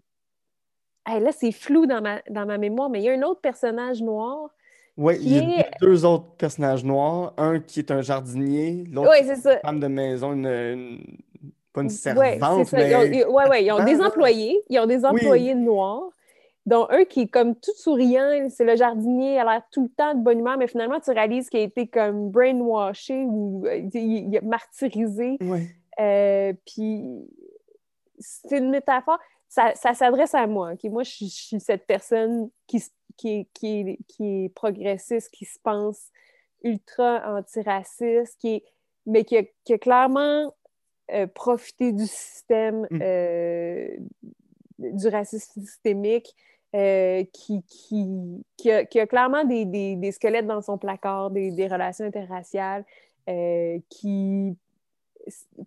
Hey, 1.06 1.22
là, 1.22 1.32
c'est 1.32 1.54
flou 1.54 1.86
dans 1.86 2.02
ma, 2.02 2.22
dans 2.30 2.46
ma 2.46 2.58
mémoire, 2.58 2.90
mais 2.90 3.00
il 3.00 3.06
y 3.06 3.10
a 3.10 3.14
un 3.14 3.22
autre 3.24 3.40
personnage 3.40 4.02
noir. 4.02 4.50
Oui, 4.98 5.16
il 5.22 5.34
y 5.34 5.40
a 5.40 5.60
est- 5.60 5.70
deux 5.82 6.06
autres 6.06 6.26
personnages 6.38 6.84
noirs. 6.84 7.34
Un 7.38 7.60
qui 7.60 7.80
est 7.80 7.92
un 7.92 8.02
jardinier, 8.02 8.84
l'autre 8.92 9.14
est 9.14 9.36
c'est 9.36 9.54
une 9.54 9.60
femme 9.60 9.80
de 9.80 9.88
maison, 9.88 10.34
une, 10.34 10.48
une- 10.48 11.18
pas 11.72 11.82
une 11.82 11.88
Ouais, 11.88 11.94
servante, 11.94 12.66
ça. 12.66 12.78
mais 12.78 12.90
Ils 12.92 12.96
ont, 12.96 13.04
ils- 13.04 13.26
ouais, 13.32 13.48
ouais, 13.50 13.66
ils 13.66 13.72
ont 13.72 13.86
des 13.86 14.02
employés. 14.02 14.60
Ils 14.70 14.80
ont 14.80 14.88
des 14.88 15.06
employés 15.06 15.54
noirs, 15.54 16.10
dont 16.66 16.88
un 16.90 17.06
qui 17.06 17.22
est 17.22 17.28
comme 17.28 17.54
tout 17.56 17.74
souriant. 17.76 18.48
C'est 18.50 18.66
le 18.66 18.76
jardinier, 18.76 19.36
il 19.36 19.38
a 19.38 19.44
l'air 19.44 19.62
tout 19.72 19.84
le 19.84 19.90
temps 19.90 20.16
de 20.16 20.22
bonne 20.24 20.40
humeur, 20.40 20.58
mais 20.58 20.68
finalement, 20.68 21.00
tu 21.00 21.12
réalises 21.12 21.50
qu'il 21.50 21.60
a 21.60 21.64
été 21.64 21.86
comme 21.88 22.32
brainwashé 22.32 23.24
ou 23.26 23.66
euh, 23.68 23.78
il, 23.94 24.36
a 24.36 24.42
martyrisé. 24.42 25.38
Ouais. 25.42 25.68
Euh, 26.00 26.54
puis 26.66 27.04
c'est 28.20 28.58
une 28.58 28.70
métaphore. 28.72 29.20
Ça, 29.50 29.72
ça 29.76 29.94
s'adresse 29.94 30.34
à 30.36 30.46
moi. 30.48 30.72
ok? 30.74 30.84
Moi, 30.92 31.04
je, 31.04 31.12
suis- 31.12 31.28
je 31.30 31.36
suis 31.42 31.60
cette 31.60 31.86
personne 31.88 32.50
qui, 32.68 32.78
s- 32.78 32.92
qui, 33.18 33.30
est, 33.40 33.48
qui, 33.54 33.98
qui 34.08 34.46
est 34.46 34.50
progressiste, 34.50 35.32
qui 35.32 35.46
se 35.46 35.60
pense 35.62 36.12
ultra 36.64 37.38
antiraciste, 37.38 38.38
qui 38.40 38.56
est, 38.56 38.64
mais 39.06 39.24
qui 39.24 39.38
a, 39.38 39.44
qui 39.64 39.74
a 39.74 39.78
clairement 39.78 40.54
euh, 41.12 41.28
profité 41.28 41.92
du 41.92 42.06
système, 42.06 42.88
Mm. 42.92 43.00
euh, 43.02 43.98
du 44.78 45.08
racisme 45.08 45.62
systémique, 45.62 46.36
euh, 46.76 47.24
qui, 47.34 47.64
qui, 47.64 48.44
qui, 48.58 48.72
a, 48.72 48.86
qui 48.86 49.00
a 49.00 49.08
clairement 49.08 49.44
des, 49.46 49.66
des, 49.66 49.96
des 49.96 50.12
squelettes 50.12 50.48
dans 50.48 50.62
son 50.62 50.78
placard, 50.78 51.32
des, 51.32 51.52
des 51.52 51.68
relations 51.68 52.06
interraciales, 52.06 52.86
qui 53.90 54.56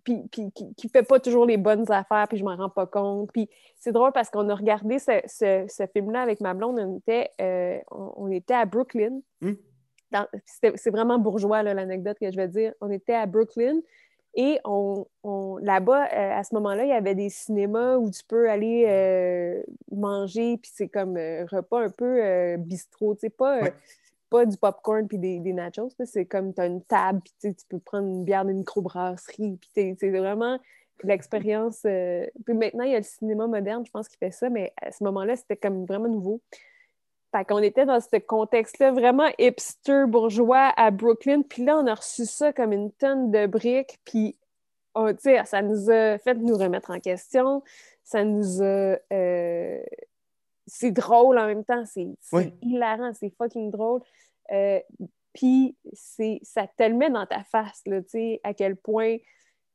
puis, 0.03 0.23
puis 0.31 0.51
qui, 0.51 0.73
qui 0.75 0.89
fait 0.89 1.03
pas 1.03 1.19
toujours 1.19 1.45
les 1.45 1.57
bonnes 1.57 1.89
affaires, 1.91 2.27
puis 2.27 2.37
je 2.37 2.43
m'en 2.43 2.55
rends 2.55 2.69
pas 2.69 2.85
compte. 2.85 3.31
Puis 3.31 3.49
c'est 3.77 3.91
drôle 3.91 4.11
parce 4.11 4.29
qu'on 4.29 4.47
a 4.49 4.55
regardé 4.55 4.99
ce, 4.99 5.11
ce- 5.27 5.65
ce 5.67 5.87
film-là 5.87 6.21
avec 6.21 6.41
ma 6.41 6.53
blonde, 6.53 6.79
on 6.79 6.97
était, 6.97 7.29
euh, 7.41 7.77
on, 7.91 8.13
on 8.17 8.31
était 8.31 8.53
à 8.53 8.65
Brooklyn. 8.65 9.19
Mm. 9.41 9.51
C'était- 10.45 10.73
C'est 10.75 10.89
vraiment 10.91 11.17
bourgeois, 11.19 11.63
là, 11.63 11.73
l'anecdote 11.73 12.17
que 12.19 12.29
je 12.31 12.35
vais 12.35 12.47
dire. 12.47 12.73
On 12.81 12.91
était 12.91 13.13
à 13.13 13.25
Brooklyn 13.25 13.79
et 14.35 14.59
on, 14.65 15.05
on- 15.23 15.57
là-bas, 15.57 16.05
euh, 16.05 16.39
à 16.39 16.43
ce 16.43 16.53
moment-là, 16.55 16.83
il 16.83 16.89
y 16.89 16.93
avait 16.93 17.15
des 17.15 17.29
cinémas 17.29 17.97
où 17.97 18.09
tu 18.11 18.23
peux 18.27 18.49
aller 18.49 18.85
euh, 18.87 19.61
manger, 19.91 20.57
puis 20.57 20.71
c'est 20.73 20.87
comme 20.89 21.17
un 21.17 21.45
repas 21.45 21.81
un 21.85 21.89
peu 21.89 22.57
bistrot, 22.57 23.15
tu 23.15 23.21
sais, 23.21 23.29
pas... 23.29 23.61
Ouais. 23.61 23.73
Pas 24.31 24.45
du 24.45 24.57
popcorn 24.57 25.07
puis 25.07 25.19
des, 25.19 25.39
nachos. 25.53 25.91
C'est 26.05 26.25
comme 26.25 26.53
tu 26.53 26.61
as 26.61 26.65
une 26.65 26.81
table, 26.81 27.21
puis 27.21 27.53
tu 27.53 27.65
peux 27.69 27.79
prendre 27.79 28.07
une 28.07 28.23
bière 28.23 28.45
d'une 28.45 28.57
microbrasserie. 28.57 29.59
Puis 29.61 29.95
c'est 29.99 30.09
vraiment 30.09 30.57
l'expérience. 31.03 31.81
euh, 31.85 32.25
Puis 32.45 32.55
maintenant, 32.55 32.85
il 32.85 32.91
y 32.91 32.95
a 32.95 32.99
le 32.99 33.03
cinéma 33.03 33.45
moderne, 33.45 33.85
je 33.85 33.91
pense, 33.91 34.07
qui 34.07 34.17
fait 34.17 34.31
ça, 34.31 34.49
mais 34.49 34.73
à 34.81 34.91
ce 34.91 35.03
moment-là, 35.03 35.35
c'était 35.35 35.57
comme 35.57 35.85
vraiment 35.85 36.07
nouveau. 36.07 36.41
Fait 37.35 37.45
qu'on 37.45 37.59
était 37.59 37.85
dans 37.85 37.99
ce 37.99 38.17
contexte-là 38.17 38.91
vraiment 38.91 39.27
hipster 39.37 40.05
bourgeois 40.07 40.73
à 40.77 40.91
Brooklyn. 40.91 41.41
Puis 41.43 41.65
là, 41.65 41.77
on 41.77 41.87
a 41.87 41.95
reçu 41.95 42.25
ça 42.25 42.53
comme 42.53 42.71
une 42.71 42.91
tonne 42.91 43.31
de 43.31 43.47
briques. 43.47 43.99
Puis, 44.05 44.37
sais, 45.19 45.43
ça 45.45 45.61
nous 45.61 45.89
a 45.89 46.17
fait 46.19 46.35
nous 46.35 46.57
remettre 46.57 46.91
en 46.91 46.99
question. 46.99 47.63
Ça 48.03 48.23
nous 48.23 48.61
a. 48.61 48.97
euh, 49.11 49.81
c'est 50.73 50.91
drôle 50.91 51.37
en 51.37 51.47
même 51.47 51.65
temps. 51.65 51.83
C'est 51.85 52.07
Oui. 52.31 52.53
hilarant. 52.61 53.11
C'est 53.13 53.29
fucking 53.37 53.71
drôle. 53.71 54.01
Euh, 54.53 54.79
puis, 55.33 55.75
c'est- 55.91 56.39
ça 56.43 56.65
te 56.65 56.83
le 56.83 56.93
met 56.95 57.09
dans 57.09 57.25
ta 57.25 57.43
face, 57.43 57.81
là, 57.85 58.01
tu 58.01 58.09
sais, 58.09 58.39
à 58.43 58.53
quel 58.53 58.77
point 58.77 59.17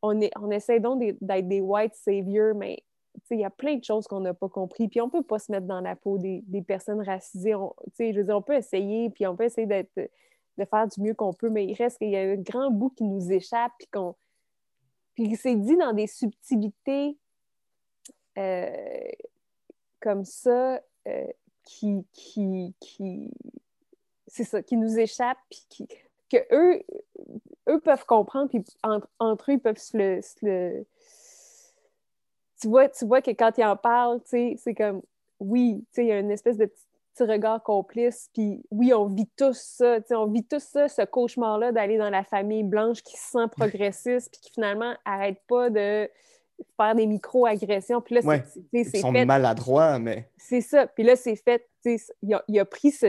on, 0.03 0.19
est, 0.23 0.31
on 0.39 0.51
essaie 0.51 0.81
donc 0.81 1.01
d'être 1.21 1.49
des 1.49 1.61
white 1.61 1.95
saviors, 1.95 2.55
mais 2.55 2.83
tu 3.15 3.21
sais, 3.27 3.35
il 3.37 3.41
y 3.41 3.45
a 3.45 3.51
plein 3.51 3.77
de 3.77 3.85
choses 3.85 4.07
qu'on 4.07 4.21
n'a 4.21 4.33
pas 4.35 4.49
compris. 4.49 4.89
Puis 4.89 5.01
on 5.03 5.11
peut 5.11 5.23
pas 5.23 5.39
se 5.39 5.53
mettre 5.53 5.67
dans 5.67 5.81
la 5.83 5.97
peau 5.97 6.17
des, 6.19 6.43
des 6.47 6.63
personnes 6.63 7.03
racisées. 7.03 7.55
On, 7.55 7.75
tu 7.89 7.91
sais, 7.95 8.13
je 8.15 8.19
veux 8.19 8.25
dire, 8.25 8.37
on 8.37 8.43
peut 8.43 8.57
essayer, 8.57 9.11
puis 9.11 9.27
on 9.27 9.37
peut 9.37 9.45
essayer 9.45 9.67
d'être, 9.67 9.91
de 9.97 10.65
faire 10.65 10.87
du 10.87 11.01
mieux 11.03 11.15
qu'on 11.15 11.33
peut, 11.35 11.51
mais 11.51 11.67
il 11.67 11.75
reste 11.75 11.99
qu'il 11.99 12.09
y 12.11 12.17
a 12.17 12.21
un 12.21 12.37
grand 12.37 12.71
bout 12.71 12.91
qui 12.91 13.05
nous 13.05 13.31
échappe, 13.33 13.73
puis 13.79 13.89
qu'on. 13.93 14.15
Puis 15.15 15.37
c'est 15.37 15.57
dit 15.57 15.77
dans 15.77 15.93
des 15.93 16.07
subtilités 16.07 17.19
euh, 18.39 18.71
comme 20.07 20.25
ça 20.25 20.81
euh, 21.09 21.27
qui, 21.65 22.07
qui, 22.13 22.73
qui 22.79 23.29
c'est 24.29 24.45
ça, 24.45 24.63
qui 24.63 24.77
nous 24.77 25.01
échappent, 25.01 25.43
puis 25.51 25.67
qui, 25.69 25.89
que 26.31 26.37
eux, 26.53 26.81
eux 27.69 27.81
peuvent 27.81 28.07
comprendre, 28.07 28.49
puis 28.49 28.63
entre, 28.85 29.09
entre 29.19 29.51
eux, 29.51 29.55
ils 29.55 29.61
peuvent 29.61 29.77
se 29.79 29.97
le, 29.97 30.23
se 30.23 30.37
le- 30.47 30.87
Tu 32.61 32.69
vois, 32.69 32.89
tu 32.89 33.05
vois 33.05 33.21
que 33.21 33.33
quand 33.33 33.59
ils 33.59 33.65
en 33.65 33.77
parlent, 33.77 34.21
c'est 34.25 34.75
comme, 34.77 35.03
oui, 35.41 35.85
il 35.97 36.05
y 36.05 36.13
a 36.13 36.21
une 36.21 36.31
espèce 36.31 36.57
de 36.57 36.67
petit, 36.67 36.85
petit 37.15 37.25
regard 37.25 37.61
complice, 37.65 38.31
puis 38.33 38.63
oui, 38.71 38.95
on 38.95 39.07
vit 39.07 39.29
tous 39.37 39.59
ça, 39.59 39.99
on 40.11 40.27
vit 40.27 40.45
tous 40.45 40.63
ça, 40.63 40.87
ce 40.87 41.03
cauchemar-là 41.03 41.73
d'aller 41.73 41.99
dans 41.99 42.11
la 42.11 42.23
famille 42.23 42.63
blanche 42.63 43.03
qui 43.03 43.17
se 43.17 43.31
sent 43.33 43.49
progressiste, 43.57 44.31
puis 44.31 44.41
qui 44.41 44.53
finalement 44.53 44.95
arrête 45.05 45.41
pas 45.49 45.69
de 45.69 46.09
faire 46.77 46.95
des 46.95 47.07
micro-agressions, 47.07 48.01
puis 48.01 48.15
là, 48.17 48.21
c'est- 48.23 48.27
Ouais. 48.29 48.45
Ils 48.73 48.85
sont 49.01 49.13
fait 49.13 49.25
maladroits, 49.25 49.99
mais 49.99 50.29
c'est 50.37 50.61
ça. 50.61 50.87
Puis 50.87 51.05
là, 51.05 51.17
c'est 51.17 51.37
fait. 51.37 51.67
Il 52.23 52.35
a, 52.35 52.43
il 52.49 52.59
a 52.59 52.65
pris, 52.65 52.91
ce, 52.91 53.07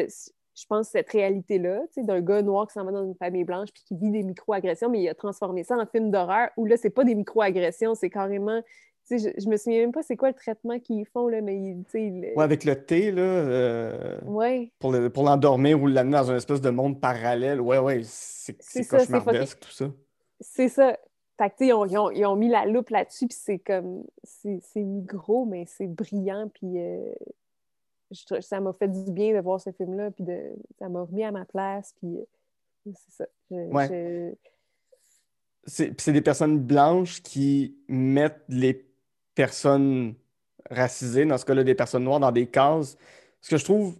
je 0.55 0.65
pense, 0.67 0.89
cette 0.89 1.09
réalité-là, 1.09 1.81
d'un 1.97 2.21
gars 2.21 2.41
noir 2.41 2.67
qui 2.67 2.73
s'en 2.73 2.83
va 2.85 2.91
dans 2.91 3.03
une 3.05 3.15
famille 3.15 3.43
blanche 3.43 3.69
puis 3.73 3.83
qui 3.85 3.95
vit 3.95 4.11
des 4.11 4.23
micro-agressions, 4.23 4.89
mais 4.89 5.01
il 5.01 5.09
a 5.09 5.13
transformé 5.15 5.63
ça 5.63 5.75
en 5.77 5.85
film 5.85 6.11
d'horreur 6.11 6.49
où 6.57 6.65
là, 6.65 6.77
c'est 6.77 6.89
pas 6.89 7.03
des 7.03 7.15
micro-agressions, 7.15 7.95
c'est 7.95 8.09
carrément. 8.09 8.61
Je, 9.09 9.15
je 9.37 9.47
me 9.47 9.55
souviens 9.55 9.79
même 9.79 9.93
pas 9.93 10.03
c'est 10.03 10.17
quoi 10.17 10.27
le 10.27 10.33
traitement 10.33 10.79
qu'ils 10.79 11.05
font, 11.05 11.29
là, 11.29 11.39
mais 11.39 11.55
ils, 11.57 11.85
ouais, 12.35 12.43
avec 12.43 12.65
le 12.65 12.75
thé, 12.75 13.09
là, 13.11 13.21
euh, 13.21 14.19
Ouais. 14.25 14.69
pour 14.79 14.91
le- 14.91 15.09
pour 15.09 15.23
l'endormir 15.23 15.81
ou 15.81 15.87
l'amener 15.87 16.17
dans 16.17 16.29
une 16.29 16.35
espèce 16.35 16.59
de 16.59 16.69
monde 16.69 16.99
parallèle, 16.99 17.61
ouais, 17.61 17.77
ouais, 17.77 18.01
c'est 18.03 18.57
C'est 18.59 18.83
c'est 18.83 18.83
ça, 18.83 18.99
c'est 18.99 19.13
cauchemardesque, 19.13 19.59
tout 19.61 19.71
ça. 19.71 19.85
C'est 20.41 20.67
ça. 20.69 20.97
Fait 21.37 21.49
que, 21.51 21.63
ils 21.65 21.73
ont, 21.73 21.85
ils 21.85 21.97
ont- 21.97 22.09
ils 22.11 22.25
ont 22.25 22.35
mis 22.35 22.49
la 22.49 22.65
loupe 22.65 22.89
là-dessus, 22.89 23.27
puis 23.27 23.37
c'est 23.39 23.59
comme, 23.59 24.03
c'est 24.23 24.59
gros, 25.05 25.45
mais 25.45 25.65
c'est 25.67 25.87
brillant, 25.87 26.49
puis 26.53 26.79
euh, 26.79 27.13
je 28.11 28.39
ça 28.41 28.59
m'a 28.59 28.73
fait 28.73 28.87
du 28.87 29.11
bien 29.11 29.35
de 29.35 29.39
voir 29.41 29.59
ce 29.61 29.71
film-là, 29.71 30.09
puis 30.11 30.23
de, 30.23 30.39
ça 30.79 30.89
m'a 30.89 31.01
remis 31.01 31.23
à 31.23 31.31
ma 31.31 31.45
place, 31.45 31.93
puis 31.99 32.17
euh, 32.17 32.23
c'est 32.95 33.11
ça. 33.11 33.25
Je- 33.51 33.55
Ouais. 33.55 33.87
je- 33.87 34.33
C'est 35.99 36.13
des 36.13 36.21
personnes 36.21 36.59
blanches 36.59 37.21
qui 37.21 37.77
mettent 37.89 38.45
les 38.47 38.85
personnes 39.35 40.15
racisées, 40.69 41.25
dans 41.25 41.37
ce 41.37 41.43
cas-là, 41.45 41.63
des 41.65 41.75
personnes 41.75 42.05
noires, 42.05 42.21
dans 42.21 42.31
des 42.31 42.47
cases. 42.47 42.97
Ce 43.41 43.49
que 43.49 43.57
je 43.57 43.65
trouve 43.65 43.97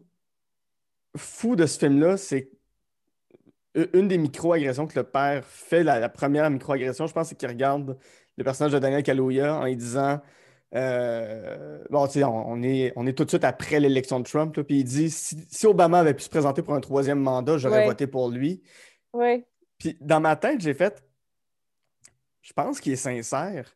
fou 1.17 1.55
de 1.57 1.65
ce 1.65 1.77
film-là, 1.77 2.15
c'est 2.17 2.39
u- 2.39 2.56
une 3.93 4.07
des 4.07 4.17
micro-agressions 4.17 4.87
que 4.87 4.97
le 4.97 5.03
père 5.03 5.43
fait, 5.45 5.83
la, 5.83 5.99
la 5.99 6.09
première 6.09 6.49
micro-agression, 6.49 7.07
je 7.07 7.13
pense, 7.13 7.29
c'est 7.29 7.35
qu'il 7.35 7.47
regarde 7.49 7.97
le 8.37 8.43
personnage 8.43 8.71
de 8.73 8.79
Daniel 8.79 9.03
Kaluuya 9.03 9.55
en 9.55 9.65
lui 9.65 9.75
disant 9.75 10.19
euh, 10.75 11.83
Bon, 11.89 12.05
tu 12.07 12.13
sais, 12.13 12.23
on, 12.23 12.49
on 12.49 12.61
est, 12.63 12.93
on 12.95 13.05
est 13.07 13.13
tout 13.13 13.23
de 13.23 13.29
suite 13.29 13.43
après 13.43 13.79
l'élection 13.79 14.19
de 14.19 14.25
Trump, 14.25 14.55
là, 14.55 14.63
puis 14.63 14.79
il 14.79 14.83
dit 14.83 15.09
si, 15.09 15.37
si 15.49 15.65
Obama 15.67 15.99
avait 15.99 16.13
pu 16.13 16.23
se 16.23 16.29
présenter 16.29 16.61
pour 16.61 16.73
un 16.73 16.81
troisième 16.81 17.19
mandat, 17.19 17.57
j'aurais 17.57 17.79
Ouais. 17.79 17.85
voté 17.85 18.07
pour 18.07 18.29
lui. 18.29 18.61
Ouais. 19.13 19.45
Puis 19.77 19.97
dans 20.01 20.19
ma 20.19 20.35
tête, 20.35 20.59
j'ai 20.61 20.73
fait 20.73 21.03
Je 22.41 22.53
pense 22.53 22.79
qu'il 22.79 22.93
est 22.93 22.97
sincère. 22.97 23.75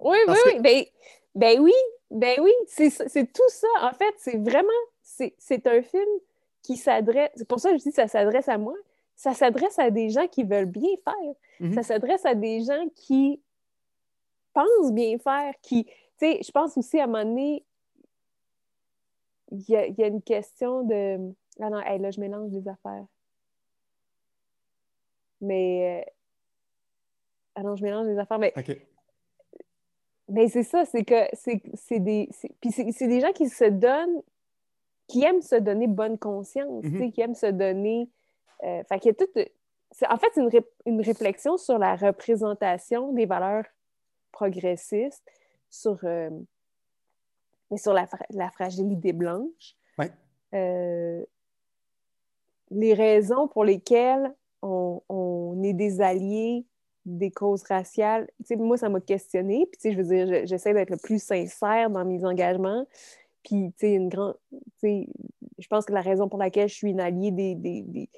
Oui, 0.00 0.18
oui, 0.28 0.34
que- 0.34 0.50
oui. 0.56 0.60
Ben, 0.60 0.84
ben 1.34 1.60
oui, 1.60 1.72
ben 2.10 2.38
oui, 2.42 2.50
c'est 2.66 3.32
tout 3.32 3.48
ça. 3.48 3.68
En 3.82 3.92
fait, 3.92 4.12
c'est 4.18 4.36
vraiment, 4.36 4.68
c'est 5.02 5.66
un 5.66 5.82
film 5.82 6.08
qui 6.62 6.76
s'adresse, 6.76 7.30
c'est 7.36 7.48
pour 7.48 7.58
ça 7.60 7.70
que 7.70 7.78
je 7.78 7.82
dis 7.84 7.88
que 7.90 7.94
ça 7.94 8.08
s'adresse 8.08 8.48
à 8.48 8.58
moi, 8.58 8.74
ça 9.20 9.34
s'adresse 9.34 9.78
à 9.78 9.90
des 9.90 10.08
gens 10.08 10.26
qui 10.28 10.44
veulent 10.44 10.64
bien 10.64 10.94
faire. 11.04 11.34
Mhm. 11.60 11.74
Ça 11.74 11.82
s'adresse 11.82 12.24
à 12.24 12.34
des 12.34 12.62
gens 12.64 12.86
qui 12.94 13.38
pensent 14.54 14.92
bien 14.92 15.18
faire, 15.18 15.52
qui, 15.60 15.84
tu 15.84 15.92
sais, 16.16 16.40
je 16.42 16.50
pense 16.50 16.74
aussi 16.78 16.98
à 16.98 17.04
un 17.04 17.06
moment 17.06 17.24
donné, 17.24 17.62
il 19.52 19.68
y 19.68 19.76
a, 19.76 19.86
il 19.86 19.94
y 19.98 20.02
a 20.02 20.06
une 20.06 20.22
question 20.22 20.84
de... 20.84 21.34
Ah 21.60 21.68
non, 21.68 21.80
hey, 21.80 21.98
là, 21.98 22.10
je 22.10 22.18
mélange 22.18 22.50
des 22.50 22.66
affaires. 22.66 23.04
Mais... 25.42 26.02
euh, 26.06 26.10
Ah 27.56 27.62
non, 27.62 27.76
je 27.76 27.82
mélange 27.82 28.06
des 28.06 28.18
affaires, 28.18 28.38
mais 28.38 28.52
mais 30.28 30.48
c'est 30.48 30.62
ça, 30.62 30.84
c'est 30.84 31.04
que 31.04 31.24
c'est 31.34 31.60
c'est 31.74 31.98
des. 31.98 32.28
Puis 32.60 32.70
c'est 32.70 33.08
des 33.08 33.20
gens 33.20 33.32
qui 33.32 33.48
se 33.48 33.64
donnent, 33.64 34.22
qui 35.08 35.24
aiment 35.24 35.42
se 35.42 35.56
donner 35.56 35.88
bonne 35.88 36.16
conscience, 36.18 36.84
Mhm. 36.84 37.10
qui 37.12 37.20
aiment 37.20 37.34
se 37.34 37.46
donner. 37.50 38.08
Euh, 38.64 38.82
fait 38.84 38.98
qu'il 39.00 39.08
y 39.10 39.12
a 39.12 39.14
toute. 39.14 39.34
c'est- 39.92 40.06
En 40.08 40.16
fait, 40.18 40.28
c'est 40.34 40.40
une, 40.40 40.48
ré- 40.48 40.66
une 40.86 41.00
réflexion 41.00 41.56
sur 41.56 41.78
la 41.78 41.96
représentation 41.96 43.12
des 43.12 43.26
valeurs 43.26 43.64
progressistes, 44.32 45.24
sur, 45.68 45.98
euh, 46.04 46.30
mais 47.70 47.76
sur 47.78 47.92
la, 47.92 48.06
fra- 48.06 48.26
la 48.30 48.50
fragilité 48.50 49.12
blanche. 49.12 49.74
Ouais. 49.98 50.10
Euh, 50.54 51.24
les 52.70 52.94
raisons 52.94 53.48
pour 53.48 53.64
lesquelles 53.64 54.32
on, 54.62 55.02
on 55.08 55.62
est 55.62 55.72
des 55.72 56.00
alliés 56.00 56.64
des 57.06 57.30
causes 57.30 57.62
raciales, 57.62 58.28
tu 58.40 58.44
sais, 58.48 58.56
moi, 58.56 58.76
ça 58.76 58.88
m'a 58.90 59.00
questionné. 59.00 59.66
Puis, 59.72 59.90
je 59.92 59.96
veux 59.96 60.04
dire, 60.04 60.26
je- 60.26 60.46
j'essaie 60.46 60.74
d'être 60.74 60.90
le 60.90 60.98
plus 60.98 61.20
sincère 61.20 61.88
dans 61.90 62.04
mes 62.04 62.24
engagements. 62.24 62.86
Puis, 63.42 63.72
tu 63.72 63.86
sais, 63.86 63.94
une 63.94 64.10
grande. 64.10 64.36
Je 64.82 65.66
pense 65.68 65.86
que 65.86 65.92
la 65.94 66.02
raison 66.02 66.28
pour 66.28 66.38
laquelle 66.38 66.68
je 66.68 66.74
suis 66.74 66.90
une 66.90 67.00
alliée 67.00 67.30
des, 67.30 67.54
des, 67.54 67.80
des, 67.82 68.08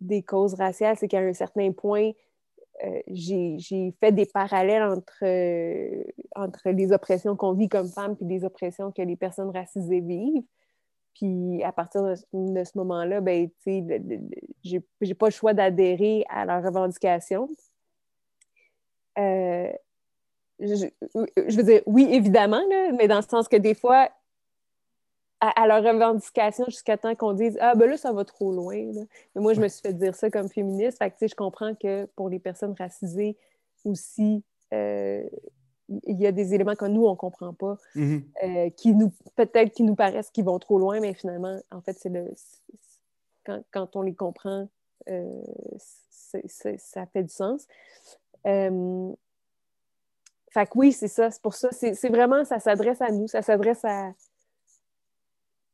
des 0.00 0.22
causes 0.22 0.54
raciales, 0.54 0.96
c'est 0.98 1.08
qu'à 1.08 1.20
un 1.20 1.32
certain 1.32 1.72
point, 1.72 2.12
euh, 2.84 3.00
j'ai 3.08 3.94
fait 4.00 4.12
des 4.12 4.26
parallèles 4.26 4.82
entre, 4.82 5.22
euh, 5.22 6.02
entre 6.34 6.70
les 6.70 6.92
oppressions 6.92 7.36
qu'on 7.36 7.52
vit 7.52 7.68
comme 7.68 7.88
femmes 7.88 8.16
puis 8.16 8.26
les 8.26 8.44
oppressions 8.44 8.90
que 8.90 9.02
les 9.02 9.16
personnes 9.16 9.50
racisées 9.50 10.00
vivent. 10.00 10.42
Puis 11.14 11.62
à 11.62 11.72
partir 11.72 12.02
de, 12.02 12.14
ce 12.14 12.78
moment-là, 12.78 13.20
ben, 13.20 13.50
j'ai 14.62 15.14
pas 15.14 15.26
le 15.26 15.32
choix 15.32 15.52
d'adhérer 15.52 16.24
à 16.30 16.46
leurs 16.46 16.62
revendications. 16.62 17.48
Euh, 19.18 19.70
je, 20.60 20.86
je 21.36 21.56
veux 21.56 21.62
dire, 21.62 21.82
oui, 21.86 22.08
évidemment, 22.10 22.62
là, 22.70 22.92
mais 22.92 23.08
dans 23.08 23.16
le 23.16 23.22
sens 23.22 23.48
que 23.48 23.56
des 23.56 23.74
fois, 23.74 24.08
à, 25.40 25.62
à 25.62 25.66
leurs 25.66 25.82
revendications, 25.82 26.66
jusqu'à 26.66 26.96
temps 26.98 27.14
qu'on 27.14 27.32
dise 27.32 27.56
Ah, 27.60 27.74
ben 27.74 27.88
là, 27.88 27.96
ça 27.96 28.12
va 28.12 28.24
trop 28.24 28.52
loin. 28.52 28.76
là. 28.92 29.02
Mais 29.34 29.42
moi, 29.42 29.54
je 29.54 29.60
me 29.60 29.68
suis 29.68 29.80
fait 29.80 29.92
dire 29.94 30.14
ça 30.14 30.30
comme 30.30 30.48
féministe. 30.48 30.98
Fait 30.98 31.10
que, 31.10 31.26
je 31.26 31.34
comprends 31.34 31.74
que 31.74 32.06
pour 32.16 32.28
les 32.28 32.38
personnes 32.38 32.74
racisées 32.78 33.36
aussi, 33.84 34.44
euh, 34.74 35.22
il 36.04 36.20
y 36.20 36.26
a 36.26 36.32
des 36.32 36.54
éléments 36.54 36.76
que 36.76 36.84
nous, 36.84 37.06
on 37.06 37.16
comprend 37.16 37.52
pas 37.54 37.76
Mhm. 37.96 38.22
euh, 38.44 38.70
qui 38.70 38.94
nous 38.94 39.12
peut-être 39.34 39.72
qui 39.72 39.82
nous 39.82 39.96
paraissent 39.96 40.30
qui 40.30 40.42
vont 40.42 40.58
trop 40.58 40.78
loin, 40.78 41.00
mais 41.00 41.14
finalement, 41.14 41.58
en 41.70 41.80
fait, 41.80 41.94
c'est 41.98 42.10
le 42.10 42.30
quand, 43.44 43.62
quand 43.72 43.96
on 43.96 44.02
les 44.02 44.14
comprend, 44.14 44.68
euh, 45.08 45.42
ça 46.78 47.06
fait 47.06 47.22
du 47.24 47.32
sens. 47.32 47.66
Euh, 48.46 49.12
fait 50.50 50.66
que 50.66 50.72
oui, 50.78 50.92
c'est 50.92 51.08
ça, 51.08 51.30
c'est 51.30 51.40
pour 51.42 51.54
ça, 51.54 51.70
c'est 51.72 52.08
vraiment, 52.08 52.44
ça 52.44 52.58
s'adresse 52.60 53.00
à 53.00 53.10
nous, 53.10 53.26
ça 53.28 53.40
s'adresse 53.42 53.84
à, 53.84 54.12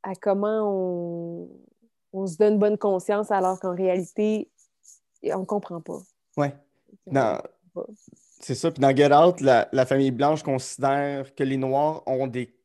à 0.07 0.15
comment 0.15 0.61
on, 0.63 1.49
on 2.13 2.27
se 2.27 2.37
donne 2.37 2.57
bonne 2.57 2.77
conscience 2.77 3.29
alors 3.29 3.59
qu'en 3.59 3.75
réalité, 3.75 4.49
on 5.23 5.43
comprend 5.45 5.81
pas. 5.81 5.99
Pas. 7.73 7.85
C'est 8.39 8.55
ça. 8.55 8.71
Puis 8.71 8.79
dans 8.79 8.95
Get 8.95 9.13
Out, 9.13 9.41
la, 9.41 9.67
la 9.73 9.85
famille 9.85 10.11
blanche 10.11 10.43
considère 10.43 11.35
que 11.35 11.43
les 11.43 11.57
Noirs 11.57 12.03
ont 12.07 12.27
des 12.27 12.55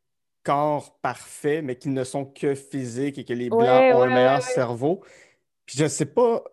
corps 0.44 0.98
parfaits, 1.00 1.64
mais 1.64 1.76
qu'ils 1.76 1.92
ne 1.92 2.04
sont 2.04 2.24
que 2.24 2.54
physiques 2.54 3.18
et 3.18 3.24
que 3.24 3.32
les 3.32 3.48
Blancs 3.48 3.60
Ouais, 3.60 3.92
ont 3.92 4.02
un 4.02 4.06
meilleur 4.08 4.34
ouais, 4.36 4.40
cerveau. 4.54 5.02
Puis 5.66 5.78
je 5.78 5.86
sais 5.88 6.06
pas 6.06 6.44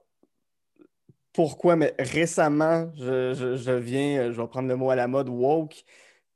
pourquoi, 1.33 1.75
mais 1.75 1.93
récemment, 1.99 2.89
je, 2.95 3.33
je- 3.33 3.55
je 3.55 3.71
viens, 3.71 4.31
je 4.31 4.41
vais 4.41 4.47
prendre 4.47 4.67
le 4.67 4.75
mot 4.75 4.89
à 4.89 4.95
la 4.95 5.07
mode, 5.07 5.29
woke, 5.29 5.83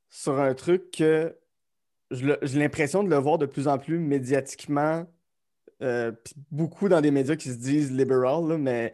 sur 0.08 0.38
un 0.38 0.54
truc 0.54 0.90
que 0.92 1.36
j'ai 2.10 2.58
l'impression 2.58 3.02
de 3.02 3.10
le 3.10 3.16
voir 3.16 3.38
de 3.38 3.46
plus 3.46 3.68
en 3.68 3.78
plus 3.78 3.98
médiatiquement, 3.98 5.06
euh, 5.82 6.12
beaucoup 6.50 6.88
dans 6.88 7.00
des 7.00 7.10
médias 7.10 7.36
qui 7.36 7.50
se 7.50 7.56
disent 7.56 7.92
libéral, 7.92 8.48
là, 8.48 8.58
mais 8.58 8.92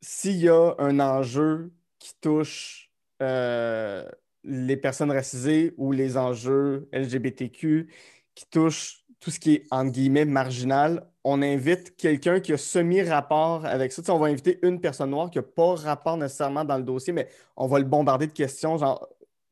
s'il 0.00 0.36
y 0.36 0.48
a 0.48 0.74
un 0.78 1.00
enjeu 1.00 1.72
qui 1.98 2.14
touche 2.20 2.90
euh, 3.22 4.04
les 4.44 4.76
personnes 4.76 5.10
racisées 5.10 5.74
ou 5.76 5.92
les 5.92 6.16
enjeux 6.16 6.88
LGBTQ, 6.92 7.88
qui 8.34 8.46
touche 8.46 9.04
tout 9.18 9.30
ce 9.30 9.40
qui 9.40 9.54
est, 9.54 9.66
entre 9.70 9.90
guillemets, 9.92 10.24
marginal, 10.24 11.08
on 11.24 11.42
invite 11.42 11.96
quelqu'un 11.96 12.38
qui 12.38 12.52
a 12.52 12.56
semi-rapport 12.56 13.64
avec 13.66 13.90
ça. 13.90 14.02
Tu 14.02 14.06
sais, 14.06 14.12
on 14.12 14.18
va 14.18 14.28
inviter 14.28 14.60
une 14.62 14.80
personne 14.80 15.10
noire 15.10 15.30
qui 15.30 15.38
n'a 15.38 15.42
pas 15.42 15.74
rapport 15.74 16.16
nécessairement 16.16 16.64
dans 16.64 16.76
le 16.76 16.84
dossier, 16.84 17.12
mais 17.12 17.28
on 17.56 17.66
va 17.66 17.78
le 17.78 17.84
bombarder 17.84 18.28
de 18.28 18.32
questions, 18.32 18.76
genre, 18.76 19.08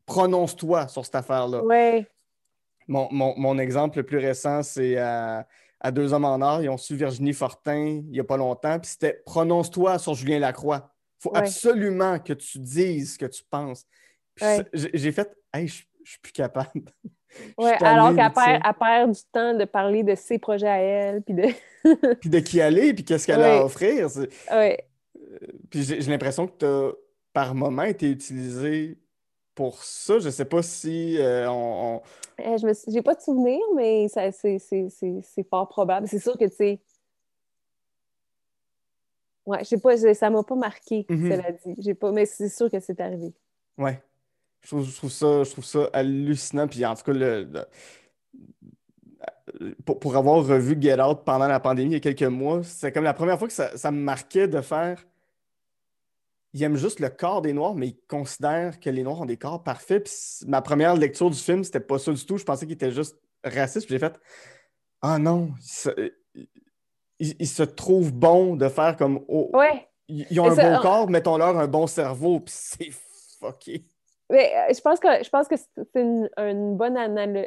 prononce-toi 0.07 0.87
sur 0.89 1.05
cette 1.05 1.17
affaire-là. 1.17 1.63
Mon, 2.89 3.09
mon- 3.11 3.35
mon 3.39 3.59
exemple 3.59 3.99
le 3.99 4.05
plus 4.05 4.19
récent, 4.19 4.63
c'est 4.63 4.97
à, 4.99 5.47
à 5.81 5.91
Deux 5.91 6.13
Hommes 6.13 6.25
en 6.25 6.41
Or. 6.41 6.63
Ils 6.63 6.69
ont 6.69 6.77
su 6.77 6.95
Virginie 6.97 7.33
Fortin 7.33 8.03
il 8.05 8.11
n'y 8.11 8.21
a 8.21 8.25
pas 8.25 8.37
longtemps. 8.37 8.79
Puis 8.79 8.91
c'était 8.93 9.23
Prononce-toi 9.27 9.99
sur 9.99 10.15
Julien 10.15 10.39
Lacroix. 10.39 10.91
Il 11.19 11.23
faut 11.23 11.31
Ouais. 11.33 11.39
absolument 11.39 12.19
que 12.19 12.33
tu 12.35 12.59
dises 12.59 13.15
ce 13.15 13.19
que 13.19 13.27
tu 13.27 13.43
penses. 13.49 13.85
Ouais. 14.43 14.65
j'ai 14.73 15.13
fait 15.13 15.35
Hey, 15.53 15.69
je 15.69 15.85
suis 16.05 16.19
plus 16.21 16.33
capable. 16.33 16.71
Ouais, 17.59 17.73
alors 17.83 18.15
qu'elle 18.15 18.31
perd, 18.33 18.63
elle 18.65 18.75
perd 18.79 19.11
du 19.11 19.21
temps 19.33 19.55
de 19.55 19.65
parler 19.65 20.05
de 20.05 20.15
ses 20.15 20.39
projets 20.39 20.69
à 20.69 20.79
elle, 20.79 21.21
puis 21.21 21.35
de... 21.35 21.49
Puis 22.21 22.31
de 22.31 22.39
qui 22.39 22.61
aller, 22.61 22.95
puis 22.95 23.05
qu'est-ce 23.05 23.27
qu'elle 23.27 23.43
a 23.43 23.59
à 23.59 23.65
offrir. 23.65 24.07
Ouais. 24.53 24.79
Puis 25.69 25.83
j'ai 25.83 26.01
j'ai 26.01 26.11
l'impression 26.13 26.47
que 26.47 26.53
tu 26.59 26.65
as 26.65 26.93
par 27.33 27.57
moment 27.57 27.83
été 27.83 28.09
utilisé 28.09 28.99
pour 29.55 29.83
ça. 29.83 30.19
Je 30.19 30.31
sais 30.31 30.45
pas 30.45 30.63
si 30.63 31.19
euh, 31.19 31.49
on, 31.51 31.97
on- 31.97 32.03
Euh, 32.43 32.57
je 32.59 32.91
j'ai 32.91 33.03
pas 33.03 33.15
de 33.15 33.21
souvenir, 33.21 33.61
mais 33.77 34.09
c'est, 34.09 34.59
fort 35.49 35.69
probable. 35.69 36.09
C'est 36.09 36.19
sûr 36.19 36.37
que, 36.37 36.45
tu 36.47 36.55
sais... 36.57 36.81
Ouais, 39.47 39.59
je 39.61 39.65
sais 39.65 39.79
pas, 39.79 39.97
ça 40.15 40.31
m'a 40.31 40.43
pas 40.43 40.55
marqué, 40.55 41.05
Mhm. 41.09 41.31
cela 41.31 41.53
dit. 41.53 41.95
Pas, 41.95 42.13
mais 42.13 42.25
c'est 42.27 42.49
sûr 42.49 42.71
que 42.71 42.81
c'est 42.81 42.99
arrivé. 43.01 43.33
Ouais. 43.77 44.01
Je 44.63 44.69
trouve, 44.69 44.85
je 44.87 44.97
trouve 44.97 45.11
ça, 45.11 45.45
je 45.45 45.51
trouve 45.51 45.65
ça 45.65 45.91
hallucinant. 45.93 46.67
Puis 46.67 46.85
en 46.87 46.95
tout 46.95 47.03
cas, 47.05 47.13
le, 47.13 47.45
le- 49.61 49.75
pour, 49.85 49.99
pour 50.01 50.17
avoir 50.17 50.45
revu 50.47 50.77
Get 50.81 50.99
Out 51.01 51.21
pendant 51.25 51.47
la 51.47 51.61
pandémie 51.61 51.91
il 51.91 51.95
y 51.95 51.97
a 51.97 52.01
quelques 52.01 52.23
mois, 52.23 52.63
c'est 52.65 52.91
comme 52.91 53.05
la 53.05 53.13
première 53.15 53.39
fois 53.39 53.47
que 53.47 53.53
ça, 53.55 53.77
ça 53.77 53.91
me 53.91 53.99
marquait 54.01 54.49
de 54.49 54.61
faire. 54.63 55.05
Ils 56.55 56.63
aiment 56.63 56.77
juste 56.77 57.01
le 57.01 57.11
corps 57.11 57.43
des 57.43 57.53
Noirs, 57.53 57.75
mais 57.75 57.89
ils 57.89 57.99
considèrent 58.09 58.79
que 58.81 58.89
les 58.89 59.03
Noirs 59.03 59.21
ont 59.21 59.27
des 59.27 59.37
corps 59.37 59.63
parfaits. 59.63 60.05
Puis 60.05 60.49
ma 60.49 60.63
première 60.63 60.95
lecture 60.97 61.29
du 61.29 61.39
film, 61.39 61.65
c'était 61.65 61.81
pas 61.81 61.99
ça 61.99 62.13
du 62.13 62.25
tout. 62.25 62.39
Je 62.39 62.45
pensais 62.45 62.65
qu'il 62.65 62.75
était 62.75 62.93
juste 62.93 63.17
raciste. 63.43 63.87
Puis 63.87 63.95
j'ai 63.97 63.99
fait 63.99 64.19
Ah 65.03 65.19
non, 65.19 65.51
ils 65.59 65.63
se, 65.67 65.91
ils 67.19 67.49
se 67.49 67.63
trouvent 67.65 68.13
bons 68.13 68.57
de 68.57 68.69
faire 68.69 68.97
comme 68.97 69.25
oh, 69.29 69.51
Ouais, 69.53 69.89
ils 70.09 70.39
ont 70.41 70.47
un 70.51 70.55
ça, 70.55 70.63
bon 70.71 70.77
on- 70.79 70.81
corps, 70.83 71.11
mettons-leur 71.11 71.59
un 71.59 71.67
bon 71.67 71.87
cerveau. 71.87 72.41
Puis 72.41 72.55
c'est 72.57 72.91
fucké. 73.41 73.85
Mais, 74.31 74.53
euh, 74.57 74.73
je 74.75 74.81
pense 74.81 75.01
que 75.01 75.09
je 75.23 75.29
pense 75.29 75.49
que 75.49 75.57
c'est 75.57 76.01
une, 76.01 76.29
une 76.39 76.77
bonne 76.77 76.97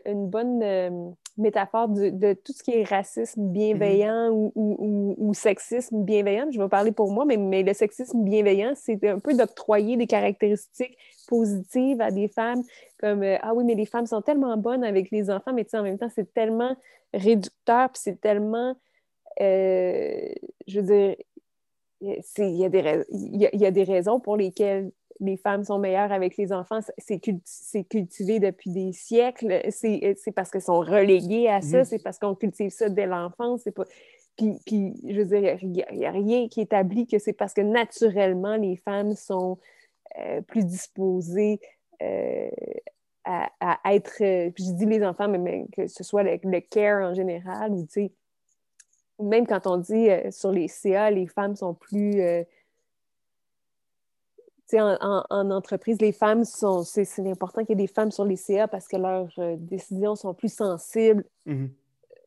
une 0.05 0.27
bonne 0.29 0.61
euh, 0.63 1.09
métaphore 1.37 1.87
de, 1.89 2.09
de 2.09 2.33
tout 2.33 2.53
ce 2.53 2.61
qui 2.63 2.71
est 2.71 2.83
racisme 2.83 3.47
bienveillant 3.49 4.29
ou, 4.31 4.51
ou- 4.55 4.75
ou- 4.79 5.15
ou 5.17 5.33
sexisme 5.33 6.03
bienveillant. 6.03 6.47
Je 6.51 6.59
vais 6.61 6.69
parler 6.69 6.91
pour 6.91 7.11
moi, 7.11 7.25
mais, 7.25 7.37
mais 7.37 7.63
le 7.63 7.73
sexisme 7.73 8.23
bienveillant, 8.23 8.73
c'est 8.75 9.03
un 9.05 9.19
peu 9.19 9.33
d'octroyer 9.33 9.97
des 9.97 10.07
caractéristiques 10.07 10.97
positives 11.27 11.99
à 11.99 12.11
des 12.11 12.27
femmes, 12.27 12.63
comme 12.99 13.23
euh, 13.23 13.37
ah 13.41 13.53
oui, 13.53 13.63
mais 13.63 13.75
les 13.75 13.85
femmes 13.85 14.05
sont 14.05 14.21
tellement 14.21 14.55
bonnes 14.57 14.83
avec 14.83 15.09
les 15.11 15.29
enfants, 15.31 15.53
mais 15.53 15.63
tu 15.65 15.71
sais, 15.71 15.77
en 15.79 15.83
même 15.83 15.97
temps, 15.97 16.09
c'est 16.13 16.31
tellement 16.33 16.75
réducteur, 17.13 17.89
puis 17.89 18.01
c'est 18.03 18.21
tellement 18.21 18.75
euh, 19.41 20.19
je 20.67 20.79
veux 20.79 20.85
dire, 20.85 21.15
il 22.01 22.55
y, 22.55 22.65
a 22.65 22.69
des 22.69 22.81
rais- 22.81 23.05
il 23.11 23.37
y 23.41 23.45
a- 23.47 23.49
il 23.53 23.59
y 23.61 23.65
a 23.65 23.71
des 23.71 23.83
raisons 23.83 24.19
pour 24.19 24.37
lesquelles 24.37 24.91
les 25.19 25.37
femmes 25.37 25.63
sont 25.63 25.79
meilleures 25.79 26.11
avec 26.11 26.37
les 26.37 26.51
enfants. 26.53 26.79
C'est 26.97 27.19
cul- 27.19 27.41
c'est 27.43 27.83
cultivé 27.83 28.39
depuis 28.39 28.69
des 28.71 28.91
siècles. 28.93 29.61
C'est 29.69 30.15
c'est 30.17 30.31
parce 30.31 30.51
qu'elles 30.51 30.61
sont 30.61 30.79
reléguées 30.79 31.47
à 31.49 31.61
ça. 31.61 31.79
Mhm. 31.79 31.85
C'est 31.85 32.03
parce 32.03 32.19
qu'on 32.19 32.35
cultive 32.35 32.69
ça 32.69 32.89
dès 32.89 33.05
l'enfance. 33.05 33.61
C'est 33.63 33.71
pas... 33.71 33.85
Puis, 34.37 34.59
puis, 34.67 34.93
je 35.03 35.19
veux 35.19 35.25
dire, 35.25 35.57
il 35.63 35.71
n'y 35.71 36.05
a, 36.05 36.11
rien 36.11 36.47
qui 36.47 36.61
établit 36.61 37.07
que 37.07 37.17
c'est 37.17 37.33
parce 37.33 37.53
que 37.55 37.61
naturellement, 37.61 38.55
les 38.55 38.75
femmes 38.75 39.15
sont 39.15 39.57
euh, 40.19 40.41
plus 40.41 40.63
disposées 40.63 41.59
euh, 42.03 42.49
à, 43.23 43.49
à 43.59 43.95
être... 43.95 44.21
euh, 44.21 44.51
puis 44.51 44.65
je 44.65 44.73
dis 44.73 44.85
les 44.85 45.03
enfants, 45.03 45.27
mais, 45.27 45.39
mais 45.39 45.65
que 45.75 45.87
ce 45.87 46.03
soit 46.03 46.21
le, 46.21 46.37
le 46.43 46.59
care 46.59 47.01
en 47.09 47.15
général, 47.15 47.71
ou 47.71 47.81
tu 47.87 47.93
sais, 47.93 48.11
même 49.19 49.47
quand 49.47 49.65
on 49.65 49.77
dit 49.77 50.09
euh, 50.11 50.29
sur 50.29 50.51
les 50.51 50.67
CA, 50.67 51.09
les 51.09 51.25
femmes 51.25 51.55
sont 51.55 51.73
plus. 51.73 52.21
En, 54.73 54.97
en- 55.01 55.23
en 55.29 55.51
entreprise, 55.51 55.99
les 56.01 56.11
femmes 56.11 56.43
sont. 56.45 56.83
C'est 56.83 57.05
c'est 57.05 57.29
important 57.29 57.63
qu'il 57.63 57.79
y 57.79 57.81
ait 57.81 57.85
des 57.87 57.91
femmes 57.93 58.11
sur 58.11 58.25
les 58.25 58.35
CA 58.35 58.67
parce 58.67 58.87
que 58.87 58.97
leurs 58.97 59.31
euh, 59.39 59.55
décisions 59.57 60.15
sont 60.15 60.33
plus 60.33 60.53
sensibles. 60.53 61.23
Mhm. 61.45 61.69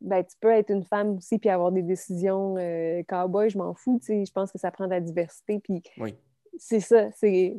Ben, 0.00 0.24
tu 0.24 0.34
peux 0.40 0.50
être 0.50 0.70
une 0.70 0.82
femme 0.84 1.16
aussi 1.16 1.38
puis 1.38 1.50
avoir 1.50 1.70
des 1.72 1.82
décisions 1.82 2.56
euh, 2.58 3.02
cowboy, 3.06 3.50
je 3.50 3.58
m'en 3.58 3.74
fous. 3.74 4.00
Je 4.08 4.32
pense 4.32 4.50
que 4.50 4.58
ça 4.58 4.70
prend 4.70 4.86
de 4.86 4.90
la 4.90 5.00
diversité. 5.00 5.60
Puis 5.60 5.82
Oui. 5.98 6.14
c'est 6.58 6.80
ça. 6.80 7.10
C'est 7.12 7.54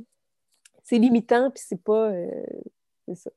c'est 0.84 0.98
limitant, 0.98 1.52
puis 1.52 1.64
c'est 1.66 1.82
pas. 1.84 2.10
euh, 2.10 2.28
c'est 3.08 3.16
ça. 3.16 3.30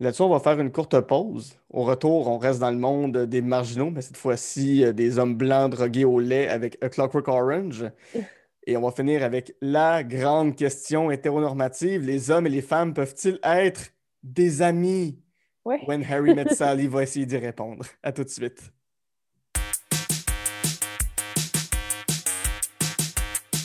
Là-dessus, 0.00 0.22
on 0.22 0.28
va 0.28 0.38
faire 0.38 0.60
une 0.60 0.70
courte 0.70 1.00
pause. 1.00 1.58
Au 1.70 1.82
retour, 1.82 2.28
on 2.28 2.38
reste 2.38 2.60
dans 2.60 2.70
le 2.70 2.76
monde 2.78 3.16
des 3.26 3.42
marginaux, 3.42 3.90
mais 3.90 4.00
cette 4.00 4.16
fois-ci, 4.16 4.84
euh, 4.84 4.92
des 4.92 5.18
hommes 5.18 5.34
blancs 5.34 5.72
drogués 5.72 6.04
au 6.04 6.20
lait 6.20 6.46
avec 6.46 6.78
A 6.84 6.88
Clockwork 6.88 7.26
Orange. 7.26 7.84
Et 8.68 8.76
on 8.76 8.82
va 8.82 8.90
finir 8.90 9.24
avec 9.24 9.54
la 9.62 10.04
grande 10.04 10.54
question 10.54 11.10
hétéronormative. 11.10 12.02
Les 12.02 12.30
hommes 12.30 12.46
et 12.46 12.50
les 12.50 12.60
femmes 12.60 12.92
peuvent-ils 12.92 13.38
être 13.42 13.94
des 14.22 14.60
amis? 14.60 15.22
Ouais. 15.64 15.80
When 15.86 16.04
Harry 16.04 16.34
Met 16.34 16.48
Sally 16.54 16.86
va 16.86 17.02
essayer 17.02 17.24
d'y 17.24 17.38
répondre. 17.38 17.86
À 18.02 18.12
tout 18.12 18.24
de 18.24 18.28
suite. 18.28 18.70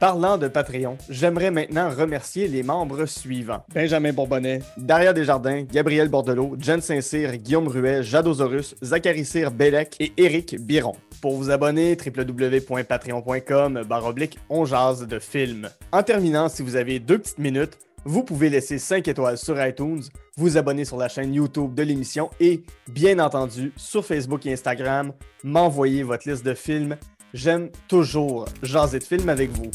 Parlant 0.00 0.38
de 0.38 0.48
Patreon, 0.48 0.96
j'aimerais 1.10 1.50
maintenant 1.50 1.90
remercier 1.90 2.48
les 2.48 2.62
membres 2.62 3.04
suivants. 3.04 3.62
Benjamin 3.74 4.14
Bourbonnais, 4.14 4.60
Daria 4.78 5.12
Desjardins, 5.12 5.64
Gabriel 5.70 6.08
Bordelot, 6.08 6.56
Jen 6.58 6.80
Saint-Cyr, 6.80 7.36
Guillaume 7.36 7.68
Ruet, 7.68 8.02
Jadosaurus, 8.02 8.76
Zachary 8.82 9.26
Cyr 9.26 9.50
Bellec 9.50 9.96
et 10.00 10.14
Éric 10.16 10.56
Biron. 10.58 10.96
Pour 11.20 11.36
vous 11.36 11.50
abonner, 11.50 11.98
www.patreon.com 12.02 13.82
baroblique 13.86 14.38
on 14.48 14.64
jase 14.64 15.06
de 15.06 15.18
films. 15.18 15.68
En 15.92 16.02
terminant, 16.02 16.48
si 16.48 16.62
vous 16.62 16.76
avez 16.76 16.98
deux 16.98 17.18
petites 17.18 17.38
minutes, 17.38 17.76
vous 18.06 18.22
pouvez 18.22 18.48
laisser 18.48 18.78
5 18.78 19.06
étoiles 19.06 19.36
sur 19.36 19.62
iTunes, 19.62 20.00
vous 20.38 20.56
abonner 20.56 20.86
sur 20.86 20.96
la 20.96 21.08
chaîne 21.10 21.34
YouTube 21.34 21.74
de 21.74 21.82
l'émission 21.82 22.30
et, 22.40 22.62
bien 22.88 23.18
entendu, 23.18 23.70
sur 23.76 24.02
Facebook 24.06 24.46
et 24.46 24.54
Instagram, 24.54 25.12
m'envoyer 25.44 26.02
votre 26.04 26.26
liste 26.26 26.46
de 26.46 26.54
films. 26.54 26.96
J'aime 27.32 27.70
toujours 27.86 28.46
jaser 28.60 28.98
de 28.98 29.04
films 29.04 29.28
avec 29.28 29.50
vous. 29.50 29.70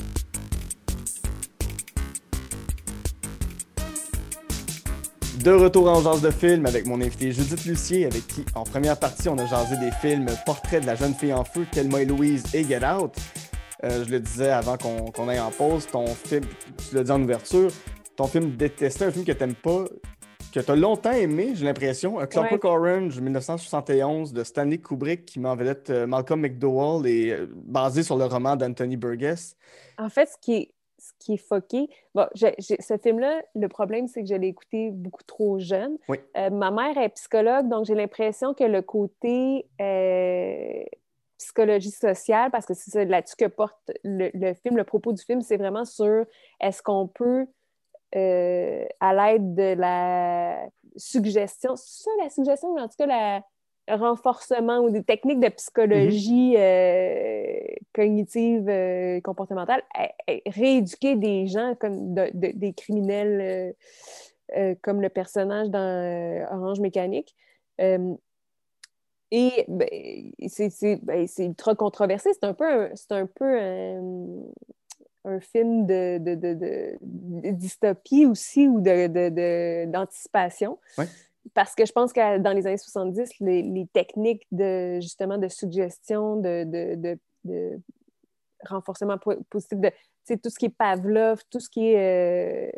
De 5.41 5.51
retour 5.51 5.89
en 5.89 6.01
jase 6.01 6.21
de 6.21 6.31
films 6.31 6.65
avec 6.65 6.85
mon 6.85 6.99
invité 6.99 7.31
Judith 7.31 7.63
Lucier, 7.65 8.05
avec 8.07 8.27
qui, 8.27 8.43
en 8.55 8.63
première 8.63 8.99
partie, 8.99 9.29
on 9.29 9.37
a 9.37 9.45
jasé 9.45 9.77
des 9.77 9.91
films 9.91 10.25
Portrait 10.45 10.81
de 10.81 10.85
la 10.85 10.95
jeune 10.95 11.13
fille 11.13 11.33
en 11.33 11.45
feu, 11.45 11.65
Thelma 11.71 12.01
et 12.01 12.05
Louise 12.05 12.43
et 12.53 12.65
Get 12.65 12.85
Out. 12.85 13.13
Euh, 13.85 14.03
je 14.05 14.11
le 14.11 14.19
disais 14.19 14.49
avant 14.49 14.75
qu'on 14.75 15.11
qu'on 15.11 15.29
aille 15.29 15.39
en 15.39 15.51
pause, 15.51 15.87
ton 15.87 16.07
film, 16.07 16.43
tu 16.89 16.95
l'as 16.95 17.03
dit 17.03 17.11
en 17.11 17.21
ouverture, 17.21 17.69
ton 18.17 18.27
film 18.27 18.57
détesté, 18.57 19.05
un 19.05 19.11
film 19.11 19.23
que 19.23 19.31
t'aimes 19.31 19.55
pas, 19.55 19.85
que 20.61 20.65
t'as 20.65 20.75
longtemps 20.75 21.11
aimé, 21.11 21.51
j'ai 21.53 21.65
l'impression, 21.65 22.17
A 22.19 22.27
Clockwork 22.27 22.63
Orange 22.65 23.19
1971 23.19 24.33
de 24.33 24.43
Stanley 24.43 24.77
Kubrick 24.77 25.25
qui 25.25 25.39
met 25.39 25.49
en 25.49 25.55
vedette 25.55 25.89
euh, 25.89 26.07
Malcolm 26.07 26.41
McDowell 26.41 27.07
et 27.07 27.31
euh, 27.31 27.47
basé 27.51 28.03
sur 28.03 28.17
le 28.17 28.25
roman 28.25 28.55
d'Anthony 28.55 28.97
Burgess. 28.97 29.55
En 29.97 30.09
fait, 30.09 30.27
ce 30.27 30.37
qui 30.39 30.55
est, 30.55 30.73
ce 30.97 31.11
qui 31.19 31.33
est 31.33 31.37
fucké, 31.37 31.89
bon, 32.13 32.25
ce 32.33 32.97
film-là, 33.01 33.41
le 33.53 33.67
problème, 33.67 34.07
c'est 34.07 34.23
que 34.23 34.29
je 34.29 34.35
l'ai 34.35 34.47
écouté 34.47 34.91
beaucoup 34.91 35.23
trop 35.23 35.59
jeune. 35.59 35.97
Oui. 36.07 36.17
Euh, 36.37 36.49
ma 36.49 36.71
mère 36.71 36.97
est 36.97 37.09
psychologue, 37.09 37.67
donc 37.67 37.85
j'ai 37.85 37.95
l'impression 37.95 38.53
que 38.53 38.63
le 38.63 38.81
côté 38.81 39.67
euh, 39.81 40.83
psychologie 41.37 41.91
sociale, 41.91 42.49
parce 42.51 42.65
que 42.65 42.73
c'est 42.73 43.05
là-dessus 43.05 43.35
que 43.37 43.45
porte 43.45 43.91
le, 44.03 44.29
le 44.33 44.53
film, 44.53 44.77
le 44.77 44.83
propos 44.83 45.11
du 45.11 45.21
film, 45.21 45.41
c'est 45.41 45.57
vraiment 45.57 45.85
sur 45.85 46.25
est-ce 46.61 46.81
qu'on 46.81 47.07
peut, 47.07 47.45
euh, 48.15 48.85
à 48.99 49.13
l'aide 49.13 49.55
de 49.55 49.73
la 49.73 50.67
suggestion, 50.95 51.75
c'est 51.75 52.03
ça 52.03 52.11
la 52.23 52.29
suggestion, 52.29 52.69
ou 52.69 52.79
en 52.79 52.87
tout 52.87 52.95
cas 52.97 53.41
le 53.87 53.95
renforcement 53.95 54.79
ou 54.79 54.89
des 54.89 55.03
techniques 55.03 55.39
de 55.39 55.49
psychologie 55.49 56.55
euh, 56.57 57.57
cognitive, 57.93 58.67
euh, 58.69 59.19
comportementale, 59.21 59.83
à- 59.93 60.11
à 60.27 60.33
rééduquer 60.47 61.15
des 61.15 61.47
gens 61.47 61.75
comme 61.79 62.13
de- 62.13 62.31
de- 62.33 62.51
des 62.57 62.73
criminels 62.73 63.75
euh, 64.55 64.75
comme 64.81 65.01
le 65.01 65.09
personnage 65.09 65.69
dans 65.69 66.47
Orange 66.51 66.79
Mécanique. 66.79 67.35
Et 69.31 69.65
ben, 69.67 69.89
c'est 70.47 70.97
ben, 71.03 71.27
ultra 71.39 71.75
controversé. 71.75 72.29
C'est 72.33 72.45
un 72.45 72.53
peu 72.53 72.89
un, 73.09 73.25
peu 73.25 73.59
un, 73.59 74.01
un 75.25 75.39
film 75.39 75.85
de, 75.85 76.17
de, 76.19 76.35
de- 76.35 76.53
de- 76.53 77.51
dystopie 77.51 78.25
aussi 78.25 78.67
ou 78.67 78.79
de- 78.81 79.07
de- 79.07 79.29
de- 79.29 79.91
d'anticipation. 79.91 80.77
Ouais. 80.97 81.07
Parce 81.53 81.75
que 81.75 81.85
je 81.85 81.91
pense 81.91 82.11
que 82.13 82.37
dans 82.39 82.53
les 82.53 82.65
années 82.65 82.77
70, 82.77 83.39
les, 83.39 83.61
les 83.61 83.87
techniques 83.93 84.47
de 84.51 84.99
justement 84.99 85.37
de 85.37 85.47
suggestion, 85.47 86.37
de, 86.37 86.63
de, 86.63 86.95
de- 86.95 87.19
de 87.43 87.79
renforcement 88.67 89.17
po- 89.17 89.41
positif, 89.49 89.79
de 89.79 89.91
tout 90.41 90.49
ce 90.49 90.57
qui 90.57 90.65
est 90.65 90.75
Pavlov, 90.75 91.41
tout 91.51 91.59
ce 91.59 91.69
qui 91.69 91.87
est 91.89 92.67
euh, 92.67 92.71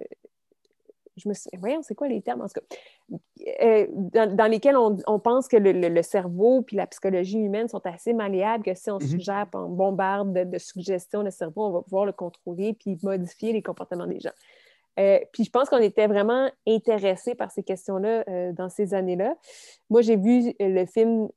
je 1.18 1.28
me 1.28 1.34
suis... 1.34 1.49
Voyons, 1.57 1.82
c'est 1.82 1.95
quoi 1.95 2.07
les 2.07 2.22
termes, 2.22 2.41
en 2.41 2.47
tout 2.47 2.59
cas? 2.61 3.18
Euh, 3.63 3.88
dans, 3.91 4.34
dans 4.36 4.45
lesquels 4.45 4.78
on, 4.78 4.97
on 5.07 5.20
pense 5.20 5.47
que 5.47 5.57
le, 5.57 5.72
le- 5.72 5.89
le 5.89 6.01
cerveau 6.03 6.61
puis 6.61 6.76
la 6.78 6.88
psychologie 6.88 7.39
humaine 7.39 7.68
sont 7.68 7.86
assez 7.86 8.13
malléables, 8.13 8.63
que 8.63 8.74
si 8.76 8.89
on 8.91 8.99
Mhm. 8.99 9.07
suggère, 9.07 9.47
on 9.53 9.68
bombarde 9.70 10.34
de, 10.34 10.43
de 10.43 10.57
suggestions 10.57 11.24
le 11.24 11.32
cerveau, 11.32 11.65
on 11.65 11.72
va 11.72 11.82
pouvoir 11.82 12.05
le 12.05 12.11
contrôler 12.13 12.74
puis 12.74 12.97
modifier 13.03 13.51
les 13.53 13.61
comportements 13.61 14.07
des 14.07 14.20
gens. 14.20 14.32
Euh, 14.99 15.20
puis 15.32 15.43
je 15.43 15.51
pense 15.51 15.70
qu'on 15.70 15.78
était 15.78 16.07
vraiment 16.07 16.49
intéressés 16.68 17.36
par 17.36 17.51
ces 17.51 17.61
questions-là 17.63 18.24
euh, 18.28 18.51
dans 18.53 18.70
ces 18.70 18.93
années-là. 18.95 19.36
Moi, 19.91 20.01
j'ai 20.01 20.15
vu 20.15 20.53
le 20.59 20.86
film, 20.86 21.30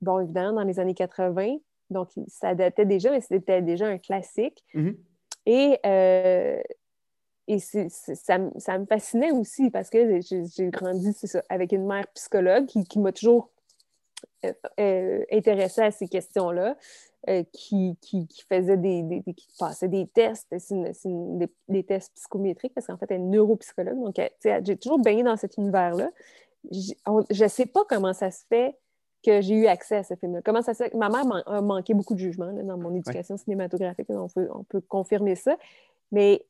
bon, 0.00 0.20
évidemment, 0.20 0.52
dans 0.54 0.64
les 0.64 0.80
années 0.80 0.94
80, 0.94 1.56
donc 1.90 2.08
ça 2.28 2.54
datait 2.54 2.84
déjà, 2.86 3.10
mais 3.10 3.20
c'était 3.20 3.62
déjà 3.62 3.86
un 3.86 3.98
classique. 3.98 4.64
Mhm. 4.74 4.96
Et, 5.46 5.78
euh, 5.86 6.60
et 7.54 7.58
ça, 7.58 8.38
me- 8.38 8.50
ça 8.58 8.78
me 8.78 8.86
fascinait 8.86 9.32
aussi 9.32 9.70
parce 9.70 9.90
que 9.90 10.20
j'ai 10.20 10.66
grandi, 10.68 11.12
ça, 11.12 11.42
avec 11.48 11.72
une 11.72 11.86
mère 11.86 12.06
psychologue 12.14 12.66
qui, 12.66 12.84
qui 12.84 12.98
m'a 12.98 13.12
toujours 13.12 13.50
euh, 14.44 14.52
euh, 14.78 15.24
intéressée 15.32 15.82
à 15.82 15.90
ces 15.90 16.08
questions-là, 16.08 16.76
euh, 17.28 17.42
qui, 17.52 17.98
qui, 18.00 18.26
qui 18.26 18.42
faisait 18.42 18.76
des, 18.76 19.02
des- 19.02 19.20
des- 19.20 19.34
qui 19.34 19.48
passait 19.58 19.88
des 19.88 20.06
tests, 20.06 20.46
c'est 20.58 20.74
une- 20.74 20.92
une- 21.04 21.38
des, 21.38 21.48
des 21.68 21.84
tests 21.84 22.14
psychométriques 22.14 22.72
parce 22.74 22.86
qu'en 22.86 22.96
fait, 22.96 23.06
elle 23.10 23.20
est 23.20 23.24
neuropsychologue. 23.24 24.00
Donc, 24.02 24.14
j'ai 24.44 24.76
toujours 24.76 24.98
baigné 25.00 25.22
dans 25.22 25.36
cet 25.36 25.56
univers-là. 25.58 26.10
je 26.70 27.42
ne 27.44 27.48
sais 27.48 27.66
pas 27.66 27.82
comment 27.88 28.12
ça 28.12 28.30
se 28.30 28.44
fait 28.48 28.76
que 29.22 29.40
j'ai 29.42 29.54
eu 29.54 29.66
accès 29.66 29.96
à 29.96 30.02
ce 30.02 30.14
film-là. 30.14 30.40
Comment 30.42 30.62
ça 30.62 30.72
se 30.72 30.84
fait? 30.84 30.94
Ma 30.94 31.08
mère 31.10 31.24
a 31.46 31.60
manqué 31.60 31.92
beaucoup 31.92 32.14
de 32.14 32.18
jugement 32.20 32.52
dans 32.52 32.78
mon 32.78 32.94
éducation 32.94 33.36
cinématographique, 33.36 34.06
on 34.08 34.28
peut, 34.28 34.48
on 34.54 34.64
peut 34.64 34.80
confirmer 34.80 35.34
ça. 35.36 35.56
Mais 36.12 36.42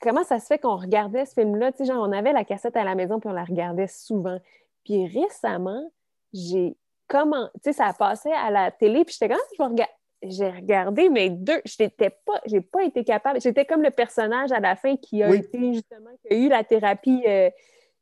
comment 0.00 0.24
ça 0.24 0.38
se 0.38 0.46
fait 0.46 0.58
qu'on 0.58 0.76
regardait 0.76 1.26
ce 1.26 1.34
film-là? 1.34 1.72
Tu 1.72 1.78
sais, 1.78 1.84
genre, 1.86 2.06
on 2.06 2.12
avait 2.12 2.32
la 2.32 2.44
cassette 2.44 2.76
à 2.76 2.84
la 2.84 2.94
maison, 2.94 3.20
puis 3.20 3.28
on 3.28 3.34
la 3.34 3.44
regardait 3.44 3.86
souvent. 3.86 4.38
Puis 4.84 5.06
récemment, 5.06 5.90
j'ai 6.32 6.76
comment, 7.06 7.48
tu 7.54 7.60
sais, 7.64 7.72
ça 7.72 7.92
passait 7.92 8.32
à 8.32 8.50
la 8.50 8.70
télé, 8.70 9.04
puis 9.04 9.14
j'étais 9.14 9.28
comme, 9.28 9.40
ah, 9.40 9.48
je 9.52 9.62
vais 9.62 9.68
regarder. 9.68 9.92
J'ai 10.22 10.50
regardé, 10.50 11.08
mais 11.08 11.30
deux, 11.30 11.62
je 11.64 11.82
n'étais 11.82 12.10
pas, 12.10 12.42
j'ai 12.44 12.60
pas 12.60 12.84
été 12.84 13.04
capable. 13.04 13.40
J'étais 13.40 13.64
comme 13.64 13.82
le 13.82 13.90
personnage 13.90 14.52
à 14.52 14.60
la 14.60 14.76
fin 14.76 14.94
qui 14.96 15.22
a 15.22 15.34
été 15.34 15.72
justement, 15.72 16.10
qui 16.20 16.34
a 16.34 16.36
eu 16.36 16.48
la 16.50 16.62
thérapie 16.62 17.22
euh, 17.26 17.48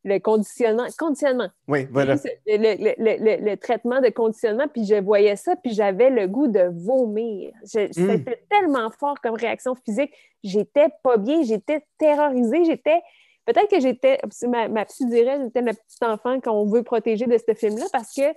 le 0.04 0.18
conditionnement. 0.18 0.86
Conditionnement. 0.98 1.48
Oui, 1.66 1.86
voilà. 1.90 2.16
Le, 2.46 3.54
traitement 3.56 4.00
de 4.00 4.08
conditionnement, 4.08 4.66
puis 4.68 4.84
je 4.84 4.94
voyais 4.96 5.36
ça, 5.36 5.56
puis 5.56 5.72
j'avais 5.72 6.10
le 6.10 6.26
goût 6.26 6.48
de 6.48 6.70
vomir. 6.84 7.52
C'était 7.64 8.42
tellement 8.48 8.90
fort 8.90 9.20
comme 9.20 9.34
réaction 9.34 9.74
physique. 9.74 10.12
J'étais 10.42 10.88
pas 11.02 11.16
bien, 11.16 11.42
j'étais 11.42 11.84
terrorisée, 11.98 12.64
j'étais. 12.64 13.00
Peut-être 13.44 13.70
que 13.70 13.80
j'étais, 13.80 14.18
ma, 14.46 14.68
ma 14.68 14.84
psy 14.84 15.06
dirait, 15.06 15.40
j'étais 15.42 15.62
le 15.62 15.72
petit 15.72 16.04
enfant 16.04 16.38
qu'on 16.40 16.66
veut 16.66 16.82
protéger 16.82 17.26
de 17.26 17.38
ce 17.38 17.54
film-là 17.54 17.86
parce 17.92 18.14
que 18.14 18.34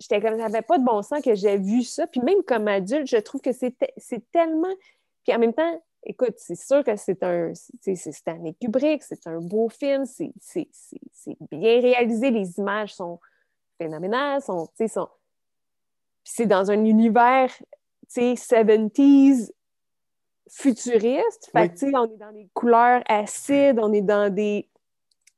j'étais 0.00 0.20
comme, 0.20 0.38
j'avais 0.38 0.62
pas 0.62 0.78
de 0.78 0.84
bon 0.84 1.02
sens 1.02 1.22
que 1.22 1.34
j'ai 1.34 1.56
vu 1.56 1.82
ça. 1.82 2.06
Puis 2.06 2.20
même 2.20 2.42
comme 2.46 2.68
adulte, 2.68 3.08
je 3.08 3.18
trouve 3.18 3.40
que 3.40 3.52
c'est 3.52 3.76
tellement. 4.32 4.74
Puis 5.24 5.34
en 5.34 5.38
même 5.38 5.54
temps, 5.54 5.80
écoute, 6.04 6.34
c'est 6.36 6.54
sûr 6.54 6.84
que 6.84 6.96
c'est 6.96 7.22
un, 7.22 7.52
c'est 7.54 8.28
un 8.28 8.52
Kubrick, 8.60 9.02
c'est 9.02 9.26
un 9.26 9.40
beau 9.40 9.68
film, 9.68 10.04
c'est 10.06 10.32
bien 11.50 11.80
réalisé, 11.80 12.30
les 12.30 12.58
images 12.58 12.94
sont 12.94 13.20
phénoménales, 13.78 14.42
sont, 14.42 14.68
sont... 14.88 15.08
c'est 16.24 16.46
dans 16.46 16.70
un 16.70 16.84
univers 16.84 17.50
70s 18.08 19.50
futuriste. 20.50 21.50
Fait 21.52 21.72
on 21.94 22.06
est 22.06 22.16
dans 22.16 22.32
des 22.32 22.48
couleurs 22.54 23.02
acides, 23.08 23.78
on 23.80 23.92
est 23.92 24.02
dans 24.02 24.32
des, 24.32 24.68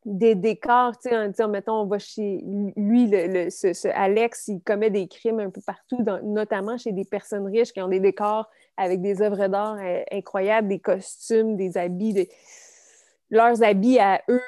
des 0.05 0.35
décors, 0.35 0.97
tu 0.99 1.11
sais, 1.11 1.49
mettons, 1.49 1.83
on 1.83 1.87
va 1.87 1.99
chez 1.99 2.43
lui, 2.77 3.09
le, 3.11 3.51
ce, 3.51 3.89
Alex, 3.89 4.49
il 4.49 4.61
commet 4.63 4.91
des 4.91 5.09
crimes 5.09 5.41
un 5.41 5.51
peu 5.51 5.61
partout, 5.61 6.03
notamment 6.23 6.79
chez 6.79 6.93
des 6.93 7.05
personnes 7.05 7.47
riches 7.47 7.73
qui 7.73 7.83
ont 7.83 7.89
des 7.89 8.01
décors 8.01 8.49
avec 8.77 9.03
des 9.03 9.21
œuvres 9.21 9.47
d'art 9.49 9.77
euh, 9.79 10.03
incroyables, 10.11 10.69
des 10.69 10.79
costumes, 10.79 11.57
des 11.57 11.77
habits, 11.77 12.29
leurs 13.29 13.63
habits 13.63 13.99
à 13.99 14.23
eux. 14.29 14.41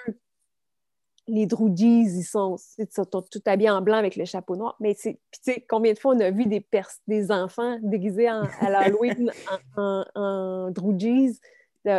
Les 1.28 1.46
Droogies, 1.46 2.02
ils 2.02 2.24
sont, 2.24 2.56
ils 2.78 2.88
sont 2.90 3.04
tout 3.04 3.40
habillés 3.46 3.70
en 3.70 3.80
blanc 3.80 3.96
avec 3.96 4.16
le 4.16 4.24
chapeau 4.24 4.56
noir. 4.56 4.74
Mais 4.80 4.94
tu 4.94 5.16
sais, 5.40 5.64
combien 5.68 5.92
de 5.92 5.98
fois 5.98 6.14
on 6.16 6.20
a 6.20 6.30
vu 6.30 6.46
des, 6.46 6.66
des 7.06 7.30
enfants 7.30 7.78
déguisés 7.80 8.28
en, 8.28 8.42
à 8.60 8.70
l'Halloween 8.70 9.30
en, 9.76 10.04
en, 10.16 10.70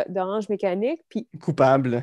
d'orange 0.08 0.48
mécanique? 0.50 1.04
Puis, 1.08 1.26
Coupable 1.40 2.02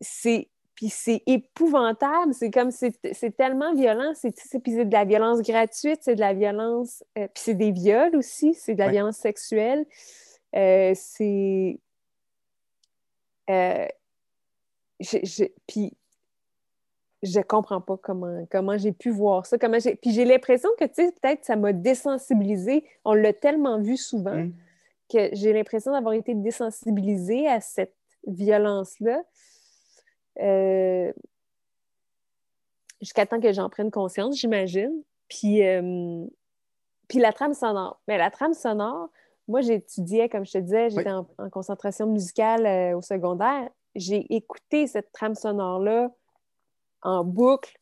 c'est 0.00 0.48
puis 0.74 0.88
c'est 0.88 1.22
épouvantable, 1.26 2.34
c'est 2.34 2.50
comme 2.50 2.70
c'est 2.70 3.36
tellement 3.36 3.74
violent, 3.74 4.12
c'est 4.14 4.32
puis 4.60 4.72
c'est 4.72 4.84
de 4.84 4.92
la 4.92 5.04
violence 5.04 5.40
gratuite, 5.40 6.00
c'est 6.02 6.16
de 6.16 6.20
la 6.20 6.34
violence, 6.34 7.04
euh, 7.16 7.28
puis 7.32 7.42
c'est 7.44 7.54
des 7.54 7.70
viols 7.70 8.16
aussi, 8.16 8.54
c'est 8.54 8.74
de 8.74 8.80
la 8.80 8.88
violence 8.88 9.16
sexuelle, 9.16 9.86
euh, 10.56 10.92
c'est 10.96 11.78
euh, 13.50 13.86
puis 15.66 15.92
je 17.22 17.40
comprends 17.40 17.80
pas 17.80 17.96
comment, 17.96 18.46
comment 18.50 18.76
j'ai 18.76 18.92
pu 18.92 19.10
voir 19.10 19.46
ça, 19.46 19.58
comment 19.58 19.78
j'ai 19.78 19.94
puis 19.94 20.10
j'ai 20.10 20.24
l'impression 20.24 20.68
que 20.78 20.84
tu 20.84 20.94
sais 20.94 21.12
peut-être 21.12 21.44
ça 21.44 21.54
m'a 21.54 21.72
désensibilisée, 21.72 22.84
on 23.04 23.14
l'a 23.14 23.32
tellement 23.32 23.80
vu 23.80 23.96
souvent 23.96 24.36
mm. 24.36 24.52
que 25.12 25.28
j'ai 25.32 25.52
l'impression 25.52 25.92
d'avoir 25.92 26.14
été 26.14 26.34
désensibilisée 26.34 27.46
à 27.46 27.60
cette 27.60 27.94
violence 28.26 28.98
là. 28.98 29.22
Euh, 30.40 31.12
jusqu'à 33.00 33.26
temps 33.26 33.40
que 33.40 33.52
j'en 33.52 33.68
prenne 33.68 33.90
conscience, 33.90 34.38
j'imagine. 34.38 35.02
Puis, 35.28 35.62
euh, 35.66 36.24
puis 37.08 37.18
la 37.18 37.32
trame 37.32 37.54
sonore. 37.54 38.00
Mais 38.08 38.18
la 38.18 38.30
trame 38.30 38.54
sonore, 38.54 39.10
moi, 39.48 39.60
j'étudiais, 39.60 40.28
comme 40.28 40.46
je 40.46 40.52
te 40.52 40.58
disais, 40.58 40.90
j'étais 40.90 41.10
en, 41.10 41.26
concentration 41.50 42.06
musicale 42.06 42.66
euh, 42.66 42.96
au 42.96 43.02
secondaire. 43.02 43.68
J'ai 43.94 44.34
écouté 44.34 44.86
cette 44.86 45.12
trame 45.12 45.34
sonore-là 45.34 46.10
en 47.02 47.24
boucle 47.24 47.78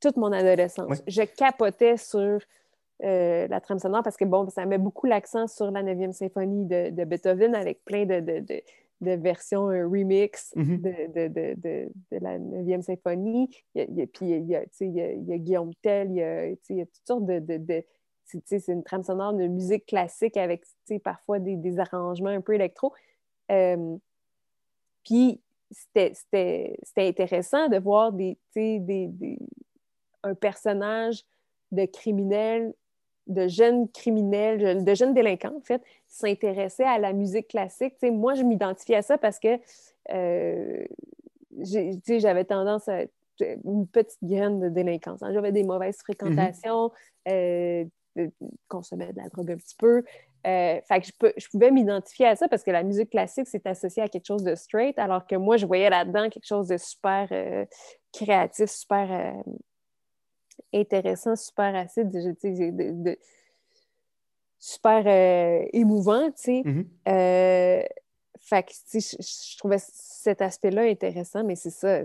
toute 0.00 0.16
mon 0.16 0.30
adolescence. 0.30 1.02
Je 1.06 1.22
capotais 1.22 1.96
sur 1.96 2.38
la 3.00 3.60
trame 3.60 3.78
sonore 3.78 4.02
parce 4.02 4.16
que, 4.16 4.24
bon, 4.24 4.48
ça 4.50 4.66
met 4.66 4.78
beaucoup 4.78 5.06
l'accent 5.06 5.46
sur 5.46 5.70
la 5.70 5.82
9e 5.82 6.12
symphonie 6.12 6.66
de, 6.66 7.04
Beethoven 7.04 7.54
avec 7.54 7.84
plein 7.84 8.04
de, 8.04 8.20
de 8.20 8.62
version 9.00 9.66
remix 9.66 10.52
mm-hmm. 10.56 10.80
de, 10.80 11.28
de, 11.28 11.54
de, 11.54 11.92
de, 12.10 12.18
la 12.18 12.38
9e 12.38 12.82
symphonie. 12.82 13.48
Il 13.74 13.96
y 13.96 14.02
a, 14.02 14.06
puis 14.06 14.30
il 14.30 14.46
y 14.46 14.56
a, 14.56 14.64
il 14.80 14.90
y 14.90 15.00
a, 15.00 15.12
il 15.12 15.24
y 15.24 15.32
a 15.32 15.38
Guillaume 15.38 15.74
Tell, 15.82 16.10
il 16.10 16.16
y 16.16 16.22
a, 16.22 16.46
il 16.46 16.76
y 16.76 16.80
a 16.80 16.86
toutes 16.86 17.06
sortes 17.06 17.26
de. 17.26 17.84
c'est 18.24 18.68
une 18.68 18.82
trame 18.82 19.04
sonore 19.04 19.34
de 19.34 19.46
musique 19.46 19.86
classique 19.86 20.36
avec 20.36 20.64
parfois 21.02 21.38
des, 21.38 21.56
des, 21.56 21.78
arrangements 21.78 22.30
un 22.30 22.40
peu 22.40 22.54
électro. 22.54 22.92
Euh, 23.50 23.96
puis 25.04 25.40
c'était 25.70 26.76
intéressant 26.96 27.68
de 27.68 27.78
voir 27.78 28.12
des, 28.12 28.36
des, 28.54 28.78
des, 28.80 29.38
un 30.22 30.34
personnage 30.34 31.24
de 31.72 31.84
criminel 31.84 32.74
de 33.28 33.46
jeunes 33.46 33.88
criminels, 33.90 34.82
de 34.84 34.94
jeunes 34.94 35.14
délinquants, 35.14 35.54
en 35.56 35.60
fait, 35.60 35.82
s'intéressaient 36.06 36.84
à 36.84 36.98
la 36.98 37.12
musique 37.12 37.48
classique. 37.48 37.94
moi, 38.02 38.34
je 38.34 38.42
m'identifiais 38.42 38.96
à 38.96 39.02
ça 39.02 39.18
parce 39.18 39.38
que 39.38 39.58
euh, 40.12 40.84
j'avais 41.60 42.44
tendance 42.44 42.88
à 42.88 43.02
une 43.64 43.86
petite 43.86 44.18
graine 44.22 44.58
de 44.60 44.68
délinquance. 44.68 45.22
Hein. 45.22 45.32
J'avais 45.32 45.52
des 45.52 45.62
mauvaises 45.62 45.98
fréquentations, 45.98 46.90
mm-hmm. 47.26 47.86
euh, 48.18 48.28
consommer 48.66 49.12
de 49.12 49.18
la 49.18 49.28
drogue 49.28 49.52
un 49.52 49.56
petit 49.56 49.76
peu. 49.78 50.02
Euh, 50.46 50.80
fait 50.88 51.00
que 51.00 51.06
je, 51.06 51.12
je 51.36 51.48
pouvais 51.50 51.70
m'identifier 51.70 52.26
à 52.26 52.36
ça 52.36 52.48
parce 52.48 52.62
que 52.62 52.70
la 52.70 52.82
musique 52.82 53.10
classique, 53.10 53.46
c'est 53.48 53.66
associé 53.66 54.02
à 54.02 54.08
quelque 54.08 54.26
chose 54.26 54.42
de 54.42 54.54
straight, 54.54 54.98
alors 54.98 55.26
que 55.26 55.36
moi, 55.36 55.56
je 55.56 55.66
voyais 55.66 55.90
là-dedans 55.90 56.30
quelque 56.30 56.46
chose 56.46 56.68
de 56.68 56.78
super 56.78 57.28
créatif, 58.12 58.70
super 58.70 59.42
intéressant, 60.72 61.36
super 61.36 61.74
acide, 61.74 62.10
de, 62.10 63.18
super 64.58 65.06
euh, 65.06 65.66
émouvant, 65.72 66.30
tu 66.32 66.62
sais. 66.62 66.62
Euh, 67.08 67.82
fait 68.38 68.62
que, 68.62 68.72
je, 68.94 69.58
trouvais 69.58 69.78
cet 69.78 70.40
aspect-là 70.40 70.82
intéressant, 70.82 71.44
mais 71.44 71.56
c'est 71.56 71.70
ça, 71.70 72.00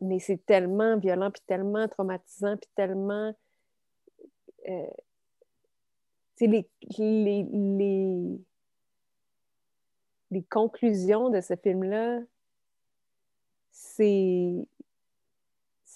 mais 0.00 0.18
c'est 0.18 0.46
tellement 0.46 0.96
violent, 0.96 1.30
puis 1.30 1.42
tellement 1.46 1.88
traumatisant, 1.88 2.56
puis 2.56 2.70
tellement... 2.74 3.34
Euh, 4.68 4.86
les, 6.40 6.68
les, 6.98 7.46
les, 7.52 8.40
les 10.32 10.42
conclusions 10.42 11.28
de 11.28 11.40
ce 11.40 11.54
film-là, 11.54 12.20
c'est 13.70 14.66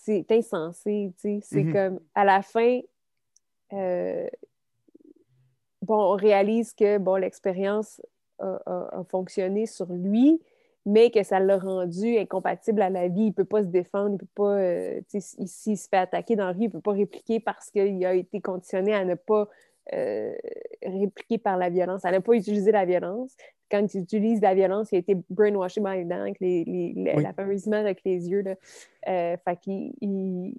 c'est 0.07 0.33
insensé, 0.33 1.13
tu 1.21 1.21
sais. 1.21 1.41
C'est 1.43 1.65
mm-hmm. 1.65 1.73
comme, 1.73 2.01
à 2.15 2.25
la 2.25 2.43
fin, 2.43 2.81
euh, 3.73 4.29
bon, 5.83 6.13
on 6.13 6.17
réalise 6.17 6.73
que, 6.75 6.99
bon, 6.99 7.17
l'expérience 7.17 8.01
a, 8.39 9.03
fonctionné 9.09 9.67
sur 9.67 9.87
lui, 9.91 10.41
mais 10.85 11.11
que 11.11 11.23
ça 11.23 11.41
l'a 11.41 11.59
rendu 11.59 12.19
incompatible 12.19 12.83
à 12.83 12.91
la 12.91 13.09
vie. 13.09 13.23
Il 13.23 13.29
ne 13.29 13.33
peut 13.33 13.45
pas 13.45 13.63
se 13.63 13.69
défendre, 13.69 14.15
il 14.15 14.19
peut 14.19 14.27
pas, 14.35 14.59
euh, 14.59 15.01
tu 15.11 15.21
sais, 15.21 15.47
s'il 15.47 15.79
se 15.79 15.89
fait 15.89 15.97
attaquer 15.97 16.37
dans 16.37 16.47
la 16.47 16.53
rue, 16.53 16.65
il 16.65 16.67
ne 16.67 16.73
peut 16.73 16.81
pas 16.81 16.93
répliquer 16.93 17.41
parce 17.41 17.71
qu'il 17.71 18.05
a 18.05 18.15
été 18.15 18.41
conditionné 18.41 18.95
à 18.95 19.05
ne 19.05 19.15
pas 19.15 19.49
euh, 19.93 20.35
répliquer 20.85 21.39
par 21.39 21.57
la 21.57 21.71
violence, 21.71 22.05
à 22.05 22.13
ne 22.13 22.19
pas 22.19 22.35
utiliser 22.35 22.71
la 22.71 22.85
violence 22.85 23.37
quand 23.71 23.95
il 23.95 24.03
utilise 24.03 24.41
la 24.41 24.55
violence, 24.55 24.93
il 24.93 24.97
a 24.97 24.99
été 24.99 25.17
brainwashed 25.31 25.83
by 25.83 26.05
les 26.05 26.13
avec 26.13 26.41
les, 26.41 26.95
la 27.17 27.33
fameuse 27.33 27.67
image 27.67 27.85
avec 27.85 28.05
les 28.05 28.29
yeux. 28.29 28.43
Là. 28.43 28.55
Euh, 29.09 29.37
fait 29.45 29.57
qu'il 29.61 29.93
il, 30.01 30.55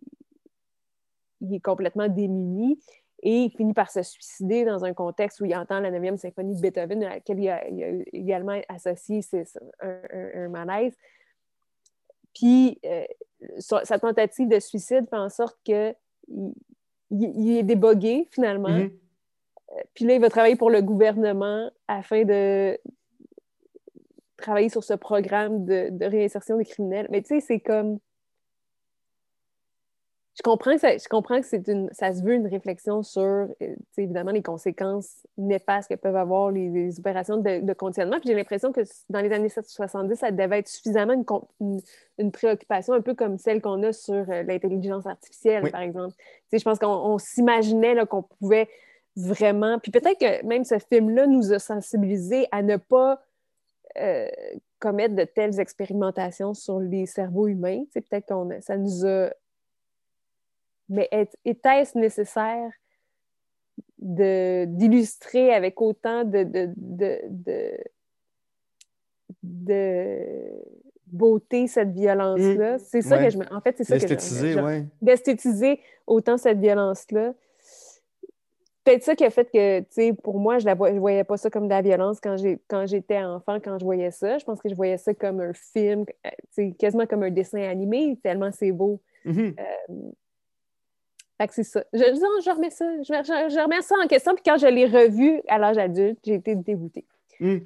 est 1.54 1.60
complètement 1.60 2.08
démuni 2.08 2.80
et 3.24 3.44
il 3.44 3.52
finit 3.52 3.74
par 3.74 3.90
se 3.90 4.04
suicider 4.04 4.66
dans 4.66 4.86
un 4.86 4.94
contexte 4.94 5.40
où 5.40 5.46
il 5.46 5.56
entend 5.56 5.80
la 5.80 5.92
9e 5.92 6.18
symphonie 6.18 6.56
de 6.56 6.62
Beethoven, 6.62 7.04
à 7.04 7.10
laquelle 7.10 7.40
il 7.40 7.50
a, 7.50 7.64
également 8.14 8.60
associé 8.70 9.22
un, 9.82 10.50
malaise. 10.50 10.96
Puis 12.34 12.80
euh, 12.86 13.06
sa 13.60 14.00
tentative 14.00 14.48
de 14.48 14.60
suicide 14.60 15.08
fait 15.10 15.18
en 15.18 15.30
sorte 15.30 15.58
qu'il 15.64 15.96
il, 17.10 17.58
est 17.58 17.64
débogué 17.64 18.28
finalement. 18.32 18.70
Mm-hmm. 18.70 18.92
Euh, 19.72 19.82
puis 19.94 20.06
là, 20.06 20.14
il 20.14 20.22
va 20.22 20.30
travailler 20.30 20.56
pour 20.56 20.70
le 20.70 20.82
gouvernement 20.82 21.70
afin 21.88 22.24
de 22.24 22.78
travailler 24.38 24.70
sur 24.70 24.84
ce 24.84 24.94
programme 24.94 25.66
de, 25.66 26.06
réinsertion 26.06 26.58
des 26.58 26.66
criminels. 26.66 27.08
Mais 27.10 27.22
tu 27.22 27.28
sais, 27.28 27.42
c'est 27.42 27.60
comme. 27.60 28.00
je 30.36 30.44
comprends 30.44 30.74
que 30.74 30.80
ça, 30.80 30.96
je 30.98 31.08
comprends 31.10 31.40
que 31.42 31.48
c'est 31.48 31.68
une, 31.68 31.90
ça 31.92 32.14
se 32.14 32.24
veut 32.24 32.34
une 32.34 32.48
réflexion 32.48 33.02
sur, 33.02 33.22
euh, 33.22 33.48
évidemment, 33.98 34.32
les 34.32 34.44
conséquences 34.44 35.26
néfastes 35.38 35.90
que 35.90 35.96
peuvent 35.96 36.16
avoir 36.16 36.52
les, 36.52 37.00
opérations 37.00 37.38
de, 37.38 37.62
de 37.62 37.74
conditionnement. 37.74 38.20
Puis 38.20 38.30
j'ai 38.30 38.36
l'impression 38.36 38.72
que 38.72 38.82
dans 39.10 39.22
les 39.22 39.32
années 39.32 39.50
70, 39.50 40.16
ça 40.16 40.32
devait 40.32 40.60
être 40.60 40.68
suffisamment 40.70 41.14
une, 41.60 41.82
une, 42.20 42.32
préoccupation, 42.32 42.94
un 42.94 43.02
peu 43.02 43.16
comme 43.16 43.38
celle 43.38 43.62
qu'on 43.62 43.82
a 43.84 43.92
sur 43.92 44.30
euh, 44.30 44.44
l'intelligence 44.44 45.08
artificielle, 45.08 45.72
par 45.72 45.82
exemple. 45.82 46.16
je 46.54 46.64
pense 46.64 46.78
qu'on 46.78 47.18
s'imaginait 47.18 48.06
qu'on 48.06 48.24
pouvait 48.24 48.70
vraiment. 49.18 49.80
Puis 49.80 49.92
peut-être 49.92 50.20
que 50.20 50.46
même 50.46 50.64
ce 50.64 50.78
film-là 50.78 51.26
nous 51.28 51.52
a 51.52 51.60
sensibilisés 51.60 52.48
à 52.52 52.62
ne 52.62 52.78
pas 52.78 53.20
euh, 54.00 54.28
commettre 54.80 55.16
de 55.16 55.24
telles 55.24 55.60
expérimentations 55.60 56.54
sur 56.54 56.80
les 56.80 57.06
cerveaux 57.06 57.48
humains. 57.48 57.84
Peut-être 57.94 58.28
que 58.28 58.62
ça 58.62 58.78
nous 58.78 59.06
a 59.06 59.30
mais 60.90 61.10
était-ce 61.44 61.98
nécessaire 61.98 62.72
d'illustrer 63.98 65.54
avec 65.54 65.82
autant 65.82 66.24
de, 66.24 66.44
de, 66.44 66.74
de, 69.44 70.28
beauté 71.08 71.68
cette 71.68 71.92
violence-là? 71.92 72.78
Mmh. 72.78 72.80
C'est 72.80 73.02
ça 73.02 73.18
que 73.24 73.30
je 73.30 73.38
me... 73.38 73.54
En 73.54 73.62
fait, 73.62 73.76
c'est 73.78 73.84
ça 73.84 74.00
que 74.00 74.08
je... 74.08 74.84
D'esthétiser 75.02 75.80
autant 76.06 76.38
cette 76.38 76.60
violence-là. 76.60 77.34
Peut-être 78.88 79.04
ça 79.04 79.18
qui 79.18 79.26
a 79.26 79.30
fait 79.30 79.52
que, 79.52 79.80
tu 79.82 79.86
sais, 79.90 80.14
pour 80.14 80.40
moi, 80.40 80.60
je 80.60 80.66
ne 80.66 81.00
voyais 81.00 81.26
pas 81.26 81.36
ça 81.36 81.50
comme 81.50 81.66
de 81.66 81.72
la 81.72 81.82
violence 81.82 82.22
quand 82.22 82.86
j'étais 82.86 83.22
enfant, 83.22 83.60
quand 83.60 83.78
je 83.78 83.84
voyais 83.84 84.12
ça. 84.12 84.38
Je 84.38 84.46
pense 84.46 84.62
que 84.62 84.70
je 84.70 84.76
voyais 84.76 84.98
ça 84.98 85.14
comme 85.14 85.42
un 85.42 85.52
film, 85.52 86.06
euh, 86.26 86.72
quasiment 86.80 87.06
comme 87.06 87.24
un 87.24 87.30
dessin 87.30 87.64
animé, 87.64 88.18
tellement 88.24 88.50
c'est 88.54 88.72
beau. 88.72 89.02
Mmh 89.26 89.50
euh, 89.60 90.12
fait 91.38 91.48
que 91.50 91.54
c'est 91.54 91.64
ça. 91.64 91.84
Je, 91.92 92.00
je, 92.00 92.50
remets 92.50 92.70
ça. 92.70 92.86
Je, 93.04 93.62
remets 93.62 93.82
ça 93.82 93.96
en 94.02 94.08
question. 94.08 94.34
Puis 94.36 94.44
quand 94.46 94.58
je 94.58 94.68
l'ai 94.68 94.86
revu 94.86 95.42
à 95.50 95.58
l'âge 95.58 95.78
adulte, 95.78 96.20
j'ai 96.26 96.36
été 96.36 96.56
dégoûtée. 96.56 97.06
Hmm. 97.42 97.58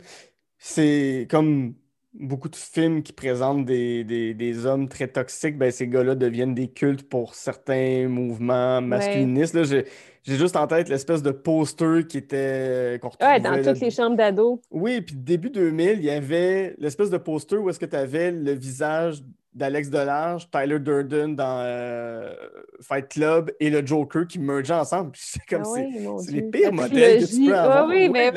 C'est 0.57 1.27
comme 1.29 1.75
beaucoup 2.13 2.49
de 2.49 2.55
films 2.55 3.03
qui 3.03 3.13
présentent 3.13 3.65
des, 3.65 4.65
hommes 4.65 4.87
très 4.89 5.07
toxiques, 5.07 5.57
ben 5.57 5.71
ces 5.71 5.87
gars-là 5.87 6.15
deviennent 6.15 6.53
des 6.53 6.67
cultes 6.67 7.07
pour 7.07 7.35
certains 7.35 8.07
mouvements 8.07 8.81
masculinistes. 8.81 9.63
J'ai, 9.63 9.85
juste 10.23 10.55
en 10.55 10.67
tête 10.67 10.89
l'espèce 10.89 11.23
de 11.23 11.31
poster 11.31 12.05
qui 12.07 12.17
était. 12.17 12.99
ouais, 13.21 13.39
dans 13.39 13.63
toutes 13.63 13.79
les 13.79 13.91
chambres 13.91 14.17
d'ados. 14.17 14.59
Oui, 14.69 15.01
puis 15.01 15.15
début 15.15 15.49
2000, 15.49 15.99
il 15.99 16.03
y 16.03 16.09
avait 16.09 16.75
l'espèce 16.77 17.09
de 17.09 17.17
poster 17.17 17.57
où 17.57 17.69
est-ce 17.69 17.79
que 17.79 17.85
tu 17.85 17.95
avais 17.95 18.31
le 18.31 18.51
visage 18.51 19.23
d'Alex 19.53 19.89
Delarge, 19.89 20.49
Tyler 20.49 20.79
Durden 20.79 21.35
dans 21.35 21.61
euh, 21.65 22.33
Fight 22.81 23.09
Club 23.09 23.51
et 23.59 23.69
le 23.69 23.85
Joker 23.85 24.25
qui 24.25 24.39
mergeaient 24.39 24.73
ensemble. 24.73 25.11
C'est 25.15 25.45
comme 25.45 25.63
ah 25.65 26.19
c'est 26.19 26.31
les 26.31 26.43
pires 26.43 26.71
modèles 26.71 27.25
que 27.25 27.29
tu 27.29 27.45
peux 27.47 27.57
avoir. 27.57 27.87
oui, 27.87 28.09
mais... 28.09 28.31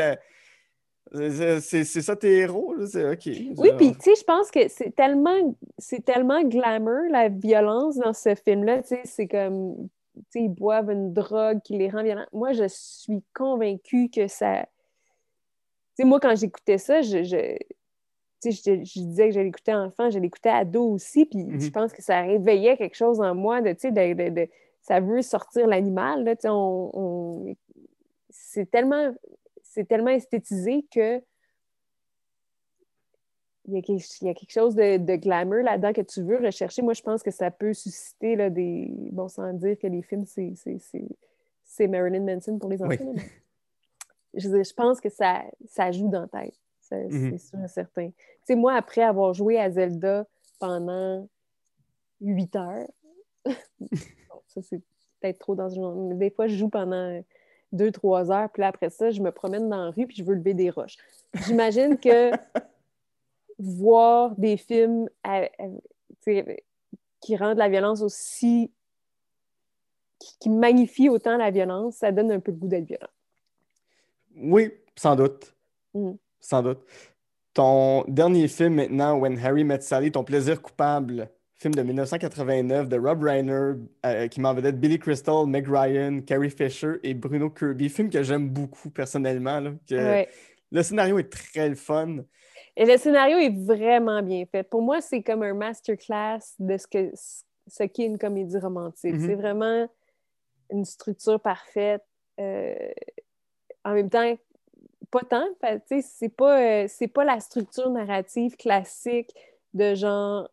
C'est 1.15 1.85
ça 1.85 2.17
tes 2.17 2.39
héros, 2.39 2.75
là? 2.75 3.13
OK. 3.13 3.29
Oui, 3.57 3.71
puis 3.77 3.93
tu 3.93 4.01
sais, 4.01 4.15
je 4.19 4.25
pense 4.25 4.51
que 4.51 4.69
c'est 4.69 4.95
tellement, 4.95 5.55
tellement 6.05 6.43
glamour, 6.43 7.09
la 7.11 7.29
violence 7.29 7.97
dans 7.97 8.13
ce 8.13 8.35
film-là. 8.35 8.83
Tu 8.83 8.89
sais, 8.89 9.03
c'est 9.05 9.29
comme, 9.29 9.89
tu 10.15 10.23
sais, 10.31 10.41
ils 10.43 10.49
boivent 10.49 10.91
une 10.91 11.13
drogue 11.13 11.61
qui 11.63 11.77
les 11.79 11.89
rend 11.89 12.03
violents. 12.03 12.27
Moi, 12.33 12.53
je 12.53 12.65
suis 12.69 13.23
convaincue 13.33 14.11
que 14.11 14.27
ça... 14.27 14.67
Tu 15.97 16.03
sais, 16.03 16.05
moi, 16.05 16.19
quand 16.19 16.35
j'écoutais 16.35 16.79
ça, 16.79 17.03
je 17.03 17.23
je, 18.51 18.51
je, 18.51 19.01
disais 19.01 19.29
que 19.29 19.35
je 19.35 19.41
l'écoutais 19.41 19.75
enfant, 19.75 20.11
je 20.11 20.19
l'écoutais 20.19 20.51
ado 20.51 20.91
aussi, 20.91 21.25
puis 21.25 21.47
je 21.59 21.67
mhm. 21.67 21.73
pense 21.73 21.93
que 21.93 22.03
ça 22.03 22.21
réveillait 22.23 22.77
quelque 22.77 22.97
chose 22.97 23.21
en 23.21 23.35
moi 23.35 23.63
de, 23.63 23.73
tu 23.73 23.91
sais, 23.93 24.51
ça 24.83 25.01
veut 25.01 25.23
sortir 25.23 25.67
l'animal, 25.67 26.25
là, 26.25 26.35
on, 26.53 27.55
c'est 28.29 28.71
tellement, 28.71 29.15
c'est 29.75 29.87
tellement 29.87 30.11
esthétisé 30.11 30.87
que 30.91 31.21
il 33.67 33.75
y, 33.75 33.79
a 33.79 34.35
quelque, 34.35 34.53
chose 34.53 34.75
de, 34.75 34.99
de 34.99 35.17
glamour 35.17 35.63
là-dedans 35.63 35.95
que 35.95 36.03
tu 36.03 36.23
veux 36.23 36.37
rechercher. 36.37 36.83
Moi, 36.83 36.93
je 36.93 37.01
pense 37.01 37.23
que 37.23 37.31
ça 37.31 37.51
peut 37.51 37.73
susciter 37.73 38.37
là, 38.37 38.51
des... 38.51 38.91
Bon, 39.11 39.27
sans 39.27 39.55
dire 39.55 39.79
que 39.79 39.87
les 39.87 40.03
films, 40.03 40.27
c'est 40.27 41.87
Marilyn 41.89 42.21
Manson 42.21 42.59
pour 42.59 42.69
les 42.69 42.83
enfants. 42.83 43.15
Je, 44.37 44.49
je, 44.49 44.75
pense 44.75 45.01
que 45.01 45.09
ça, 45.11 45.45
ça 45.69 45.93
joue 45.93 46.09
dans 46.09 46.23
la 46.33 46.43
tête. 46.43 46.59
Mhm. 46.91 47.39
C'est 47.39 47.39
sûr 47.39 47.65
et 47.65 47.69
certain. 47.69 48.09
Tu 48.09 48.15
sais, 48.43 48.57
moi, 48.57 48.75
après 48.75 49.03
avoir 49.03 49.33
joué 49.33 49.61
à 49.61 49.71
Zelda 49.71 50.27
pendant 50.59 51.29
huit 52.21 52.57
heures, 52.57 52.91
ça 54.49 54.61
c'est 54.61 54.83
peut-être 55.21 55.39
trop 55.39 55.55
dans 55.55 55.69
une 55.69 55.83
journée, 55.83 56.15
mais 56.15 56.17
des 56.17 56.31
fois, 56.35 56.49
je 56.49 56.57
joue 56.57 56.69
pendant 56.69 57.23
deux, 57.75 57.91
trois 57.93 58.31
heures, 58.31 58.51
puis 58.51 58.61
là, 58.63 58.69
après 58.69 58.91
ça, 58.91 59.11
je 59.11 59.21
me 59.21 59.31
promène 59.31 59.69
dans 59.69 59.85
la 59.85 59.91
rue, 59.91 60.07
puis 60.07 60.17
je 60.17 60.25
veux 60.25 60.35
lever 60.35 60.55
des 60.55 60.71
roches. 60.71 60.97
J'imagine 61.47 61.99
que 61.99 62.31
voir 63.59 64.35
des 64.37 64.57
films 64.57 65.09
qui 67.21 67.37
rendent 67.37 67.59
la 67.59 67.69
violence 67.69 68.03
aussi. 68.03 68.73
Qui, 70.21 70.39
qui 70.39 70.49
magnifient 70.49 71.09
autant 71.09 71.37
la 71.37 71.51
violence, 71.51 71.97
ça 71.97 72.13
donne 72.13 72.31
un 72.31 72.41
peu 72.41 72.53
le 72.53 72.57
goût 72.57 72.69
d'être 72.69 72.87
violent. 72.87 73.09
Oui, 74.37 74.73
sans 74.97 75.17
doute. 75.17 75.53
Mm 75.93 76.13
sans 76.45 76.63
doute. 76.63 76.81
Ton 77.55 78.05
dernier 78.07 78.49
film 78.49 78.75
maintenant, 78.75 79.19
When 79.19 79.39
Harry 79.39 79.65
Met 79.65 79.81
Sally, 79.81 80.13
Ton 80.13 80.25
plaisir 80.25 80.61
coupable, 80.61 81.31
film 81.65 81.75
de 81.75 81.83
1989 81.83 82.91
de 82.91 82.99
Rob 82.99 83.23
Reiner, 83.23 83.73
euh, 84.05 84.29
qui 84.29 84.39
m'en 84.39 84.53
vedette 84.53 84.79
Billy 84.79 84.99
Crystal, 84.99 85.47
Meg 85.47 85.67
Ryan, 85.67 86.21
Carrie 86.21 86.51
Fisher 86.51 86.97
et 87.03 87.15
Bruno 87.15 87.49
Kirby. 87.49 87.89
Film 87.89 88.11
que 88.11 88.23
j'aime 88.23 88.51
beaucoup 88.51 88.91
personnellement. 88.91 89.63
Le 89.91 90.83
scénario 90.83 91.19
est 91.19 91.33
très 91.33 91.75
fun. 91.75 92.19
Et 92.77 92.85
le 92.85 92.99
scénario 92.99 93.39
est 93.39 93.57
vraiment 93.65 94.23
bien 94.23 94.45
fait. 94.45 94.63
Pour 94.63 94.83
moi, 94.83 95.01
c'est 95.01 95.23
comme 95.23 95.43
un 95.43 95.55
masterclass 95.55 96.41
de 96.59 96.77
ce 96.77 96.87
que 96.87 97.11
ce 97.67 97.85
qu'est 97.85 98.05
une 98.05 98.19
comédie 98.19 98.59
romantique. 98.59 99.15
Mm-hmm. 99.15 99.27
C'est 99.27 99.35
vraiment 99.35 99.89
une 100.71 100.85
structure 100.85 101.41
parfaite. 101.41 102.05
Euh, 102.41 102.75
en 103.87 103.95
même 103.95 104.11
temps, 104.11 104.37
pas 105.11 105.23
tant, 105.23 105.47
c'est 106.03 106.29
pas, 106.29 106.61
euh, 106.61 106.85
c'est 106.89 107.09
pas 107.09 107.25
la 107.25 107.41
structure 107.41 107.89
narrative 107.89 108.55
classique 108.57 109.33
de 109.73 109.95
genre 109.95 110.51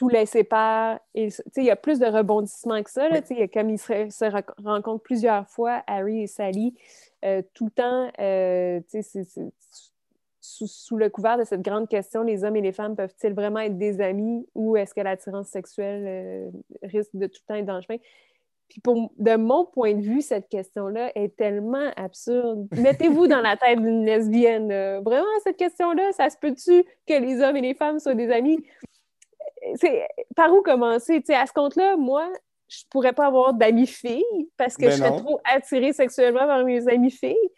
tout 0.00 0.08
laisser 0.08 0.44
faire. 0.44 0.98
Il 1.14 1.30
y 1.58 1.70
a 1.70 1.76
plus 1.76 1.98
de 1.98 2.06
rebondissements 2.06 2.82
que 2.82 2.90
ça. 2.90 3.06
Là, 3.10 3.20
comme 3.52 3.68
ils 3.68 3.78
se, 3.78 4.62
rencontrent 4.64 5.02
plusieurs 5.02 5.46
fois, 5.46 5.82
Harry 5.86 6.22
et 6.22 6.26
Sally, 6.26 6.74
euh, 7.22 7.42
tout 7.52 7.66
le 7.66 7.70
temps, 7.70 8.10
euh, 8.18 8.80
sous, 10.40 10.66
sous, 10.66 10.96
le 10.96 11.10
couvert 11.10 11.36
de 11.36 11.44
cette 11.44 11.60
grande 11.60 11.86
question, 11.86 12.22
les 12.22 12.44
hommes 12.44 12.56
et 12.56 12.62
les 12.62 12.72
femmes 12.72 12.96
peuvent-ils 12.96 13.34
vraiment 13.34 13.60
être 13.60 13.76
des 13.76 14.00
amis 14.00 14.48
ou 14.54 14.74
est-ce 14.78 14.94
que 14.94 15.02
l'attirance 15.02 15.48
sexuelle 15.48 16.50
risque 16.82 17.10
de 17.12 17.26
tout 17.26 17.40
le 17.42 17.46
temps 17.46 17.54
être 17.56 17.66
dans 17.66 17.76
le 17.76 17.82
chemin? 17.82 17.98
Puis 18.70 18.80
pour, 18.80 19.12
de 19.18 19.36
mon 19.36 19.66
point 19.66 19.92
de 19.92 20.00
vue, 20.00 20.22
cette 20.22 20.48
question-là 20.48 21.12
est 21.14 21.36
tellement 21.36 21.90
absurde. 21.96 22.68
Mettez-vous 22.78 23.26
dans 23.26 23.42
la 23.42 23.58
tête 23.58 23.82
d'une 23.82 24.06
lesbienne. 24.06 24.68
Vraiment, 25.02 25.26
cette 25.44 25.58
question-là, 25.58 26.10
ça 26.12 26.30
se 26.30 26.38
peut-tu 26.38 26.84
que 27.06 27.20
les 27.20 27.42
hommes 27.42 27.56
et 27.56 27.60
les 27.60 27.74
femmes 27.74 27.98
soient 27.98 28.14
des 28.14 28.30
amis? 28.30 28.64
C'est, 29.74 30.08
par 30.36 30.52
où 30.52 30.62
commencer? 30.62 31.22
à 31.28 31.46
ce 31.46 31.52
compte-là, 31.52 31.96
moi, 31.96 32.30
je 32.68 32.84
pourrais 32.90 33.12
pas 33.12 33.26
avoir 33.26 33.54
d'amis 33.54 33.86
filles 33.86 34.50
parce 34.56 34.76
que 34.76 34.82
ben 34.82 34.90
je 34.92 34.96
serais 34.96 35.16
trop 35.16 35.40
attirée 35.44 35.92
sexuellement 35.92 36.46
par 36.46 36.64
mes 36.64 36.88
amis 36.88 37.10
filles. 37.10 37.50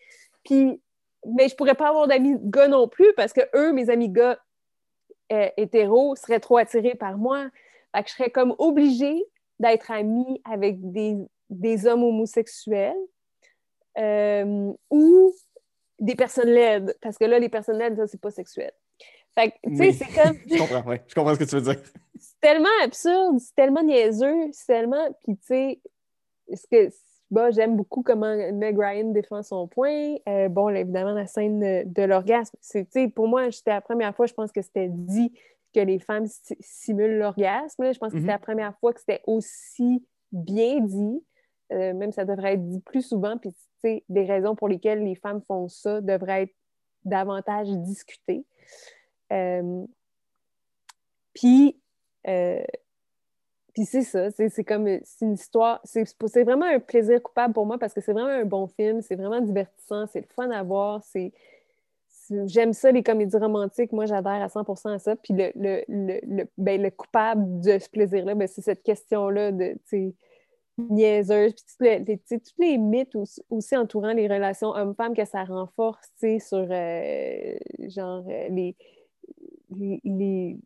Puis, 0.44 0.80
mais 1.26 1.48
je 1.48 1.54
pourrais 1.54 1.74
pas 1.74 1.88
avoir 1.88 2.08
d'amis 2.08 2.36
gars 2.40 2.68
non 2.68 2.88
plus 2.88 3.12
parce 3.14 3.32
que 3.32 3.42
eux, 3.54 3.72
mes 3.72 3.90
amis 3.90 4.08
gars 4.08 4.38
euh, 5.32 5.48
hétéros, 5.56 6.16
seraient 6.16 6.40
trop 6.40 6.58
attirés 6.58 6.94
par 6.94 7.16
moi. 7.16 7.48
Fait 7.94 8.02
que 8.02 8.08
je 8.10 8.14
serais 8.14 8.30
comme 8.30 8.54
obligée 8.58 9.24
d'être 9.58 9.90
amie 9.90 10.42
avec 10.44 10.76
des, 10.80 11.86
hommes 11.86 12.02
homosexuels 12.02 12.96
euh, 13.98 14.72
ou 14.90 15.32
des 15.98 16.16
personnes 16.16 16.50
laides, 16.50 16.96
parce 17.00 17.16
que 17.16 17.24
là, 17.24 17.38
les 17.38 17.48
personnes 17.48 17.78
laides, 17.78 17.96
ça, 17.96 18.06
c'est 18.06 18.20
pas 18.20 18.30
sexuel. 18.30 18.72
Fait 19.34 19.54
tu 19.64 19.76
sais, 19.76 19.92
c'est 19.92 20.22
comme... 20.22 20.36
je 20.50 20.58
comprends. 20.58 20.94
Je 21.06 21.14
comprends 21.14 21.34
ce 21.34 21.38
que 21.38 21.44
tu 21.44 21.56
veux 21.56 21.62
dire. 21.62 21.82
C'est 22.18 22.40
tellement 22.40 22.68
absurde, 22.82 23.38
c'est 23.38 23.54
tellement 23.54 23.82
niaiseux, 23.82 24.50
c'est 24.52 24.66
tellement... 24.66 25.08
Puis, 25.24 25.36
tu 25.36 25.46
sais, 25.46 25.80
ce 26.54 26.66
que... 26.70 26.94
Bon, 27.30 27.50
j'aime 27.50 27.76
beaucoup 27.76 28.02
comment 28.02 28.36
Meg 28.52 28.78
Ryan 28.78 29.10
défend 29.10 29.42
son 29.42 29.66
point. 29.66 30.16
Euh, 30.28 30.50
bon, 30.50 30.68
évidemment, 30.68 31.12
la 31.12 31.26
scène 31.26 31.60
de, 31.60 31.82
de 31.86 32.02
l'orgasme, 32.02 32.54
c'est, 32.60 32.86
pour 33.08 33.26
moi, 33.26 33.50
c'était 33.50 33.70
la 33.70 33.80
première 33.80 34.14
fois, 34.14 34.26
je 34.26 34.34
pense 34.34 34.52
que 34.52 34.60
c'était 34.60 34.88
dit 34.90 35.32
que 35.72 35.80
les 35.80 35.98
femmes 35.98 36.26
simulent 36.60 37.16
l'orgasme. 37.16 37.90
Je 37.92 37.98
pense 37.98 38.12
que 38.12 38.18
la 38.18 38.34
mhm. 38.34 38.40
première 38.40 38.76
fois 38.78 38.92
que 38.92 39.00
c'était 39.00 39.22
aussi 39.26 40.04
bien 40.30 40.80
dit. 40.80 41.24
Euh, 41.72 41.94
même 41.94 42.12
ça 42.12 42.26
devrait 42.26 42.54
être 42.54 42.68
dit 42.68 42.80
plus 42.80 43.02
souvent. 43.02 43.38
Puis, 43.38 43.54
des 44.08 44.24
raisons 44.24 44.54
pour 44.54 44.68
lesquelles 44.68 45.02
les 45.02 45.14
femmes 45.14 45.40
font 45.42 45.68
ça 45.68 46.00
devraient 46.00 46.42
être 46.42 46.54
davantage 47.04 47.68
discutées. 47.68 48.44
Euh, 49.32 49.86
puis, 51.34 51.80
euh, 52.28 52.62
Puis 53.74 53.86
c'est 53.86 54.02
ça, 54.02 54.30
c'est 54.30 54.64
comme 54.64 54.86
une 54.86 55.32
histoire, 55.32 55.80
c'est 55.84 56.44
vraiment 56.44 56.66
un 56.66 56.78
plaisir 56.78 57.22
coupable 57.22 57.54
pour 57.54 57.66
moi 57.66 57.78
parce 57.78 57.94
que 57.94 58.00
c'est 58.00 58.12
vraiment 58.12 58.28
un 58.28 58.44
bon 58.44 58.66
film, 58.66 59.00
c'est 59.00 59.16
vraiment 59.16 59.40
divertissant, 59.40 60.06
c'est 60.06 60.20
le 60.20 60.26
fun 60.34 60.50
à 60.50 60.62
voir, 60.62 61.02
c'est 61.04 61.32
j'aime 62.46 62.72
ça, 62.72 62.90
les 62.92 63.02
comédies 63.02 63.36
romantiques. 63.36 63.92
Moi, 63.92 64.06
j'adhère 64.06 64.42
à 64.42 64.48
100% 64.48 64.94
à 64.94 64.98
ça. 64.98 65.16
Puis 65.16 65.34
le, 65.34 65.52
le, 65.54 65.82
le, 65.88 66.44
ben, 66.58 66.80
le 66.80 66.90
coupable 66.90 67.60
de 67.60 67.78
ce 67.78 67.88
plaisir-là, 67.88 68.34
ben, 68.34 68.48
c'est 68.48 68.62
cette 68.62 68.82
question-là 68.82 69.52
de 69.52 69.76
niaiseuse. 70.78 71.54
Puis 71.54 71.64
tous 71.78 71.84
les, 71.84 72.20
les 72.58 72.78
mythes 72.78 73.16
aussi, 73.50 73.76
entourant 73.76 74.12
les 74.12 74.28
relations 74.28 74.68
hommes-femmes 74.68 75.14
que 75.14 75.24
ça 75.24 75.44
renforce 75.44 76.08
sur 76.20 76.66
euh, 76.70 77.54
genre 77.88 78.24
les, 78.26 78.76
les, 79.76 80.58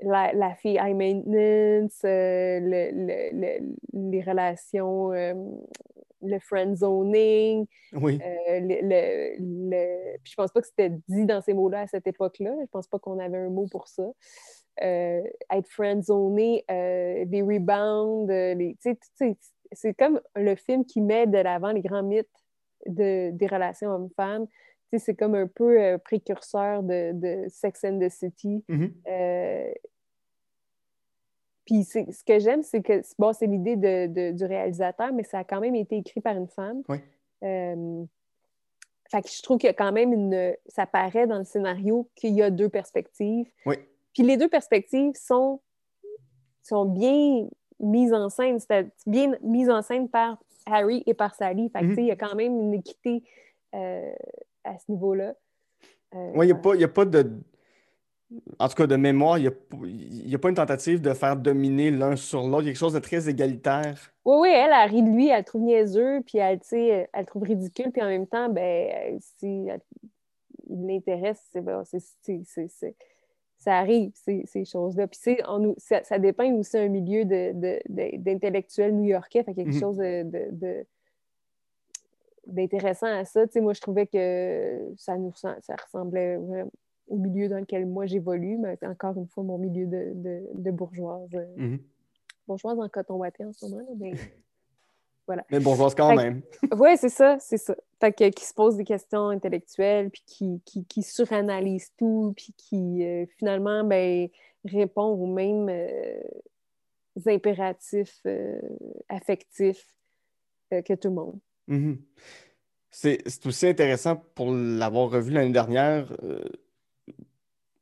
la, 0.00 0.54
fille 0.54 0.78
high 0.80 0.96
maintenance, 0.96 2.00
euh, 2.04 2.60
les 3.92 4.22
relations 4.22 5.12
le 6.22 6.38
friend 6.38 6.76
zoning. 6.76 7.66
Oui. 7.92 8.20
Euh, 8.22 8.60
le, 8.60 10.16
Puis 10.22 10.32
je 10.32 10.36
pense 10.36 10.52
pas 10.52 10.60
que 10.60 10.66
c'était 10.66 10.92
dit 11.08 11.26
dans 11.26 11.40
ces 11.40 11.54
mots-là 11.54 11.80
à 11.80 11.86
cette 11.86 12.06
époque-là. 12.06 12.54
Je 12.60 12.66
pense 12.70 12.86
pas 12.86 12.98
qu'on 12.98 13.18
avait 13.18 13.38
un 13.38 13.50
mot 13.50 13.66
pour 13.70 13.88
ça. 13.88 14.04
Euh, 14.82 15.22
être 15.52 15.68
friend 15.68 16.02
zoné, 16.02 16.64
euh, 16.70 17.24
les 17.28 17.42
rebounds, 17.42 18.30
les... 18.30 18.76
c'est 19.72 19.94
comme 19.94 20.20
le 20.36 20.54
film 20.54 20.84
qui 20.84 21.00
met 21.00 21.26
de 21.26 21.38
l'avant 21.38 21.72
les 21.72 21.82
grands 21.82 22.02
mythes 22.02 22.28
de, 22.86 23.30
des 23.32 23.46
relations 23.46 23.90
hommes-femmes. 23.90 24.46
C'est 24.98 25.14
comme 25.14 25.34
un 25.34 25.46
peu 25.46 25.98
précurseur 26.04 26.82
de, 26.82 27.12
de, 27.12 27.48
Sex 27.48 27.84
and 27.84 27.98
the 28.00 28.08
City. 28.08 28.64
Mm-hmm. 28.68 29.72
Puis 31.70 31.84
ce 31.84 32.24
que 32.24 32.40
j'aime, 32.40 32.64
c'est 32.64 32.82
que 32.82 33.00
bon, 33.16 33.32
c'est 33.32 33.46
l'idée 33.46 33.76
de, 33.76 34.32
du 34.32 34.44
réalisateur, 34.44 35.12
mais 35.12 35.22
ça 35.22 35.38
a 35.38 35.44
quand 35.44 35.60
même 35.60 35.76
été 35.76 35.98
écrit 35.98 36.20
par 36.20 36.36
une 36.36 36.48
femme. 36.48 36.82
Oui. 36.88 36.98
Euh, 37.44 38.04
fait 39.08 39.22
que 39.22 39.28
je 39.28 39.40
trouve 39.40 39.58
qu'il 39.58 39.68
y 39.68 39.70
a 39.70 39.74
quand 39.74 39.92
même 39.92 40.12
une. 40.12 40.56
Ça 40.66 40.86
paraît 40.86 41.28
dans 41.28 41.38
le 41.38 41.44
scénario 41.44 42.08
qu'il 42.16 42.34
y 42.34 42.42
a 42.42 42.50
deux 42.50 42.68
perspectives. 42.68 43.46
Oui. 43.66 43.76
Puis 44.14 44.24
les 44.24 44.36
deux 44.36 44.48
perspectives 44.48 45.14
sont, 45.14 45.60
sont 46.64 46.86
bien 46.86 47.48
mises 47.78 48.12
en 48.12 48.28
scène, 48.28 48.58
c'est 48.58 48.88
bien 49.06 49.36
mises 49.40 49.70
en 49.70 49.82
scène 49.82 50.08
par 50.08 50.42
Harry 50.66 51.04
et 51.06 51.14
par 51.14 51.36
Sally. 51.36 51.70
Fait 51.70 51.80
que, 51.80 51.84
mm-hmm. 51.86 52.00
il 52.00 52.06
y 52.06 52.10
a 52.10 52.16
quand 52.16 52.34
même 52.34 52.58
une 52.58 52.74
équité 52.74 53.22
euh, 53.76 54.12
à 54.64 54.78
ce 54.78 54.90
niveau-là. 54.90 55.34
Euh, 56.14 56.32
oui, 56.34 56.46
il 56.46 56.76
n'y 56.76 56.84
a, 56.84 56.86
a, 56.86 56.88
pas 56.88 57.04
de 57.04 57.30
en 58.58 58.68
tout 58.68 58.74
cas, 58.74 58.86
de 58.86 58.96
mémoire, 58.96 59.38
il 59.38 59.52
n'y 60.26 60.34
a, 60.34 60.38
pas 60.38 60.48
une 60.50 60.54
tentative 60.54 61.00
de 61.00 61.12
faire 61.14 61.36
dominer 61.36 61.90
l'un 61.90 62.14
sur 62.16 62.42
l'autre. 62.42 62.62
Il 62.62 62.66
y 62.66 62.68
a 62.68 62.72
quelque 62.72 62.78
chose 62.78 62.92
de 62.92 63.00
très 63.00 63.28
égalitaire? 63.28 64.12
Oui, 64.24 64.36
oui, 64.42 64.48
elle, 64.52 64.70
elle 64.72 64.90
rit 64.90 65.02
de 65.02 65.10
lui, 65.10 65.28
elle 65.28 65.38
le 65.38 65.44
trouve 65.44 65.62
niaiseux, 65.62 66.20
puis 66.24 66.38
elle, 66.38 66.60
elle 66.70 67.08
le 67.16 67.26
trouve 67.26 67.42
ridicule, 67.42 67.90
puis 67.90 68.02
en 68.02 68.08
même 68.08 68.26
temps, 68.26 68.48
ben, 68.48 69.18
si 69.20 69.66
il 70.68 70.86
l'intéresse, 70.86 71.44
c'est, 71.52 72.94
ça 73.58 73.78
arrive, 73.78 74.12
ces, 74.14 74.44
ces 74.46 74.64
choses-là. 74.64 75.08
Puis, 75.08 75.38
on, 75.48 75.74
ça, 75.76 76.04
ça 76.04 76.18
dépeint 76.18 76.52
aussi 76.54 76.78
un 76.78 76.88
milieu 76.88 77.24
d'intellectuels 77.24 78.94
new-yorkais, 78.94 79.42
fait 79.42 79.54
quelque 79.54 79.70
mm-hmm. 79.70 79.80
chose 79.80 79.96
de, 79.96 80.86
d'intéressant 82.50 83.06
à 83.06 83.24
ça. 83.24 83.44
moi, 83.56 83.72
je 83.72 83.80
trouvais 83.80 84.06
que 84.06 84.92
ça 84.96 85.16
nous 85.16 85.32
ça 85.34 85.56
ressemblait 85.84 86.36
vraiment 86.36 86.70
au 87.10 87.16
milieu 87.16 87.48
dans 87.48 87.58
lequel 87.58 87.86
moi 87.86 88.06
j'évolue, 88.06 88.56
mais 88.56 88.78
encore 88.86 89.16
une 89.18 89.26
fois, 89.26 89.42
mon 89.42 89.58
milieu 89.58 89.84
de, 89.84 90.12
de, 90.54 90.70
bourgeoise. 90.70 91.28
Euh, 91.34 91.56
mm-hmm. 91.56 91.80
Bourgeoise 92.46 92.78
en 92.78 92.88
coton 92.88 93.16
watté 93.16 93.44
en 93.44 93.52
ce 93.52 93.66
moment, 93.66 93.86
mais 93.98 94.12
voilà. 95.26 95.44
Mais 95.50 95.58
bourgeoise 95.58 95.94
quand 95.94 96.14
même. 96.14 96.40
oui, 96.78 96.96
c'est 96.96 97.08
ça, 97.08 97.36
c'est 97.40 97.58
ça. 97.58 97.76
Fait 98.00 98.12
que, 98.12 98.28
qui 98.30 98.44
se 98.44 98.54
pose 98.54 98.76
des 98.76 98.84
questions 98.84 99.28
intellectuelles, 99.28 100.10
puis 100.10 100.22
qui, 100.24 100.62
qui, 100.64 100.84
qui 100.84 101.02
suranalyse 101.02 101.92
tout, 101.98 102.32
puis 102.36 102.54
qui 102.56 103.04
euh, 103.04 103.26
finalement 103.38 103.82
ben, 103.82 104.28
répond 104.64 105.06
aux 105.06 105.26
mêmes 105.26 105.68
euh, 105.68 106.22
impératifs 107.26 108.22
affectifs 109.08 109.94
que 110.70 110.94
tout 110.94 111.08
le 111.08 111.14
monde. 111.14 111.40
Mm-hmm. 111.68 111.98
C'est 112.90 113.46
aussi 113.46 113.66
intéressant 113.66 114.16
pour 114.34 114.52
l'avoir 114.52 115.10
revu 115.10 115.32
l'année 115.32 115.52
dernière 115.52 116.12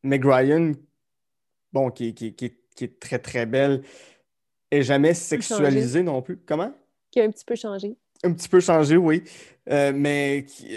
Meg 0.02 0.24
Ryan, 0.24 0.72
bon, 1.72 1.90
qui, 1.90 2.14
est 2.18 3.00
très, 3.00 3.18
très 3.18 3.46
belle, 3.46 3.82
est 4.70 4.82
jamais 4.82 5.14
sexualisée 5.14 6.02
non 6.02 6.22
plus. 6.22 6.38
Comment? 6.38 6.72
Qui 7.10 7.20
a 7.20 7.24
un 7.24 7.30
petit 7.30 7.44
peu 7.44 7.54
changé. 7.54 7.96
Un 8.22 8.32
petit 8.32 8.48
peu 8.48 8.60
changé, 8.60 8.96
oui. 8.96 9.24
Euh, 9.70 9.92
mais 9.94 10.44
qui 10.46 10.76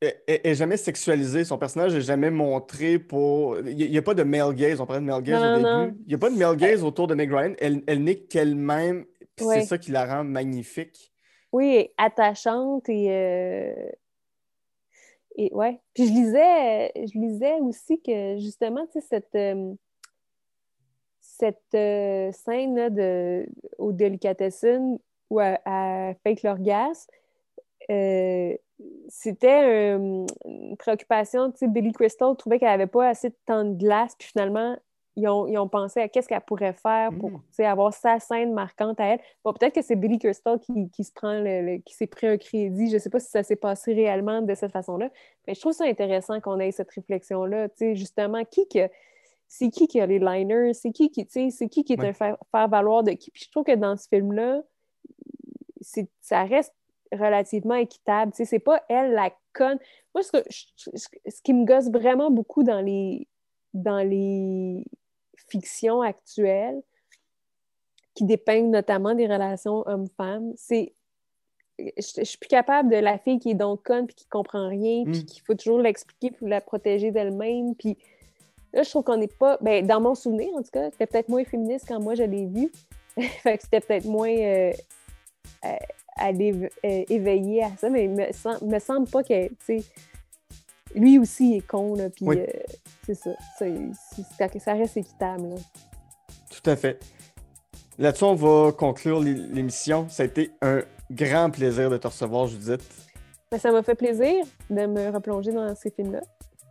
est, 0.00 0.54
jamais 0.54 0.76
sexualisée. 0.76 1.44
Son 1.44 1.58
personnage 1.58 1.94
n'est 1.94 2.00
jamais 2.00 2.30
montré 2.30 2.98
pour. 2.98 3.58
Il 3.60 3.90
n'y 3.90 3.98
a, 3.98 4.02
pas 4.02 4.14
de 4.14 4.22
male 4.22 4.54
gaze. 4.54 4.80
On 4.80 4.86
parlait 4.86 5.00
de 5.02 5.06
male 5.06 5.22
gaze 5.22 5.42
au 5.42 5.56
début. 5.56 5.98
Il 6.04 6.08
n'y 6.08 6.14
a 6.14 6.18
pas 6.18 6.30
de 6.30 6.36
male 6.36 6.56
gaze 6.56 6.82
autour 6.82 7.06
de 7.06 7.14
Meg 7.14 7.32
Ryan. 7.32 7.54
Elle, 7.58 7.82
elle 7.86 8.02
n'est 8.02 8.16
qu'elle-même. 8.16 9.04
C'est 9.38 9.64
ça 9.64 9.78
qui 9.78 9.90
la 9.90 10.06
rend 10.06 10.24
magnifique. 10.24 11.12
Oui, 11.56 11.88
attachante 11.96 12.86
et. 12.90 13.06
Euh, 13.10 13.90
et 15.36 15.50
ouais. 15.54 15.80
Puis 15.94 16.06
je 16.06 16.12
lisais, 16.12 16.92
je 16.94 17.18
lisais 17.18 17.54
aussi 17.62 17.98
que 18.02 18.36
justement, 18.36 18.86
tu 18.88 19.00
sais, 19.00 19.06
cette, 19.08 19.34
euh, 19.36 19.72
cette 21.22 21.74
euh, 21.74 22.30
scène 22.32 22.90
de, 22.94 23.46
au 23.78 23.92
Delicatessen 23.92 24.98
où 25.30 25.40
elle, 25.40 26.16
fait 26.22 26.42
l'orgasme, 26.42 27.10
c'était 29.08 29.94
une 29.94 30.76
préoccupation. 30.78 31.52
Tu 31.52 31.58
sais, 31.58 31.68
Billy 31.68 31.92
Crystal 31.92 32.36
trouvait 32.36 32.58
qu'elle 32.58 32.68
n'avait 32.68 32.86
pas 32.86 33.08
assez 33.08 33.30
de 33.30 33.38
temps 33.46 33.64
de 33.64 33.78
glace, 33.78 34.14
puis 34.18 34.28
finalement, 34.28 34.76
ils 35.16 35.28
ont, 35.28 35.68
pensé 35.68 36.00
à 36.00 36.08
qu'est-ce 36.08 36.28
qu'elle 36.28 36.42
pourrait 36.42 36.74
faire 36.74 37.10
pour 37.18 37.30
mm. 37.30 37.62
avoir 37.62 37.94
sa 37.94 38.20
scène 38.20 38.52
marquante 38.52 39.00
à 39.00 39.14
elle. 39.14 39.20
Bon, 39.42 39.54
peut-être 39.54 39.74
que 39.74 39.80
c'est 39.82 39.96
Billy 39.96 40.18
Crystal 40.18 40.58
qui, 40.60 41.04
se 41.04 41.12
prend 41.12 41.40
le, 41.40 41.78
qui 41.78 41.94
s'est 41.94 42.06
pris 42.06 42.26
un 42.26 42.36
crédit. 42.36 42.90
Je 42.90 42.94
ne 42.94 42.98
sais 42.98 43.08
pas 43.08 43.18
si 43.18 43.30
ça 43.30 43.42
s'est 43.42 43.56
passé 43.56 43.94
réellement 43.94 44.42
de 44.42 44.54
cette 44.54 44.72
façon-là. 44.72 45.08
Mais 45.46 45.54
je 45.54 45.60
trouve 45.60 45.72
ça 45.72 45.84
intéressant 45.84 46.40
qu'on 46.40 46.60
ait 46.60 46.70
cette 46.70 46.90
réflexion-là. 46.90 47.68
Justement, 47.94 48.44
qui 48.44 48.68
que 48.68 48.90
c'est 49.48 49.70
qui 49.70 49.88
qui 49.88 50.00
a 50.00 50.06
les 50.06 50.18
liners? 50.18 50.74
C'est 50.74 50.92
qui 50.92 51.10
qui, 51.10 51.26
c'est 51.30 51.68
qui 51.68 51.82
qui 51.82 51.94
est 51.94 52.04
un 52.04 52.12
faire, 52.12 52.36
valoir 52.52 53.02
de 53.02 53.12
qui? 53.12 53.30
Puis 53.30 53.44
je 53.46 53.50
trouve 53.50 53.64
que 53.64 53.74
dans 53.74 53.96
ce 53.96 54.08
film-là, 54.08 54.60
ça 56.20 56.44
reste 56.44 56.74
relativement 57.10 57.76
équitable. 57.76 58.32
C'est 58.34 58.58
pas 58.58 58.82
elle 58.90 59.12
la 59.12 59.30
conne. 59.54 59.78
Moi, 60.14 60.22
ce, 60.22 60.42
ce 60.50 61.42
qui 61.42 61.54
me 61.54 61.64
gosse 61.64 61.88
vraiment 61.88 62.30
beaucoup 62.30 62.64
dans 62.64 62.82
les 62.82 63.26
dans 63.72 63.98
les 63.98 64.84
fiction 65.48 66.02
actuelle 66.02 66.80
qui 68.14 68.24
dépeignent 68.24 68.70
notamment 68.70 69.14
des 69.14 69.26
relations 69.26 69.86
hommes-femmes, 69.86 70.52
c'est 70.56 70.92
je, 71.78 72.24
suis 72.24 72.38
plus 72.38 72.48
capable 72.48 72.90
de 72.90 72.96
la 72.96 73.18
fille 73.18 73.38
qui 73.38 73.50
est 73.50 73.54
donc 73.54 73.82
conne 73.82 74.06
puis 74.06 74.14
qui 74.14 74.26
comprend 74.26 74.68
rien 74.68 75.04
puis 75.04 75.20
mm. 75.20 75.24
qu'il 75.24 75.42
faut 75.42 75.54
toujours 75.54 75.78
l'expliquer 75.78 76.30
pour 76.30 76.48
la 76.48 76.60
protéger 76.60 77.10
d'elle-même 77.10 77.74
puis 77.74 77.98
là 78.72 78.82
je 78.82 78.88
trouve 78.88 79.04
qu'on 79.04 79.18
n'est 79.18 79.26
pas 79.26 79.58
ben, 79.60 79.86
dans 79.86 80.00
mon 80.00 80.14
souvenir 80.14 80.48
en 80.54 80.62
tout 80.62 80.70
cas 80.72 80.90
c'était 80.90 81.06
peut-être 81.06 81.28
moins 81.28 81.44
féministe 81.44 81.84
quand 81.86 82.00
moi 82.00 82.14
je 82.14 82.22
l'ai 82.22 82.46
vu 82.46 82.72
fait 83.42 83.58
que 83.58 83.64
c'était 83.64 83.80
peut-être 83.80 84.06
moins 84.06 84.34
euh, 84.34 84.72
euh, 85.66 87.04
éveillé 87.10 87.62
à 87.62 87.76
ça 87.76 87.90
mais 87.90 88.04
il 88.04 88.10
me, 88.10 88.64
me 88.66 88.78
semble 88.78 89.08
pas 89.08 89.22
que 89.22 89.50
lui 90.96 91.18
aussi 91.18 91.54
est 91.54 91.66
con 91.66 91.94
là 91.94 92.10
puis 92.10 92.26
euh, 92.28 92.46
c'est 93.04 93.14
ça. 93.14 93.30
ça 93.58 94.72
reste 94.72 94.96
équitable. 94.96 95.54
Tout 96.50 96.70
à 96.70 96.76
fait. 96.76 96.98
Là-dessus, 97.98 98.24
on 98.24 98.34
va 98.34 98.72
conclure 98.72 99.20
l'émission. 99.20 100.06
Ça 100.08 100.24
a 100.24 100.26
été 100.26 100.50
un 100.60 100.82
grand 101.10 101.50
plaisir 101.50 101.88
de 101.88 101.96
te 101.96 102.06
recevoir, 102.06 102.46
Judith. 102.46 102.82
Ben, 103.50 103.58
ça 103.58 103.70
m'a 103.70 103.82
fait 103.82 103.94
plaisir 103.94 104.44
de 104.68 104.86
me 104.86 105.10
replonger 105.10 105.52
dans 105.52 105.74
ces 105.74 105.90
films-là. 105.90 106.20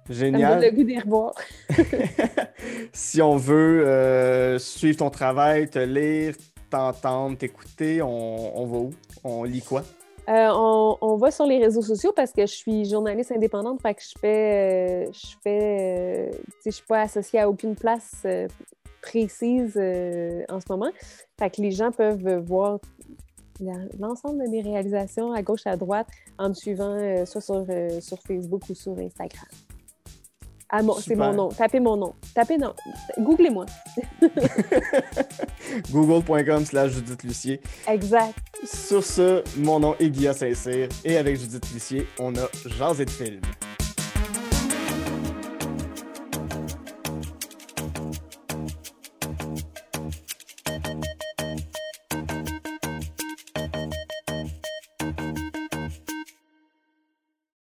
Génial. 0.09 0.51
Ça 0.51 0.57
me 0.57 0.71
le 0.71 0.71
goût 0.75 0.83
d'y 0.83 0.99
revoir. 0.99 1.33
si 2.93 3.21
on 3.21 3.37
veut 3.37 3.87
euh, 3.87 4.59
suivre 4.59 4.97
ton 4.97 5.09
travail, 5.09 5.67
te 5.69 5.79
lire, 5.79 6.35
t'entendre, 6.69 7.37
t'écouter, 7.37 8.01
on, 8.01 8.59
on 8.59 8.65
va 8.67 8.77
où? 8.77 8.91
On 9.23 9.43
lit 9.43 9.61
quoi? 9.61 9.83
Euh, 10.27 10.49
on, 11.01 11.17
va 11.17 11.29
sur 11.29 11.45
les 11.45 11.59
réseaux 11.59 11.81
sociaux 11.81 12.11
parce 12.15 12.31
que 12.31 12.41
je 12.41 12.53
suis 12.53 12.85
journaliste 12.85 13.31
indépendante, 13.31 13.81
fait 13.81 13.93
que 13.93 14.01
je 14.01 14.19
fais, 14.19 15.07
euh, 15.07 15.11
je 15.11 15.35
fais, 15.43 16.31
euh, 16.31 16.37
je 16.65 16.71
suis 16.71 16.85
pas 16.85 17.01
associée 17.01 17.39
à 17.39 17.49
aucune 17.49 17.75
place 17.75 18.25
précise 19.01 19.77
en 20.49 20.59
ce 20.59 20.65
moment. 20.69 20.89
Fait 21.39 21.49
que 21.49 21.61
les 21.61 21.71
gens 21.71 21.91
peuvent 21.91 22.37
voir 22.37 22.79
l'ensemble 23.99 24.43
de 24.43 24.49
mes 24.49 24.61
réalisations 24.61 25.31
à 25.31 25.43
gauche, 25.43 25.65
à 25.65 25.77
droite, 25.77 26.07
en 26.39 26.49
me 26.49 26.53
suivant 26.53 26.97
soit 27.25 27.41
sur, 27.41 27.65
sur 28.01 28.19
Facebook 28.19 28.63
ou 28.69 28.73
sur 28.73 28.97
Instagram. 28.97 29.47
Ah, 30.77 30.81
mon- 30.81 30.95
c'est 30.95 31.15
mon 31.15 31.31
nom. 31.33 31.49
Tapez 31.49 31.79
mon 31.79 31.95
nom. 31.95 32.13
Tapez 32.33 32.57
non. 32.57 32.73
Googlez-moi. 33.17 33.65
Google.com 35.91 36.65
slash 36.65 36.91
Judith 36.91 37.23
Lucier. 37.23 37.61
Exact. 37.87 38.33
Sur 38.65 39.03
ce, 39.03 39.43
mon 39.57 39.79
nom 39.79 39.95
est 39.99 40.09
Guillaume 40.09 40.33
Saint-Cyr 40.33 40.89
et 41.03 41.17
avec 41.17 41.37
Judith 41.39 41.65
Lucier, 41.73 42.07
on 42.19 42.35
a 42.35 42.47
Jasé 42.65 43.05
de 43.05 43.09
film. 43.09 43.41